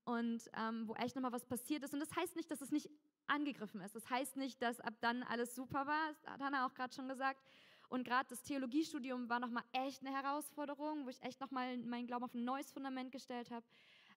Und 0.04 0.50
ähm, 0.54 0.86
wo 0.86 0.94
echt 0.94 1.16
nochmal 1.16 1.32
was 1.32 1.46
passiert 1.46 1.82
ist. 1.82 1.94
Und 1.94 2.00
das 2.00 2.14
heißt 2.14 2.36
nicht, 2.36 2.50
dass 2.50 2.60
es 2.60 2.70
nicht 2.70 2.90
angegriffen 3.26 3.80
ist. 3.80 3.94
Das 3.94 4.10
heißt 4.10 4.36
nicht, 4.36 4.60
dass 4.60 4.80
ab 4.80 4.94
dann 5.00 5.22
alles 5.22 5.54
super 5.54 5.86
war. 5.86 6.08
Das 6.08 6.32
hat 6.32 6.40
Hannah 6.42 6.66
auch 6.66 6.74
gerade 6.74 6.94
schon 6.94 7.08
gesagt. 7.08 7.40
Und 7.88 8.04
gerade 8.04 8.28
das 8.28 8.42
Theologiestudium 8.42 9.28
war 9.30 9.40
nochmal 9.40 9.64
echt 9.72 10.04
eine 10.04 10.14
Herausforderung, 10.14 11.06
wo 11.06 11.08
ich 11.08 11.22
echt 11.22 11.40
nochmal 11.40 11.78
meinen 11.78 12.06
Glauben 12.06 12.24
auf 12.24 12.34
ein 12.34 12.44
neues 12.44 12.70
Fundament 12.72 13.12
gestellt 13.12 13.50
habe. 13.50 13.64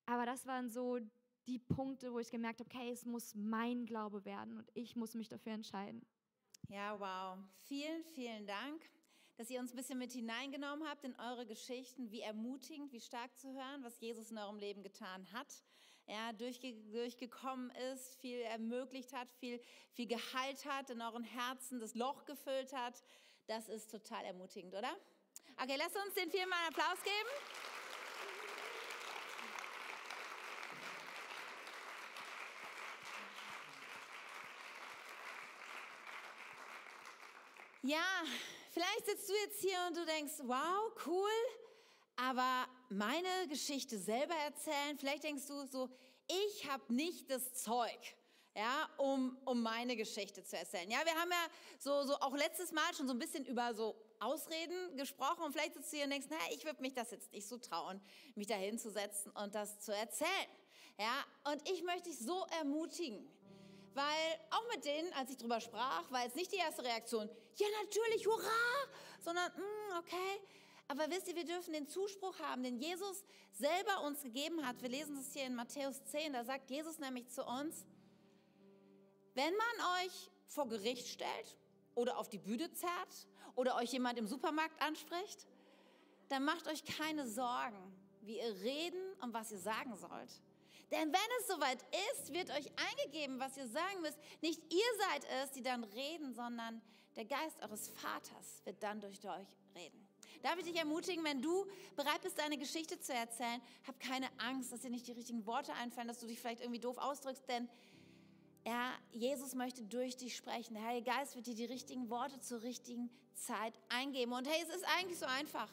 Aber 0.06 0.26
das 0.26 0.46
waren 0.46 0.70
so 0.70 1.00
die 1.48 1.60
Punkte, 1.60 2.12
wo 2.12 2.20
ich 2.20 2.30
gemerkt 2.30 2.60
habe, 2.60 2.70
okay, 2.70 2.92
es 2.92 3.06
muss 3.06 3.34
mein 3.36 3.86
Glaube 3.86 4.26
werden 4.26 4.58
und 4.58 4.70
ich 4.74 4.96
muss 4.96 5.16
mich 5.16 5.30
dafür 5.30 5.54
entscheiden. 5.54 6.06
Ja, 6.68 7.00
wow. 7.00 7.38
Vielen, 7.68 8.04
vielen 8.04 8.46
Dank, 8.46 8.82
dass 9.38 9.50
ihr 9.50 9.60
uns 9.60 9.72
ein 9.72 9.78
bisschen 9.78 9.98
mit 9.98 10.12
hineingenommen 10.12 10.88
habt 10.88 11.06
in 11.06 11.16
eure 11.16 11.46
Geschichten, 11.46 12.12
wie 12.12 12.22
ermutigend, 12.22 12.92
wie 12.92 13.00
stark 13.00 13.38
zu 13.40 13.54
hören, 13.54 13.84
was 13.84 14.00
Jesus 14.02 14.32
in 14.32 14.38
eurem 14.38 14.58
Leben 14.58 14.84
getan 14.84 15.32
hat. 15.32 15.64
Ja, 16.08 16.32
durchge 16.34 16.74
durchgekommen 16.92 17.70
ist, 17.92 18.16
viel 18.16 18.40
ermöglicht 18.40 19.14
hat, 19.14 19.30
viel, 19.32 19.62
viel 19.92 20.08
geheilt 20.08 20.66
hat, 20.66 20.90
in 20.90 21.02
euren 21.02 21.24
Herzen 21.24 21.80
das 21.80 21.96
Loch 21.96 22.26
gefüllt 22.26 22.74
hat. 22.74 23.02
Das 23.48 23.70
ist 23.70 23.92
total 23.92 24.26
ermutigend, 24.26 24.74
oder? 24.74 24.96
Okay, 25.62 25.76
lasst 25.78 25.96
uns 25.96 26.14
den 26.14 26.30
Film 26.30 26.52
einen 26.52 26.74
Applaus 26.74 27.02
geben. 27.04 27.77
Ja, 37.84 38.24
vielleicht 38.72 39.06
sitzt 39.06 39.30
du 39.30 39.34
jetzt 39.34 39.62
hier 39.62 39.78
und 39.88 39.98
du 39.98 40.06
denkst, 40.06 40.34
wow, 40.44 40.92
cool, 41.06 41.30
aber 42.16 42.68
meine 42.90 43.48
Geschichte 43.50 44.00
selber 44.00 44.34
erzählen, 44.34 44.98
vielleicht 44.98 45.24
denkst 45.24 45.46
du 45.46 45.66
so, 45.68 45.90
ich 46.28 46.68
habe 46.68 46.92
nicht 46.92 47.30
das 47.30 47.54
Zeug, 47.54 48.00
ja, 48.56 48.90
um, 48.98 49.38
um 49.46 49.62
meine 49.62 49.96
Geschichte 49.96 50.44
zu 50.44 50.58
erzählen. 50.58 50.90
Ja, 50.90 51.06
wir 51.06 51.14
haben 51.14 51.30
ja 51.30 51.48
so, 51.78 52.04
so 52.04 52.16
auch 52.16 52.36
letztes 52.36 52.72
Mal 52.72 52.94
schon 52.96 53.08
so 53.08 53.14
ein 53.14 53.20
bisschen 53.20 53.46
über 53.46 53.76
so 53.76 53.96
Ausreden 54.20 54.98
gesprochen 54.98 55.44
und 55.44 55.52
vielleicht 55.54 55.76
sitzt 55.76 55.94
du 55.94 55.98
hier 55.98 56.06
und 56.06 56.12
denkst, 56.12 56.28
naja, 56.30 56.52
ich 56.52 56.66
würde 56.66 56.82
mich 56.82 56.94
das 56.94 57.12
jetzt 57.12 57.32
nicht 57.32 57.48
so 57.48 57.60
trauen, 57.60 58.02
mich 58.34 58.48
da 58.48 58.56
hinzusetzen 58.56 59.32
und 59.34 59.54
das 59.54 59.80
zu 59.80 59.94
erzählen. 59.94 60.50
Ja, 60.98 61.52
und 61.52 61.70
ich 61.70 61.84
möchte 61.84 62.10
dich 62.10 62.18
so 62.18 62.44
ermutigen, 62.60 63.30
weil 63.98 64.40
auch 64.52 64.76
mit 64.76 64.86
denen, 64.86 65.12
als 65.14 65.32
ich 65.32 65.38
drüber 65.38 65.60
sprach, 65.60 66.10
war 66.12 66.24
jetzt 66.24 66.36
nicht 66.36 66.52
die 66.52 66.58
erste 66.58 66.84
Reaktion, 66.84 67.28
ja 67.56 67.68
natürlich, 67.84 68.28
hurra, 68.28 68.88
sondern, 69.22 69.52
mm, 69.54 69.98
okay. 69.98 70.40
Aber 70.88 71.10
wisst 71.10 71.28
ihr, 71.28 71.36
wir 71.36 71.46
dürfen 71.46 71.74
den 71.74 71.88
Zuspruch 71.88 72.38
haben, 72.40 72.62
den 72.62 72.78
Jesus 72.78 73.26
selber 73.54 74.04
uns 74.04 74.22
gegeben 74.22 74.66
hat. 74.66 74.80
Wir 74.84 74.90
lesen 74.90 75.18
es 75.18 75.34
hier 75.34 75.46
in 75.46 75.56
Matthäus 75.56 76.04
10, 76.06 76.34
da 76.34 76.44
sagt 76.44 76.70
Jesus 76.70 77.00
nämlich 77.00 77.28
zu 77.30 77.44
uns, 77.44 77.88
wenn 79.34 79.54
man 79.56 80.06
euch 80.06 80.30
vor 80.46 80.68
Gericht 80.68 81.08
stellt 81.08 81.58
oder 81.96 82.20
auf 82.20 82.30
die 82.30 82.38
Bühne 82.38 82.72
zerrt 82.74 83.28
oder 83.56 83.78
euch 83.78 83.92
jemand 83.94 84.20
im 84.20 84.28
Supermarkt 84.28 84.80
anspricht, 84.80 85.48
dann 86.30 86.46
macht 86.46 86.68
euch 86.68 86.86
keine 86.86 87.28
Sorgen, 87.28 87.96
wie 88.22 88.38
ihr 88.38 88.62
reden 88.62 89.02
und 89.22 89.34
was 89.34 89.52
ihr 89.52 89.60
sagen 89.60 89.96
sollt. 89.98 90.42
Denn 90.92 91.12
wenn 91.12 91.30
es 91.40 91.48
soweit 91.48 91.84
ist, 92.14 92.34
wird 92.34 92.50
euch 92.52 92.72
eingegeben, 92.78 93.40
was 93.40 93.58
ihr 93.58 93.68
sagen 93.68 94.02
müsst. 94.02 94.18
Nicht 94.42 94.62
ihr 94.74 95.08
seid 95.10 95.26
es, 95.44 95.52
die 95.52 95.62
dann 95.62 95.84
reden, 95.84 96.34
sondern 96.34 96.82
der 97.16 97.26
Geist 97.26 97.62
eures 97.62 97.90
Vaters 97.90 98.62
wird 98.64 98.82
dann 98.82 99.02
durch 99.02 99.18
euch 99.28 99.48
reden. 99.76 100.08
Darf 100.44 100.58
ich 100.58 100.66
dich 100.66 100.76
ermutigen, 100.76 101.24
wenn 101.24 101.42
du 101.42 101.66
bereit 101.96 102.22
bist, 102.22 102.38
deine 102.38 102.58
Geschichte 102.58 103.00
zu 103.00 103.14
erzählen, 103.14 103.62
hab 103.86 104.00
keine 104.00 104.28
Angst, 104.38 104.72
dass 104.72 104.82
dir 104.82 104.90
nicht 104.90 105.08
die 105.08 105.14
richtigen 105.14 105.46
Worte 105.46 105.74
einfallen, 105.74 106.08
dass 106.08 106.20
du 106.20 106.28
dich 106.28 106.40
vielleicht 106.40 106.62
irgendwie 106.62 106.80
doof 106.80 106.98
ausdrückst, 106.98 107.44
denn 107.50 107.68
er, 108.64 108.92
Jesus 109.12 109.56
möchte 109.56 109.84
durch 109.84 110.18
dich 110.18 110.36
sprechen. 110.36 110.74
Der 110.74 110.84
Heilige 110.84 111.10
Geist 111.10 111.36
wird 111.36 111.48
dir 111.48 111.56
die 111.56 111.66
richtigen 111.66 112.10
Worte 112.10 112.40
zur 112.42 112.62
richtigen 112.64 113.10
Zeit 113.34 113.74
eingeben. 113.90 114.34
Und 114.34 114.48
hey, 114.48 114.62
es 114.62 114.76
ist 114.76 114.86
eigentlich 114.98 115.18
so 115.18 115.26
einfach. 115.26 115.70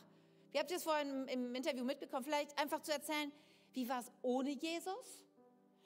Wie 0.52 0.58
habt 0.58 0.70
ihr 0.70 0.76
es 0.76 0.84
vorhin 0.84 1.26
im 1.26 1.54
Interview 1.54 1.84
mitbekommen? 1.84 2.24
Vielleicht 2.24 2.56
einfach 2.58 2.80
zu 2.82 2.92
erzählen, 2.92 3.32
wie 3.74 3.88
war 3.88 4.00
es 4.00 4.10
ohne 4.22 4.50
Jesus? 4.50 5.22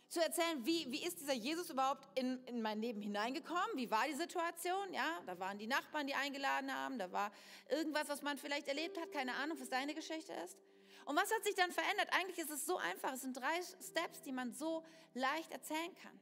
Zu 0.09 0.23
erzählen, 0.23 0.65
wie, 0.65 0.91
wie 0.91 1.05
ist 1.05 1.21
dieser 1.21 1.35
Jesus 1.35 1.69
überhaupt 1.69 2.09
in, 2.19 2.43
in 2.47 2.63
mein 2.63 2.81
Leben 2.81 3.03
hineingekommen? 3.03 3.69
Wie 3.75 3.91
war 3.91 4.07
die 4.07 4.15
Situation? 4.15 4.93
Ja, 4.95 5.21
da 5.27 5.39
waren 5.39 5.59
die 5.59 5.67
Nachbarn, 5.67 6.07
die 6.07 6.15
eingeladen 6.15 6.73
haben. 6.73 6.99
Da 6.99 7.13
war 7.13 7.31
irgendwas, 7.69 8.09
was 8.09 8.23
man 8.23 8.39
vielleicht 8.39 8.69
erlebt 8.69 8.99
hat. 8.99 9.13
Keine 9.13 9.35
Ahnung, 9.35 9.61
was 9.61 9.69
deine 9.69 9.95
Geschichte 9.95 10.33
ist. 10.45 10.57
Und 11.05 11.17
was 11.17 11.31
hat 11.31 11.45
sich 11.45 11.55
dann 11.55 11.73
verändert? 11.73 12.09
Eigentlich 12.13 12.39
ist 12.39 12.51
es 12.51 12.65
so 12.65 12.79
einfach. 12.79 13.13
Es 13.13 13.21
sind 13.21 13.37
drei 13.37 13.61
Steps, 13.63 14.23
die 14.23 14.33
man 14.33 14.55
so 14.55 14.83
leicht 15.13 15.53
erzählen 15.53 15.95
kann. 16.03 16.19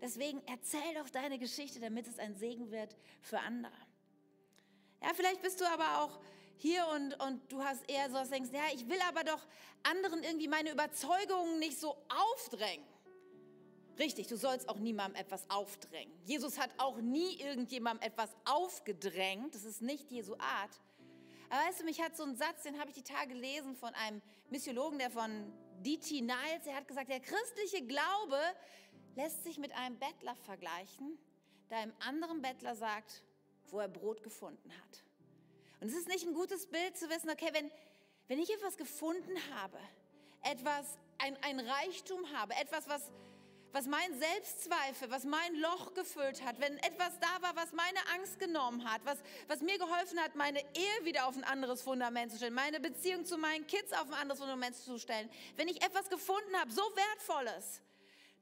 Deswegen 0.00 0.42
erzähl 0.46 0.94
doch 0.94 1.10
deine 1.10 1.38
Geschichte, 1.38 1.78
damit 1.78 2.06
es 2.06 2.18
ein 2.18 2.34
Segen 2.34 2.70
wird 2.70 2.96
für 3.20 3.38
andere. 3.40 3.76
Ja, 5.02 5.10
vielleicht 5.14 5.42
bist 5.42 5.60
du 5.60 5.66
aber 5.66 6.02
auch 6.02 6.20
hier 6.60 6.86
und, 6.94 7.14
und 7.22 7.40
du 7.50 7.62
hast 7.62 7.88
eher 7.90 8.08
so 8.08 8.14
was 8.14 8.30
denkst, 8.30 8.50
ja, 8.52 8.62
ich 8.74 8.88
will 8.88 9.00
aber 9.08 9.24
doch 9.24 9.46
anderen 9.82 10.22
irgendwie 10.22 10.48
meine 10.48 10.70
Überzeugungen 10.70 11.58
nicht 11.58 11.80
so 11.80 11.96
aufdrängen. 12.08 12.86
Richtig, 13.98 14.28
du 14.28 14.36
sollst 14.36 14.68
auch 14.68 14.78
niemandem 14.78 15.20
etwas 15.20 15.48
aufdrängen. 15.50 16.12
Jesus 16.24 16.58
hat 16.58 16.70
auch 16.78 16.98
nie 16.98 17.40
irgendjemandem 17.40 18.06
etwas 18.06 18.30
aufgedrängt. 18.44 19.54
Das 19.54 19.64
ist 19.64 19.82
nicht 19.82 20.10
Jesu 20.10 20.34
Art. 20.34 20.80
Aber 21.50 21.66
weißt 21.66 21.80
du, 21.80 21.84
mich 21.84 22.00
hat 22.00 22.16
so 22.16 22.22
ein 22.22 22.36
Satz, 22.36 22.62
den 22.62 22.78
habe 22.78 22.90
ich 22.90 22.96
die 22.96 23.02
Tage 23.02 23.34
gelesen 23.34 23.74
von 23.74 23.94
einem 23.94 24.22
Missiologen, 24.50 24.98
der 24.98 25.10
von 25.10 25.52
D.T. 25.80 26.20
Niles, 26.20 26.66
er 26.66 26.76
hat 26.76 26.88
gesagt, 26.88 27.10
der 27.10 27.20
christliche 27.20 27.84
Glaube 27.86 28.38
lässt 29.16 29.44
sich 29.44 29.58
mit 29.58 29.72
einem 29.72 29.98
Bettler 29.98 30.36
vergleichen, 30.36 31.18
der 31.70 31.78
einem 31.78 31.94
anderen 32.00 32.42
Bettler 32.42 32.76
sagt, 32.76 33.24
wo 33.68 33.80
er 33.80 33.88
Brot 33.88 34.22
gefunden 34.22 34.72
hat. 34.72 35.04
Und 35.80 35.88
es 35.88 35.94
ist 35.94 36.08
nicht 36.08 36.26
ein 36.26 36.34
gutes 36.34 36.66
Bild 36.66 36.96
zu 36.96 37.08
wissen, 37.08 37.30
okay, 37.30 37.50
wenn, 37.52 37.70
wenn 38.28 38.38
ich 38.38 38.52
etwas 38.52 38.76
gefunden 38.76 39.36
habe, 39.54 39.78
etwas, 40.42 40.98
ein, 41.18 41.36
ein 41.42 41.60
Reichtum 41.60 42.30
habe, 42.32 42.54
etwas, 42.54 42.86
was, 42.88 43.10
was 43.72 43.86
mein 43.86 44.18
Selbstzweifel, 44.18 45.10
was 45.10 45.24
mein 45.24 45.54
Loch 45.56 45.94
gefüllt 45.94 46.44
hat, 46.44 46.60
wenn 46.60 46.76
etwas 46.78 47.18
da 47.20 47.40
war, 47.40 47.56
was 47.56 47.72
meine 47.72 47.98
Angst 48.14 48.38
genommen 48.38 48.84
hat, 48.90 49.00
was, 49.04 49.18
was 49.48 49.60
mir 49.62 49.78
geholfen 49.78 50.20
hat, 50.20 50.34
meine 50.34 50.60
Ehe 50.60 51.04
wieder 51.04 51.26
auf 51.26 51.36
ein 51.36 51.44
anderes 51.44 51.80
Fundament 51.80 52.30
zu 52.30 52.36
stellen, 52.36 52.54
meine 52.54 52.78
Beziehung 52.78 53.24
zu 53.24 53.38
meinen 53.38 53.66
Kids 53.66 53.92
auf 53.92 54.08
ein 54.08 54.14
anderes 54.14 54.40
Fundament 54.40 54.76
zu 54.76 54.98
stellen, 54.98 55.30
wenn 55.56 55.68
ich 55.68 55.82
etwas 55.82 56.10
gefunden 56.10 56.56
habe, 56.58 56.70
so 56.70 56.82
wertvolles, 56.94 57.80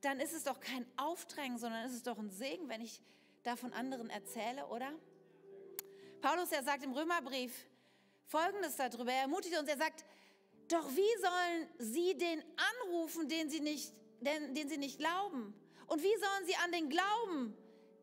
dann 0.01 0.19
ist 0.21 0.33
es 0.33 0.45
doch 0.45 0.61
kein 0.61 0.87
Aufdrängen, 0.97 1.59
sondern 1.59 1.85
ist 1.85 1.95
es 1.95 2.03
doch 2.03 2.19
ein 2.19 2.31
Segen, 2.31 2.69
wenn 2.69 2.81
ich 2.81 3.01
davon 3.43 3.73
anderen 3.73 4.11
erzähle, 4.11 4.67
oder? 4.67 4.93
Paulus, 6.21 6.51
er 6.53 6.63
sagt 6.63 6.83
im 6.83 6.93
Römerbrief 6.93 7.53
Folgendes 8.27 8.77
darüber. 8.77 9.13
Er 9.13 9.23
ermutigt 9.23 9.59
uns, 9.59 9.69
er 9.69 9.79
sagt, 9.79 10.05
doch 10.69 10.89
wie 10.91 11.21
sollen 11.21 11.69
sie 11.79 12.17
den 12.17 12.43
anrufen, 12.83 13.29
den 13.29 13.49
sie 13.49 13.61
nicht, 13.61 13.93
den, 14.21 14.55
den 14.55 14.69
sie 14.69 14.77
nicht 14.77 14.99
glauben? 14.99 15.55
Und 15.87 16.03
wie 16.03 16.17
sollen 16.17 16.47
sie 16.47 16.57
an 16.57 16.73
den 16.73 16.91
glauben, 16.91 17.57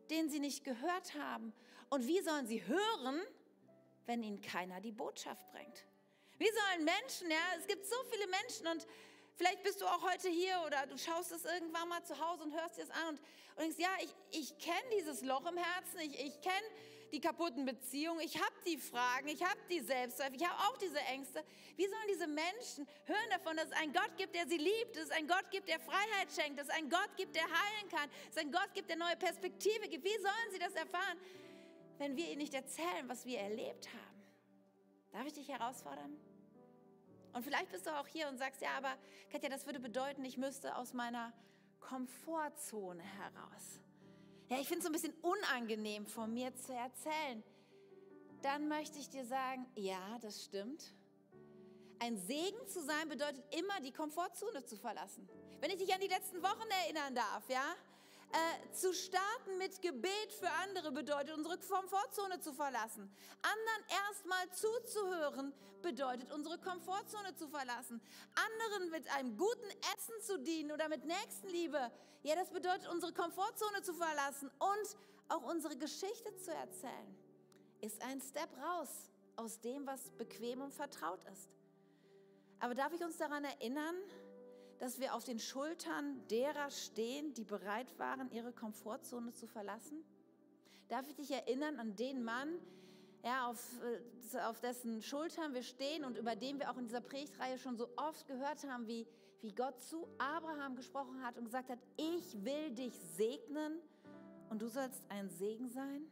den 0.09 0.29
sie 0.29 0.39
nicht 0.39 0.63
gehört 0.63 1.13
haben? 1.13 1.53
Und 1.89 2.07
wie 2.07 2.21
sollen 2.21 2.47
sie 2.47 2.65
hören, 2.65 3.21
wenn 4.05 4.23
ihnen 4.23 4.41
keiner 4.41 4.81
die 4.81 4.91
Botschaft 4.91 5.45
bringt? 5.51 5.85
Wie 6.37 6.49
sollen 6.49 6.85
Menschen, 6.85 7.29
ja, 7.29 7.37
es 7.59 7.67
gibt 7.67 7.85
so 7.85 7.95
viele 8.09 8.27
Menschen 8.27 8.67
und 8.67 8.87
vielleicht 9.35 9.63
bist 9.63 9.79
du 9.81 9.85
auch 9.85 10.01
heute 10.01 10.29
hier 10.29 10.61
oder 10.65 10.85
du 10.87 10.97
schaust 10.97 11.31
es 11.31 11.45
irgendwann 11.45 11.87
mal 11.87 12.03
zu 12.03 12.17
Hause 12.19 12.43
und 12.43 12.53
hörst 12.53 12.77
dir 12.77 12.85
das 12.85 12.91
an 12.91 13.09
und, 13.09 13.19
und 13.19 13.59
denkst, 13.59 13.77
ja, 13.77 13.89
ich, 14.01 14.15
ich 14.31 14.57
kenne 14.57 14.89
dieses 14.97 15.21
Loch 15.21 15.45
im 15.45 15.57
Herzen, 15.57 15.99
ich, 15.99 16.19
ich 16.19 16.41
kenne 16.41 16.67
die 17.11 17.21
kaputten 17.21 17.65
Beziehungen, 17.65 18.21
ich 18.21 18.35
habe 18.35 18.55
die 18.65 18.77
Fragen, 18.77 19.27
ich 19.27 19.43
habe 19.43 19.59
die 19.69 19.79
Selbstzweifel, 19.79 20.35
ich 20.35 20.47
habe 20.47 20.59
auch 20.59 20.77
diese 20.77 20.99
Ängste. 20.99 21.43
Wie 21.75 21.87
sollen 21.87 22.07
diese 22.09 22.27
Menschen 22.27 22.87
hören 23.05 23.29
davon, 23.29 23.57
dass 23.57 23.67
es 23.67 23.71
einen 23.73 23.93
Gott 23.93 24.11
gibt, 24.17 24.35
der 24.35 24.47
sie 24.47 24.57
liebt, 24.57 24.95
dass 24.95 25.05
es 25.05 25.11
einen 25.11 25.27
Gott 25.27 25.49
gibt, 25.51 25.67
der 25.67 25.79
Freiheit 25.79 26.31
schenkt, 26.35 26.59
dass 26.59 26.67
es 26.67 26.73
einen 26.73 26.89
Gott 26.89 27.09
gibt, 27.15 27.35
der 27.35 27.43
heilen 27.43 27.89
kann, 27.89 28.09
dass 28.09 28.35
es 28.35 28.37
einen 28.37 28.51
Gott 28.51 28.73
gibt, 28.73 28.89
der 28.89 28.97
neue 28.97 29.15
Perspektive 29.15 29.87
gibt? 29.87 30.03
Wie 30.03 30.17
sollen 30.17 30.51
sie 30.51 30.59
das 30.59 30.73
erfahren, 30.73 31.17
wenn 31.97 32.15
wir 32.15 32.25
ihnen 32.27 32.39
nicht 32.39 32.53
erzählen, 32.53 33.07
was 33.07 33.25
wir 33.25 33.39
erlebt 33.39 33.87
haben? 33.87 34.23
Darf 35.11 35.25
ich 35.25 35.33
dich 35.33 35.47
herausfordern? 35.47 36.17
Und 37.33 37.43
vielleicht 37.43 37.69
bist 37.71 37.85
du 37.85 37.91
auch 37.91 38.07
hier 38.07 38.29
und 38.29 38.37
sagst, 38.37 38.61
ja, 38.61 38.69
aber 38.77 38.97
Katja, 39.31 39.49
das 39.49 39.65
würde 39.65 39.79
bedeuten, 39.79 40.23
ich 40.23 40.37
müsste 40.37 40.75
aus 40.75 40.93
meiner 40.93 41.33
Komfortzone 41.81 43.03
heraus. 43.03 43.81
Ja, 44.49 44.59
ich 44.59 44.67
finde 44.67 44.79
es 44.79 44.83
so 44.83 44.89
ein 44.89 44.93
bisschen 44.93 45.13
unangenehm 45.21 46.05
von 46.05 46.31
mir 46.33 46.55
zu 46.55 46.73
erzählen. 46.73 47.43
Dann 48.43 48.67
möchte 48.67 48.99
ich 48.99 49.09
dir 49.09 49.25
sagen, 49.25 49.65
ja, 49.75 50.19
das 50.21 50.43
stimmt. 50.43 50.93
Ein 51.99 52.17
Segen 52.17 52.67
zu 52.67 52.83
sein 52.83 53.09
bedeutet 53.09 53.43
immer, 53.55 53.79
die 53.81 53.91
Komfortzone 53.91 54.63
zu 54.63 54.77
verlassen. 54.77 55.27
Wenn 55.61 55.71
ich 55.71 55.77
dich 55.77 55.91
an 55.93 56.01
die 56.01 56.07
letzten 56.07 56.43
Wochen 56.43 56.69
erinnern 56.83 57.15
darf, 57.15 57.49
ja, 57.49 57.75
äh, 58.31 58.71
zu 58.73 58.93
starten 58.93 59.57
mit 59.57 59.81
Gebet 59.81 60.33
für 60.39 60.49
andere 60.63 60.91
bedeutet, 60.91 61.35
unsere 61.35 61.57
Komfortzone 61.57 62.39
zu 62.39 62.53
verlassen. 62.53 63.09
Anderen 63.41 64.07
erstmal 64.07 64.49
zuzuhören 64.51 65.53
bedeutet, 65.81 66.31
unsere 66.31 66.57
Komfortzone 66.57 67.35
zu 67.35 67.47
verlassen. 67.47 68.01
Anderen 68.35 68.89
mit 68.89 69.07
einem 69.15 69.37
guten 69.37 69.69
Essen 69.95 70.21
zu 70.21 70.39
dienen 70.39 70.71
oder 70.71 70.89
mit 70.89 71.05
Nächstenliebe, 71.05 71.91
ja, 72.23 72.35
das 72.35 72.49
bedeutet, 72.49 72.87
unsere 72.87 73.13
Komfortzone 73.13 73.83
zu 73.83 73.93
verlassen 73.93 74.49
und 74.59 74.97
auch 75.29 75.43
unsere 75.43 75.77
Geschichte 75.77 76.35
zu 76.37 76.51
erzählen. 76.51 77.15
Ist 77.81 78.01
ein 78.01 78.19
Step 78.19 78.49
raus 78.57 79.11
aus 79.35 79.59
dem, 79.61 79.85
was 79.85 80.09
bequem 80.11 80.61
und 80.61 80.73
vertraut 80.73 81.23
ist. 81.31 81.49
Aber 82.59 82.73
darf 82.73 82.93
ich 82.93 83.03
uns 83.03 83.17
daran 83.17 83.43
erinnern, 83.43 83.95
dass 84.79 84.99
wir 84.99 85.13
auf 85.13 85.23
den 85.23 85.39
Schultern 85.39 86.21
derer 86.29 86.69
stehen, 86.69 87.33
die 87.33 87.43
bereit 87.43 87.97
waren, 87.97 88.31
ihre 88.31 88.51
Komfortzone 88.51 89.31
zu 89.33 89.47
verlassen? 89.47 90.03
Darf 90.89 91.07
ich 91.07 91.15
dich 91.15 91.31
erinnern 91.31 91.79
an 91.79 91.95
den 91.95 92.23
Mann, 92.23 92.59
ja, 93.23 93.47
auf, 93.47 93.59
äh, 93.81 94.39
auf 94.41 94.59
dessen 94.59 95.01
Schultern 95.01 95.53
wir 95.53 95.63
stehen 95.63 96.05
und 96.05 96.17
über 96.17 96.35
den 96.35 96.59
wir 96.59 96.69
auch 96.69 96.77
in 96.77 96.85
dieser 96.85 97.01
Predigtreihe 97.01 97.57
schon 97.57 97.75
so 97.75 97.89
oft 97.95 98.27
gehört 98.27 98.63
haben, 98.67 98.87
wie, 98.87 99.07
wie 99.41 99.51
Gott 99.51 99.81
zu 99.81 100.07
Abraham 100.19 100.75
gesprochen 100.75 101.23
hat 101.23 101.37
und 101.37 101.45
gesagt 101.45 101.69
hat, 101.69 101.79
ich 101.97 102.43
will 102.45 102.71
dich 102.71 102.93
segnen 103.15 103.79
und 104.49 104.61
du 104.61 104.67
sollst 104.67 105.03
ein 105.09 105.29
Segen 105.29 105.69
sein? 105.69 106.07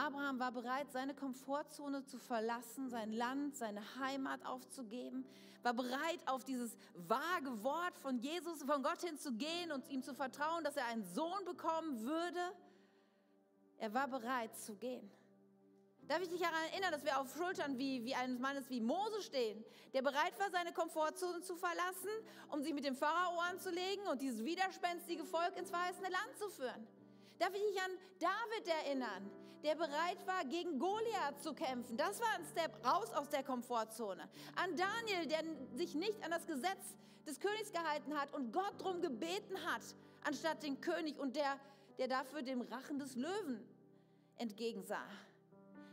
Abraham 0.00 0.38
war 0.38 0.50
bereit, 0.50 0.90
seine 0.90 1.14
Komfortzone 1.14 2.06
zu 2.06 2.18
verlassen, 2.18 2.88
sein 2.88 3.12
Land, 3.12 3.54
seine 3.54 3.82
Heimat 3.98 4.46
aufzugeben, 4.46 5.26
war 5.62 5.74
bereit, 5.74 6.20
auf 6.24 6.42
dieses 6.42 6.74
vage 6.94 7.62
Wort 7.62 7.98
von 7.98 8.18
Jesus, 8.18 8.62
von 8.62 8.82
Gott 8.82 9.02
hinzugehen 9.02 9.72
und 9.72 9.86
ihm 9.90 10.02
zu 10.02 10.14
vertrauen, 10.14 10.64
dass 10.64 10.78
er 10.78 10.86
einen 10.86 11.04
Sohn 11.04 11.44
bekommen 11.44 12.00
würde. 12.00 12.40
Er 13.76 13.92
war 13.92 14.08
bereit 14.08 14.56
zu 14.56 14.74
gehen. 14.76 15.10
Darf 16.08 16.22
ich 16.22 16.30
dich 16.30 16.40
daran 16.40 16.64
erinnern, 16.72 16.92
dass 16.92 17.04
wir 17.04 17.20
auf 17.20 17.30
Schultern 17.36 17.76
wie, 17.76 18.02
wie 18.02 18.14
eines 18.14 18.38
Mannes 18.38 18.70
wie 18.70 18.80
Mose 18.80 19.20
stehen, 19.20 19.62
der 19.92 20.00
bereit 20.00 20.32
war, 20.40 20.50
seine 20.50 20.72
Komfortzone 20.72 21.42
zu 21.42 21.56
verlassen, 21.56 22.10
um 22.48 22.62
sich 22.62 22.72
mit 22.72 22.86
dem 22.86 22.96
Pharao 22.96 23.38
anzulegen 23.50 24.06
und 24.06 24.22
dieses 24.22 24.42
widerspenstige 24.46 25.26
Volk 25.26 25.58
ins 25.58 25.68
verheißene 25.68 26.08
Land 26.08 26.38
zu 26.38 26.48
führen? 26.48 26.88
Darf 27.38 27.54
ich 27.54 27.62
dich 27.62 27.82
an 27.82 27.90
David 28.18 28.66
erinnern, 28.66 29.30
der 29.62 29.74
bereit 29.74 30.26
war, 30.26 30.44
gegen 30.44 30.78
Goliath 30.78 31.42
zu 31.42 31.54
kämpfen? 31.54 31.96
Das 31.96 32.20
war 32.20 32.28
ein 32.36 32.44
Step 32.44 32.84
raus 32.84 33.12
aus 33.12 33.28
der 33.28 33.42
Komfortzone. 33.42 34.28
An 34.56 34.76
Daniel, 34.76 35.26
der 35.26 35.44
sich 35.76 35.94
nicht 35.94 36.22
an 36.24 36.30
das 36.30 36.46
Gesetz 36.46 36.96
des 37.26 37.38
Königs 37.40 37.72
gehalten 37.72 38.18
hat 38.18 38.32
und 38.34 38.52
Gott 38.52 38.74
darum 38.78 39.00
gebeten 39.00 39.56
hat, 39.66 39.82
anstatt 40.24 40.62
den 40.62 40.80
König 40.80 41.18
und 41.18 41.36
der, 41.36 41.58
der 41.98 42.08
dafür 42.08 42.42
dem 42.42 42.62
Rachen 42.62 42.98
des 42.98 43.16
Löwen 43.16 43.66
entgegensah. 44.36 45.06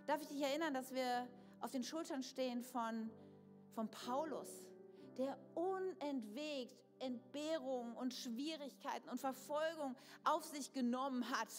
Darf 0.06 0.22
ich 0.22 0.28
dich 0.30 0.42
erinnern, 0.42 0.74
dass 0.74 0.94
wir 0.94 1.28
auf 1.60 1.72
den 1.72 1.84
Schultern 1.84 2.24
stehen 2.24 2.64
von, 2.64 3.10
von 3.76 3.90
Paulus, 3.90 4.48
der 5.18 5.38
unentwegt 5.56 6.78
Entbehrungen 7.00 7.96
und 7.96 8.14
Schwierigkeiten 8.14 9.10
und 9.10 9.20
Verfolgung 9.20 9.96
auf 10.24 10.44
sich 10.44 10.72
genommen 10.74 11.30
hat, 11.30 11.50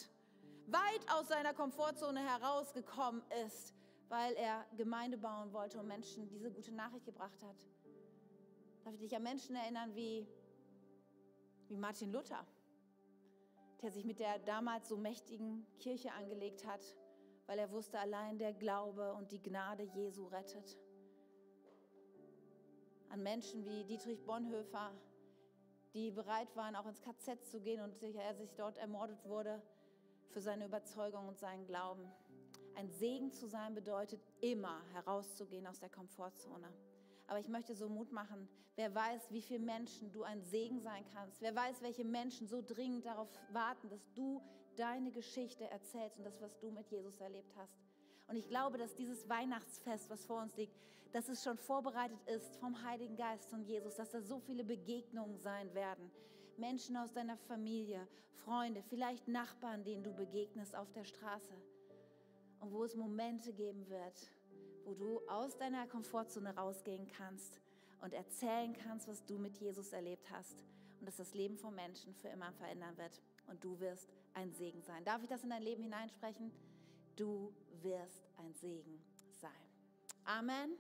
weit 0.73 1.11
aus 1.11 1.29
seiner 1.29 1.55
Komfortzone 1.55 2.21
herausgekommen 2.21 3.23
ist, 3.47 3.75
weil 4.09 4.35
er 4.35 4.67
Gemeinde 4.77 5.17
bauen 5.17 5.53
wollte 5.53 5.79
und 5.79 5.87
Menschen 5.87 6.29
diese 6.29 6.51
gute 6.51 6.73
Nachricht 6.73 7.07
gebracht 7.07 7.43
hat. 7.43 7.57
Darf 8.85 8.95
ich 8.95 9.01
dich 9.01 9.17
an 9.17 9.23
Menschen 9.23 9.57
erinnern 9.57 9.95
wie, 9.95 10.27
wie 11.69 11.77
Martin 11.77 12.13
Luther, 12.13 12.47
der 13.83 13.91
sich 13.91 14.05
mit 14.05 14.19
der 14.19 14.39
damals 14.41 14.89
so 14.89 14.97
mächtigen 14.97 15.67
Kirche 15.79 16.13
angelegt 16.13 16.67
hat, 16.67 16.83
weil 17.47 17.59
er 17.59 17.71
wusste, 17.71 17.99
allein 17.99 18.39
der 18.39 18.53
Glaube 18.53 19.15
und 19.15 19.33
die 19.33 19.43
Gnade 19.43 19.85
Jesu 19.85 20.27
rettet. 20.27 20.79
An 23.11 23.23
Menschen 23.23 23.65
wie 23.65 23.85
Dietrich 23.85 24.23
Bonhoeffer, 24.25 24.93
die 25.95 26.11
bereit 26.11 26.55
waren, 26.57 26.77
auch 26.77 26.85
ins 26.85 27.01
KZ 27.01 27.43
zu 27.47 27.61
gehen 27.61 27.81
und 27.81 28.03
er 28.03 28.35
sich 28.35 28.55
dort 28.55 28.77
ermordet 28.77 29.25
wurde 29.25 29.63
für 30.31 30.41
seine 30.41 30.67
Überzeugung 30.67 31.29
und 31.29 31.39
seinen 31.39 31.67
Glauben. 31.67 32.11
Ein 32.75 32.91
Segen 32.91 33.33
zu 33.33 33.47
sein 33.47 33.75
bedeutet 33.75 34.21
immer 34.41 34.81
herauszugehen 34.93 35.67
aus 35.67 35.81
der 35.81 35.89
Komfortzone. 35.89 36.73
Aber 37.27 37.41
ich 37.41 37.49
möchte 37.49 37.75
so 37.75 37.89
Mut 37.89 38.13
machen. 38.13 38.49
Wer 38.77 38.95
weiß, 38.95 39.33
wie 39.33 39.43
viele 39.43 39.59
Menschen 39.59 40.13
du 40.13 40.23
ein 40.23 40.43
Segen 40.43 40.81
sein 40.81 41.05
kannst. 41.13 41.41
Wer 41.41 41.55
weiß, 41.55 41.83
welche 41.83 42.05
Menschen 42.05 42.47
so 42.47 42.63
dringend 42.63 43.05
darauf 43.05 43.29
warten, 43.51 43.89
dass 43.89 44.13
du 44.15 44.41
deine 44.77 45.11
Geschichte 45.11 45.69
erzählst 45.69 46.19
und 46.19 46.25
das, 46.25 46.41
was 46.41 46.57
du 46.59 46.71
mit 46.71 46.89
Jesus 46.89 47.21
erlebt 47.21 47.53
hast. 47.57 47.77
Und 48.29 48.37
ich 48.37 48.49
glaube, 48.49 48.79
dass 48.79 48.95
dieses 48.95 49.29
Weihnachtsfest, 49.29 50.09
was 50.09 50.25
vor 50.25 50.41
uns 50.43 50.57
liegt, 50.57 50.77
dass 51.13 51.29
es 51.29 51.43
schon 51.43 51.59
vorbereitet 51.59 52.21
ist 52.27 52.57
vom 52.57 52.83
Heiligen 52.85 53.17
Geist 53.17 53.53
und 53.53 53.65
Jesus, 53.65 53.97
dass 53.97 54.11
da 54.11 54.21
so 54.21 54.39
viele 54.39 54.65
Begegnungen 54.65 55.39
sein 55.39 55.73
werden. 55.75 56.11
Menschen 56.59 56.97
aus 56.97 57.13
deiner 57.13 57.37
Familie, 57.37 58.07
Freunde, 58.45 58.83
vielleicht 58.83 59.29
Nachbarn, 59.29 59.85
denen 59.85 60.03
du 60.03 60.13
begegnest 60.13 60.75
auf 60.75 60.91
der 60.93 61.05
Straße. 61.05 61.55
Und 62.61 62.73
wo 62.73 62.85
es 62.85 62.97
Momente 62.97 63.53
geben 63.53 63.89
wird, 63.89 64.31
wo 64.85 64.95
du 64.95 65.21
aus 65.29 65.57
deiner 65.57 65.87
Komfortzone 65.87 66.57
rausgehen 66.57 67.07
kannst 67.07 67.61
und 68.01 68.13
erzählen 68.13 68.75
kannst, 68.75 69.07
was 69.07 69.25
du 69.25 69.39
mit 69.39 69.57
Jesus 69.59 69.93
erlebt 69.93 70.31
hast. 70.31 70.65
Und 70.99 71.07
dass 71.07 71.17
das 71.17 71.35
Leben 71.35 71.57
von 71.57 71.75
Menschen 71.75 72.15
für 72.15 72.29
immer 72.29 72.53
verändern 72.53 72.97
wird. 72.97 73.21
Und 73.47 73.63
du 73.63 73.79
wirst 73.79 74.13
ein 74.35 74.53
Segen 74.53 74.83
sein. 74.83 75.05
Darf 75.05 75.23
ich 75.23 75.29
das 75.29 75.45
in 75.45 75.51
dein 75.51 75.63
Leben 75.63 75.83
hineinsprechen? 75.83 76.51
Du 77.17 77.53
wirst 77.83 78.29
ein 78.37 78.55
Segen 78.55 79.01
sein. 79.31 79.51
Amen. 80.25 80.73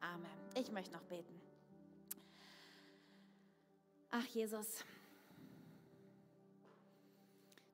Amen. 0.00 0.38
Ich 0.54 0.70
möchte 0.72 0.94
noch 0.94 1.04
beten. 1.04 1.43
Ach 4.16 4.26
Jesus, 4.26 4.84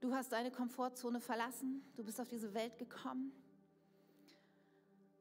du 0.00 0.14
hast 0.14 0.32
deine 0.32 0.50
Komfortzone 0.50 1.20
verlassen, 1.20 1.84
du 1.96 2.02
bist 2.02 2.18
auf 2.18 2.28
diese 2.28 2.54
Welt 2.54 2.78
gekommen. 2.78 3.30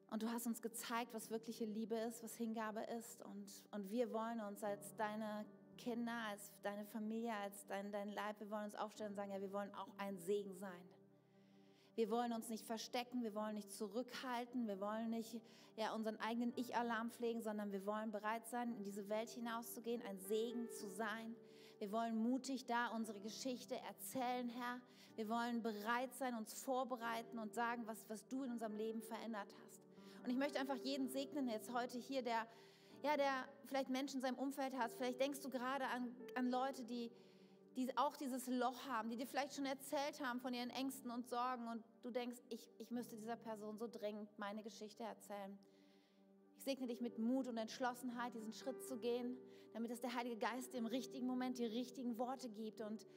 Und 0.09 0.23
du 0.23 0.29
hast 0.31 0.47
uns 0.47 0.61
gezeigt, 0.61 1.13
was 1.13 1.29
wirkliche 1.29 1.65
Liebe 1.65 1.95
ist, 1.95 2.23
was 2.23 2.37
Hingabe 2.37 2.83
ist. 2.97 3.21
Und, 3.23 3.51
und 3.71 3.91
wir 3.91 4.13
wollen 4.13 4.39
uns 4.39 4.63
als 4.63 4.95
deine 4.95 5.45
Kinder, 5.77 6.13
als 6.29 6.53
deine 6.63 6.85
Familie, 6.85 7.33
als 7.33 7.67
dein, 7.67 7.91
dein 7.91 8.13
Leib, 8.13 8.39
wir 8.39 8.49
wollen 8.49 8.63
uns 8.63 8.75
aufstellen 8.75 9.11
und 9.11 9.17
sagen, 9.17 9.31
ja, 9.31 9.41
wir 9.41 9.51
wollen 9.51 9.73
auch 9.75 9.89
ein 9.97 10.17
Segen 10.19 10.55
sein. 10.55 10.81
Wir 11.99 12.09
wollen 12.09 12.31
uns 12.31 12.47
nicht 12.47 12.65
verstecken, 12.65 13.23
wir 13.23 13.35
wollen 13.35 13.55
nicht 13.55 13.73
zurückhalten, 13.73 14.69
wir 14.69 14.79
wollen 14.79 15.09
nicht 15.09 15.41
ja, 15.75 15.93
unseren 15.93 16.15
eigenen 16.21 16.53
Ich-Alarm 16.55 17.11
pflegen, 17.11 17.41
sondern 17.41 17.73
wir 17.73 17.85
wollen 17.85 18.09
bereit 18.09 18.47
sein, 18.47 18.73
in 18.77 18.85
diese 18.85 19.09
Welt 19.09 19.29
hinauszugehen, 19.31 20.01
ein 20.03 20.17
Segen 20.17 20.69
zu 20.69 20.87
sein. 20.91 21.35
Wir 21.77 21.91
wollen 21.91 22.15
mutig 22.15 22.65
da 22.65 22.87
unsere 22.87 23.19
Geschichte 23.19 23.75
erzählen, 23.85 24.47
Herr. 24.47 24.79
Wir 25.17 25.27
wollen 25.27 25.61
bereit 25.61 26.15
sein, 26.15 26.35
uns 26.35 26.53
vorbereiten 26.53 27.37
und 27.37 27.53
sagen, 27.53 27.83
was, 27.85 27.97
was 28.07 28.25
du 28.29 28.43
in 28.43 28.51
unserem 28.53 28.77
Leben 28.77 29.01
verändert 29.01 29.53
hast. 29.61 29.81
Und 30.23 30.29
ich 30.29 30.37
möchte 30.37 30.57
einfach 30.57 30.77
jeden 30.77 31.09
segnen 31.09 31.49
jetzt 31.49 31.73
heute 31.73 31.97
hier, 31.97 32.21
der, 32.21 32.47
ja, 33.03 33.17
der 33.17 33.43
vielleicht 33.65 33.89
Menschen 33.89 34.19
in 34.19 34.21
seinem 34.21 34.39
Umfeld 34.39 34.73
hat. 34.77 34.93
Vielleicht 34.93 35.19
denkst 35.19 35.41
du 35.41 35.49
gerade 35.49 35.85
an, 35.87 36.15
an 36.35 36.49
Leute, 36.49 36.85
die, 36.85 37.11
die 37.79 37.97
auch 37.97 38.17
dieses 38.17 38.47
Loch 38.47 38.85
haben, 38.87 39.09
die 39.09 39.15
dir 39.15 39.25
vielleicht 39.25 39.55
schon 39.55 39.65
erzählt 39.65 40.19
haben 40.21 40.39
von 40.39 40.53
ihren 40.53 40.69
Ängsten 40.69 41.11
und 41.11 41.27
Sorgen 41.27 41.67
und 41.67 41.83
du 42.03 42.11
denkst, 42.11 42.39
ich, 42.49 42.67
ich 42.77 42.91
müsste 42.91 43.15
dieser 43.15 43.37
Person 43.37 43.77
so 43.77 43.87
dringend 43.87 44.29
meine 44.37 44.61
Geschichte 44.61 45.03
erzählen. 45.03 45.57
Ich 46.57 46.63
segne 46.63 46.87
dich 46.87 46.99
mit 46.99 47.17
Mut 47.17 47.47
und 47.47 47.57
Entschlossenheit, 47.57 48.35
diesen 48.35 48.51
Schritt 48.51 48.83
zu 48.83 48.97
gehen, 48.97 49.37
damit 49.73 49.91
es 49.91 50.01
der 50.01 50.13
Heilige 50.13 50.37
Geist 50.37 50.75
im 50.75 50.85
richtigen 50.85 51.25
Moment 51.25 51.57
die 51.57 51.65
richtigen 51.65 52.17
Worte 52.17 52.49
gibt. 52.49 52.81
Und 52.81 53.07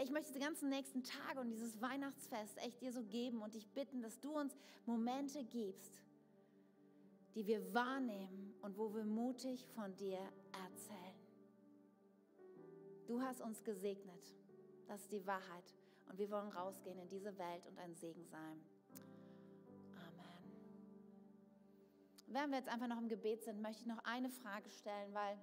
ich 0.00 0.10
möchte 0.10 0.32
die 0.32 0.38
ganzen 0.38 0.68
nächsten 0.68 1.02
Tage 1.02 1.40
und 1.40 1.50
dieses 1.50 1.80
Weihnachtsfest 1.80 2.58
echt 2.58 2.80
dir 2.80 2.92
so 2.92 3.02
geben 3.02 3.42
und 3.42 3.54
dich 3.54 3.68
bitten, 3.70 4.02
dass 4.02 4.20
du 4.20 4.38
uns 4.38 4.56
Momente 4.86 5.42
gibst, 5.44 6.00
die 7.34 7.46
wir 7.46 7.74
wahrnehmen 7.74 8.54
und 8.62 8.78
wo 8.78 8.94
wir 8.94 9.04
mutig 9.04 9.66
von 9.74 9.94
dir 9.96 10.18
erzählen. 10.64 11.11
Du 13.12 13.20
hast 13.20 13.42
uns 13.42 13.62
gesegnet. 13.62 14.24
Das 14.88 15.02
ist 15.02 15.12
die 15.12 15.26
Wahrheit. 15.26 15.74
Und 16.08 16.18
wir 16.18 16.30
wollen 16.30 16.48
rausgehen 16.48 16.98
in 16.98 17.10
diese 17.10 17.36
Welt 17.36 17.66
und 17.66 17.78
ein 17.78 17.94
Segen 17.94 18.24
sein. 18.24 18.58
Amen. 19.94 20.50
Während 22.28 22.52
wir 22.52 22.58
jetzt 22.60 22.70
einfach 22.70 22.86
noch 22.86 22.96
im 22.96 23.10
Gebet 23.10 23.44
sind, 23.44 23.60
möchte 23.60 23.82
ich 23.82 23.86
noch 23.86 24.02
eine 24.04 24.30
Frage 24.30 24.70
stellen, 24.70 25.12
weil 25.12 25.38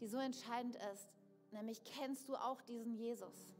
die 0.00 0.06
so 0.06 0.18
entscheidend 0.18 0.76
ist. 0.92 1.08
Nämlich, 1.52 1.82
kennst 1.84 2.28
du 2.28 2.34
auch 2.34 2.60
diesen 2.60 2.96
Jesus? 2.96 3.54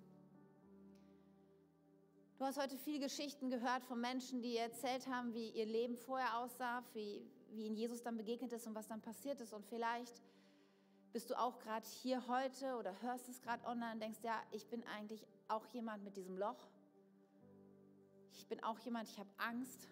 Du 2.36 2.44
hast 2.44 2.60
heute 2.60 2.76
viele 2.76 2.98
Geschichten 2.98 3.48
gehört 3.48 3.84
von 3.84 4.02
Menschen, 4.02 4.42
die 4.42 4.58
erzählt 4.58 5.06
haben, 5.06 5.32
wie 5.32 5.48
ihr 5.48 5.64
Leben 5.64 5.96
vorher 5.96 6.40
aussah, 6.40 6.84
wie, 6.92 7.26
wie 7.52 7.64
ihnen 7.64 7.76
Jesus 7.76 8.02
dann 8.02 8.18
begegnet 8.18 8.52
ist 8.52 8.66
und 8.66 8.74
was 8.74 8.86
dann 8.86 9.00
passiert 9.00 9.40
ist. 9.40 9.54
Und 9.54 9.64
vielleicht 9.64 10.20
bist 11.12 11.30
du 11.30 11.38
auch 11.38 11.58
gerade 11.58 11.86
hier 11.86 12.26
heute 12.26 12.76
oder 12.76 12.94
hörst 13.02 13.28
es 13.28 13.40
gerade 13.42 13.64
online 13.66 13.94
und 13.94 14.00
denkst, 14.00 14.20
ja, 14.22 14.40
ich 14.50 14.66
bin 14.68 14.82
eigentlich 14.86 15.26
auch 15.48 15.66
jemand 15.66 16.04
mit 16.04 16.16
diesem 16.16 16.38
Loch. 16.38 16.68
Ich 18.32 18.46
bin 18.48 18.62
auch 18.64 18.78
jemand, 18.80 19.08
ich 19.08 19.18
habe 19.18 19.28
Angst 19.36 19.88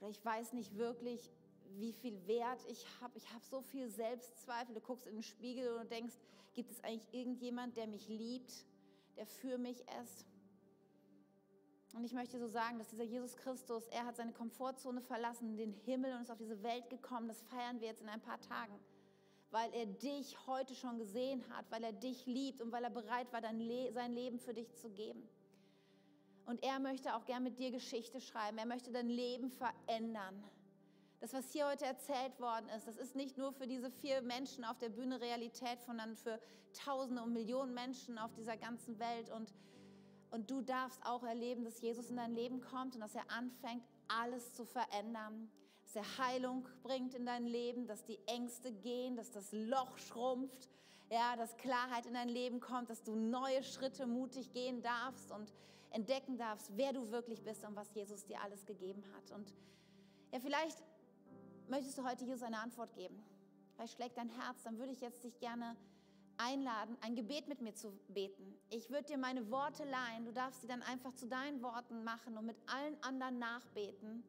oder 0.00 0.10
ich 0.10 0.22
weiß 0.22 0.52
nicht 0.52 0.76
wirklich, 0.76 1.32
wie 1.76 1.92
viel 1.92 2.26
Wert 2.26 2.60
ich 2.68 2.86
habe. 3.00 3.16
Ich 3.16 3.32
habe 3.32 3.44
so 3.44 3.62
viel 3.62 3.88
Selbstzweifel. 3.88 4.74
Du 4.74 4.80
guckst 4.80 5.06
in 5.06 5.14
den 5.14 5.22
Spiegel 5.22 5.76
und 5.76 5.90
denkst, 5.90 6.14
gibt 6.54 6.70
es 6.70 6.82
eigentlich 6.84 7.12
irgendjemand, 7.12 7.76
der 7.76 7.86
mich 7.86 8.08
liebt, 8.08 8.66
der 9.16 9.26
für 9.26 9.58
mich 9.58 9.80
ist? 10.02 10.26
Und 11.94 12.04
ich 12.04 12.12
möchte 12.12 12.38
so 12.38 12.48
sagen, 12.48 12.78
dass 12.78 12.88
dieser 12.88 13.04
Jesus 13.04 13.34
Christus, 13.36 13.86
er 13.88 14.04
hat 14.04 14.16
seine 14.16 14.32
Komfortzone 14.32 15.00
verlassen, 15.00 15.56
den 15.56 15.72
Himmel 15.72 16.14
und 16.14 16.22
ist 16.22 16.30
auf 16.30 16.38
diese 16.38 16.62
Welt 16.62 16.90
gekommen. 16.90 17.28
Das 17.28 17.40
feiern 17.42 17.80
wir 17.80 17.88
jetzt 17.88 18.02
in 18.02 18.08
ein 18.08 18.20
paar 18.20 18.40
Tagen 18.40 18.78
weil 19.50 19.72
er 19.74 19.86
dich 19.86 20.46
heute 20.46 20.74
schon 20.74 20.98
gesehen 20.98 21.42
hat, 21.50 21.64
weil 21.70 21.82
er 21.82 21.92
dich 21.92 22.26
liebt 22.26 22.60
und 22.60 22.70
weil 22.70 22.84
er 22.84 22.90
bereit 22.90 23.32
war, 23.32 23.40
Le 23.52 23.92
sein 23.92 24.12
Leben 24.12 24.38
für 24.38 24.52
dich 24.52 24.74
zu 24.74 24.90
geben. 24.90 25.26
Und 26.44 26.62
er 26.62 26.78
möchte 26.80 27.14
auch 27.14 27.24
gern 27.24 27.42
mit 27.42 27.58
dir 27.58 27.70
Geschichte 27.70 28.20
schreiben. 28.20 28.58
Er 28.58 28.66
möchte 28.66 28.90
dein 28.90 29.08
Leben 29.08 29.50
verändern. 29.50 30.42
Das, 31.20 31.32
was 31.32 31.50
hier 31.52 31.66
heute 31.66 31.84
erzählt 31.84 32.38
worden 32.40 32.68
ist, 32.76 32.86
das 32.86 32.96
ist 32.96 33.16
nicht 33.16 33.36
nur 33.36 33.52
für 33.52 33.66
diese 33.66 33.90
vier 33.90 34.22
Menschen 34.22 34.64
auf 34.64 34.78
der 34.78 34.88
Bühne 34.88 35.20
Realität, 35.20 35.82
sondern 35.82 36.16
für 36.16 36.40
Tausende 36.72 37.22
und 37.22 37.32
Millionen 37.32 37.74
Menschen 37.74 38.18
auf 38.18 38.32
dieser 38.34 38.56
ganzen 38.56 38.98
Welt. 38.98 39.30
Und, 39.30 39.52
und 40.30 40.50
du 40.50 40.62
darfst 40.62 41.04
auch 41.04 41.24
erleben, 41.24 41.64
dass 41.64 41.80
Jesus 41.80 42.10
in 42.10 42.16
dein 42.16 42.34
Leben 42.34 42.60
kommt 42.60 42.94
und 42.94 43.00
dass 43.00 43.14
er 43.14 43.28
anfängt, 43.30 43.82
alles 44.06 44.52
zu 44.52 44.64
verändern 44.64 45.50
er 45.98 46.18
Heilung 46.18 46.66
bringt 46.82 47.14
in 47.14 47.26
dein 47.26 47.46
Leben, 47.46 47.86
dass 47.86 48.04
die 48.04 48.18
Ängste 48.26 48.72
gehen, 48.72 49.16
dass 49.16 49.30
das 49.30 49.52
Loch 49.52 49.98
schrumpft, 49.98 50.68
ja, 51.10 51.36
dass 51.36 51.56
Klarheit 51.56 52.06
in 52.06 52.14
dein 52.14 52.28
Leben 52.28 52.60
kommt, 52.60 52.90
dass 52.90 53.02
du 53.02 53.14
neue 53.14 53.62
Schritte 53.62 54.06
mutig 54.06 54.52
gehen 54.52 54.82
darfst 54.82 55.30
und 55.32 55.52
entdecken 55.90 56.36
darfst, 56.36 56.70
wer 56.76 56.92
du 56.92 57.10
wirklich 57.10 57.42
bist 57.42 57.64
und 57.64 57.74
was 57.76 57.92
Jesus 57.94 58.24
dir 58.24 58.40
alles 58.42 58.64
gegeben 58.66 59.02
hat. 59.16 59.30
Und 59.32 59.52
ja, 60.32 60.38
vielleicht 60.40 60.78
möchtest 61.68 61.98
du 61.98 62.04
heute 62.04 62.24
Jesus 62.24 62.42
eine 62.42 62.58
Antwort 62.58 62.94
geben. 62.94 63.22
Vielleicht 63.74 63.94
schlägt 63.94 64.16
dein 64.16 64.28
Herz, 64.28 64.62
dann 64.64 64.78
würde 64.78 64.92
ich 64.92 65.00
jetzt 65.00 65.24
dich 65.24 65.38
gerne 65.38 65.76
einladen, 66.36 66.96
ein 67.00 67.16
Gebet 67.16 67.48
mit 67.48 67.60
mir 67.60 67.74
zu 67.74 67.92
beten. 68.08 68.54
Ich 68.70 68.90
würde 68.90 69.04
dir 69.04 69.18
meine 69.18 69.50
Worte 69.50 69.84
leihen, 69.84 70.24
du 70.24 70.32
darfst 70.32 70.60
sie 70.60 70.68
dann 70.68 70.82
einfach 70.82 71.14
zu 71.14 71.26
deinen 71.26 71.62
Worten 71.62 72.04
machen 72.04 72.36
und 72.36 72.46
mit 72.46 72.56
allen 72.66 73.02
anderen 73.02 73.38
nachbeten. 73.38 74.22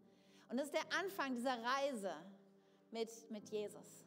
Und 0.49 0.57
das 0.57 0.67
ist 0.67 0.73
der 0.73 0.99
Anfang 0.99 1.35
dieser 1.35 1.57
Reise 1.63 2.13
mit, 2.91 3.09
mit 3.29 3.49
Jesus. 3.49 4.05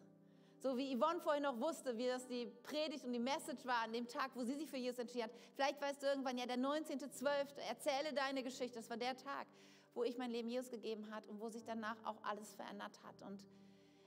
So 0.59 0.76
wie 0.76 0.97
Yvonne 0.97 1.20
vorhin 1.20 1.43
noch 1.43 1.59
wusste, 1.59 1.97
wie 1.99 2.07
das 2.07 2.26
die 2.26 2.47
Predigt 2.62 3.05
und 3.05 3.12
die 3.12 3.18
Message 3.18 3.64
war 3.64 3.82
an 3.82 3.93
dem 3.93 4.07
Tag, 4.07 4.30
wo 4.34 4.45
sie 4.45 4.55
sich 4.55 4.70
für 4.70 4.76
Jesus 4.76 4.99
entschieden 4.99 5.24
hat. 5.24 5.32
Vielleicht 5.57 5.80
weißt 5.80 6.03
du 6.03 6.07
irgendwann, 6.07 6.38
ja, 6.38 6.47
der 6.47 6.59
19.12., 6.59 7.59
erzähle 7.68 8.12
deine 8.14 8.45
Geschichte. 8.45 8.78
Das 8.78 8.88
war 8.88 8.97
der 8.97 9.16
Tag, 9.16 9.47
wo 9.95 10.05
ich 10.05 10.18
mein 10.18 10.30
Leben 10.30 10.49
Jesus 10.49 10.70
gegeben 10.70 11.11
hat 11.11 11.26
und 11.26 11.40
wo 11.40 11.49
sich 11.49 11.64
danach 11.64 11.97
auch 12.05 12.22
alles 12.22 12.55
verändert 12.55 13.01
hat. 13.03 13.22
Und 13.22 13.45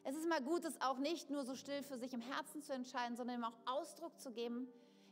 es 0.03 0.15
ist 0.15 0.23
immer 0.23 0.39
gut, 0.39 0.63
es 0.63 0.79
auch 0.79 0.97
nicht 0.97 1.29
nur 1.29 1.43
so 1.43 1.55
still 1.55 1.83
für 1.83 1.97
sich 1.97 2.13
im 2.13 2.21
Herzen 2.21 2.61
zu 2.61 2.73
entscheiden, 2.73 3.17
sondern 3.17 3.39
ihm 3.39 3.43
auch 3.43 3.57
Ausdruck 3.65 4.17
zu 4.19 4.31
geben, 4.31 4.67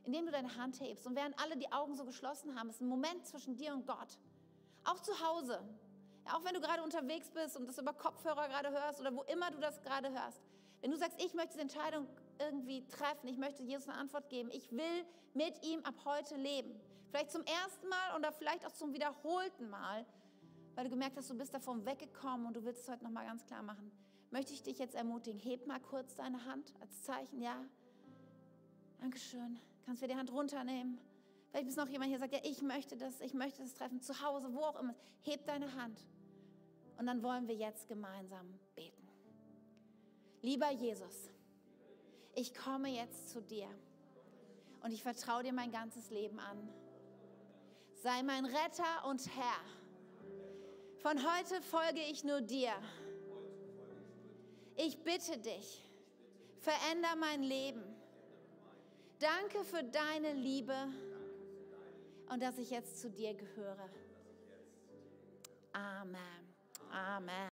indem 0.06 0.26
du 0.26 0.32
deine 0.32 0.56
Hand 0.56 0.80
hebst. 0.80 1.06
Und 1.08 1.16
während 1.16 1.38
alle 1.42 1.58
die 1.58 1.72
Augen 1.72 1.96
so 1.96 2.06
geschlossen 2.06 2.58
haben, 2.58 2.70
ist 2.70 2.80
ein 2.80 2.88
Moment 2.88 3.26
zwischen 3.26 3.58
dir 3.58 3.74
und 3.74 3.86
Gott. 3.86 4.18
Auch 4.86 5.02
zu 5.02 5.20
Hause. 5.20 5.62
Auch 6.32 6.44
wenn 6.46 6.54
du 6.54 6.62
gerade 6.62 6.84
unterwegs 6.84 7.30
bist 7.30 7.58
und 7.58 7.68
das 7.68 7.78
über 7.78 7.94
Kopfhörer 7.94 8.48
gerade 8.48 8.72
hörst 8.72 9.00
oder 9.02 9.14
wo 9.16 9.24
immer 9.24 9.52
du 9.52 9.60
das 9.60 9.82
gerade 9.82 10.10
hörst. 10.12 10.42
Wenn 10.82 10.92
du 10.92 10.98
sagst, 10.98 11.22
ich 11.22 11.34
möchte 11.34 11.52
diese 11.52 11.62
Entscheidung 11.62 12.08
irgendwie 12.40 12.86
treffen, 12.88 13.28
ich 13.28 13.38
möchte 13.38 13.64
Jesus 13.64 13.88
eine 13.88 13.98
Antwort 13.98 14.30
geben, 14.30 14.50
ich 14.52 14.72
will 14.72 15.06
mit 15.34 15.66
ihm 15.66 15.84
ab 15.84 15.96
heute 16.06 16.36
leben. 16.36 16.80
Vielleicht 17.10 17.32
zum 17.32 17.44
ersten 17.44 17.88
Mal 17.90 18.18
oder 18.18 18.32
vielleicht 18.32 18.66
auch 18.66 18.72
zum 18.72 18.94
wiederholten 18.94 19.70
Mal, 19.70 20.06
weil 20.76 20.86
du 20.86 20.90
gemerkt 20.90 21.18
hast, 21.18 21.30
du 21.30 21.38
bist 21.38 21.54
davon 21.54 21.86
weggekommen 21.86 22.48
und 22.48 22.56
du 22.56 22.64
willst 22.64 22.84
es 22.84 22.90
heute 22.90 23.04
nochmal 23.04 23.26
ganz 23.26 23.46
klar 23.46 23.64
machen. 23.64 23.92
Möchte 24.32 24.54
ich 24.54 24.64
dich 24.64 24.80
jetzt 24.80 24.96
ermutigen, 24.96 25.40
heb 25.40 25.68
mal 25.68 25.80
kurz 25.80 26.16
deine 26.16 26.44
Hand 26.46 26.74
als 26.82 27.04
Zeichen, 27.04 27.42
ja? 27.42 27.64
Dankeschön. 29.00 29.60
Kannst 29.86 30.02
du 30.02 30.08
die 30.08 30.16
Hand 30.16 30.32
runternehmen? 30.32 31.00
Vielleicht 31.54 31.70
ist 31.70 31.78
noch 31.78 31.88
jemand 31.88 32.10
hier, 32.10 32.18
der 32.18 32.28
sagt, 32.28 32.34
ja, 32.34 32.51
ich 32.51 32.64
möchte 32.64 32.97
das, 32.97 33.22
ich 33.22 33.36
möchte 33.36 33.62
das 33.62 33.76
treffen, 33.76 34.01
zu 34.01 34.20
Hause, 34.24 34.51
wo 34.56 34.62
auch 34.62 34.80
immer. 34.80 34.95
Heb 35.22 35.45
deine 35.45 35.72
Hand. 35.76 35.99
Und 36.97 37.06
dann 37.06 37.22
wollen 37.22 37.47
wir 37.47 37.54
jetzt 37.54 37.88
gemeinsam 37.88 38.58
beten. 38.74 39.08
Lieber 40.41 40.72
Jesus, 40.72 41.30
ich 42.34 42.56
komme 42.56 42.89
jetzt 42.89 43.30
zu 43.30 43.39
dir 43.39 43.68
und 44.82 44.93
ich 44.93 45.04
vertraue 45.04 45.43
dir 45.43 45.54
mein 45.54 45.72
ganzes 45.72 46.10
Leben 46.10 46.39
an. 46.39 46.58
Sei 48.01 48.24
mein 48.24 48.45
Retter 48.45 49.06
und 49.08 49.24
Herr. 49.36 49.62
Von 51.04 51.20
heute 51.20 51.62
folge 51.62 52.01
ich 52.10 52.24
nur 52.24 52.41
dir. 52.41 52.74
Ich 54.76 55.04
bitte 55.04 55.38
dich, 55.38 55.88
veränder 56.58 57.16
mein 57.16 57.43
Leben. 57.43 57.84
Danke 59.20 59.64
für 59.64 59.84
deine 59.84 60.34
Liebe 60.34 60.74
und 62.30 62.42
dass 62.42 62.58
ich 62.58 62.70
jetzt 62.70 63.00
zu 63.00 63.10
dir 63.10 63.34
gehöre. 63.34 63.90
Amen. 65.74 66.54
Amen. 66.92 67.52